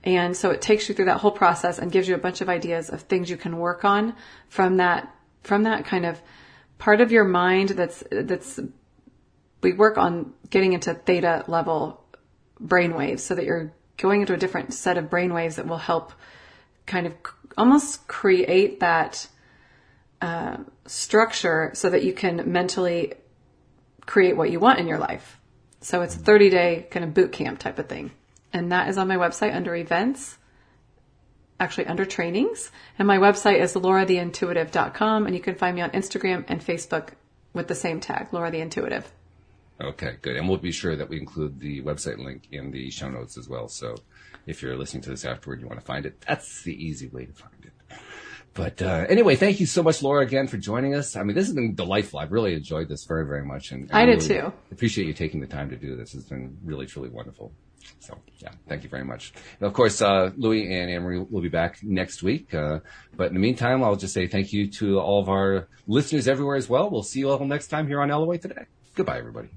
And 0.03 0.35
so 0.35 0.51
it 0.51 0.61
takes 0.61 0.87
you 0.87 0.95
through 0.95 1.05
that 1.05 1.19
whole 1.19 1.31
process 1.31 1.77
and 1.77 1.91
gives 1.91 2.07
you 2.07 2.15
a 2.15 2.19
bunch 2.19 2.41
of 2.41 2.49
ideas 2.49 2.89
of 2.89 3.01
things 3.01 3.29
you 3.29 3.37
can 3.37 3.57
work 3.57 3.83
on 3.83 4.15
from 4.47 4.77
that, 4.77 5.13
from 5.43 5.63
that 5.63 5.85
kind 5.85 6.05
of 6.05 6.21
part 6.77 7.01
of 7.01 7.11
your 7.11 7.25
mind 7.25 7.69
that's, 7.69 8.03
that's, 8.09 8.59
we 9.61 9.73
work 9.73 9.97
on 9.97 10.33
getting 10.49 10.73
into 10.73 10.93
theta 10.93 11.43
level 11.47 12.01
brainwaves 12.63 13.19
so 13.19 13.35
that 13.35 13.43
you're 13.45 13.73
going 13.97 14.21
into 14.21 14.33
a 14.33 14.37
different 14.37 14.73
set 14.73 14.97
of 14.97 15.05
brainwaves 15.05 15.55
that 15.55 15.67
will 15.67 15.77
help 15.77 16.13
kind 16.85 17.05
of 17.05 17.13
almost 17.57 18.07
create 18.07 18.79
that 18.79 19.27
uh, 20.21 20.57
structure 20.85 21.71
so 21.73 21.89
that 21.89 22.03
you 22.03 22.13
can 22.13 22.51
mentally 22.51 23.13
create 24.05 24.35
what 24.35 24.49
you 24.49 24.59
want 24.59 24.79
in 24.79 24.87
your 24.87 24.97
life. 24.97 25.39
So 25.81 26.01
it's 26.01 26.15
a 26.15 26.19
30 26.19 26.49
day 26.49 26.87
kind 26.89 27.05
of 27.05 27.13
boot 27.13 27.31
camp 27.31 27.59
type 27.59 27.79
of 27.79 27.87
thing. 27.87 28.11
And 28.53 28.71
that 28.71 28.89
is 28.89 28.97
on 28.97 29.07
my 29.07 29.15
website 29.15 29.53
under 29.55 29.75
events, 29.75 30.37
actually 31.59 31.87
under 31.87 32.05
trainings. 32.05 32.71
And 32.97 33.07
my 33.07 33.17
website 33.17 33.59
is 33.59 33.73
lauratheintuitive.com. 33.75 35.25
And 35.25 35.35
you 35.35 35.41
can 35.41 35.55
find 35.55 35.75
me 35.75 35.81
on 35.81 35.91
Instagram 35.91 36.45
and 36.47 36.61
Facebook 36.61 37.09
with 37.53 37.67
the 37.67 37.75
same 37.75 37.99
tag, 37.99 38.27
Laura 38.31 38.51
the 38.51 38.59
Intuitive. 38.59 39.11
Okay, 39.81 40.17
good. 40.21 40.35
And 40.35 40.47
we'll 40.49 40.57
be 40.57 40.71
sure 40.71 40.95
that 40.95 41.07
we 41.07 41.17
include 41.17 41.59
the 41.59 41.81
website 41.81 42.17
link 42.17 42.47
in 42.51 42.71
the 42.71 42.89
show 42.91 43.09
notes 43.09 43.37
as 43.37 43.47
well. 43.47 43.69
So 43.69 43.95
if 44.45 44.61
you're 44.61 44.75
listening 44.75 45.03
to 45.03 45.09
this 45.09 45.23
afterward, 45.23 45.61
you 45.61 45.67
want 45.67 45.79
to 45.79 45.85
find 45.85 46.05
it, 46.05 46.19
that's 46.27 46.63
the 46.63 46.73
easy 46.73 47.07
way 47.07 47.25
to 47.25 47.33
find 47.33 47.53
it. 47.63 47.97
But 48.53 48.81
uh, 48.81 49.05
anyway, 49.07 49.35
thank 49.35 49.59
you 49.59 49.65
so 49.65 49.83
much, 49.83 50.01
Laura, 50.01 50.21
again 50.25 50.47
for 50.47 50.57
joining 50.57 50.95
us. 50.95 51.15
I 51.15 51.23
mean, 51.23 51.35
this 51.35 51.45
has 51.45 51.55
been 51.55 51.75
delightful. 51.75 52.19
I've 52.19 52.31
really 52.31 52.53
enjoyed 52.53 52.89
this 52.89 53.05
very, 53.05 53.25
very 53.25 53.45
much, 53.45 53.71
and, 53.71 53.83
and 53.83 53.91
I 53.93 54.05
did 54.05 54.23
really 54.23 54.41
too. 54.41 54.53
Appreciate 54.71 55.07
you 55.07 55.13
taking 55.13 55.39
the 55.39 55.47
time 55.47 55.69
to 55.69 55.77
do 55.77 55.95
this. 55.95 56.13
It's 56.13 56.27
been 56.27 56.57
really, 56.65 56.85
truly 56.85 57.09
wonderful. 57.09 57.53
So 57.99 58.17
yeah, 58.39 58.51
thank 58.67 58.83
you 58.83 58.89
very 58.89 59.03
much. 59.03 59.33
And 59.59 59.67
of 59.67 59.73
course, 59.73 60.01
uh, 60.01 60.31
Louis 60.37 60.63
and 60.73 60.89
Anne-Marie 60.89 61.25
will 61.29 61.41
be 61.41 61.49
back 61.49 61.79
next 61.83 62.23
week. 62.23 62.53
Uh, 62.53 62.79
but 63.15 63.27
in 63.27 63.33
the 63.33 63.39
meantime, 63.39 63.83
I'll 63.83 63.95
just 63.95 64.13
say 64.13 64.27
thank 64.27 64.53
you 64.53 64.69
to 64.71 64.99
all 64.99 65.21
of 65.21 65.29
our 65.29 65.67
listeners 65.87 66.27
everywhere 66.27 66.55
as 66.55 66.69
well. 66.69 66.89
We'll 66.89 67.03
see 67.03 67.19
you 67.19 67.29
all 67.29 67.43
next 67.45 67.67
time 67.67 67.87
here 67.87 68.01
on 68.01 68.09
LOA 68.09 68.37
today. 68.37 68.65
Goodbye, 68.95 69.17
everybody. 69.17 69.49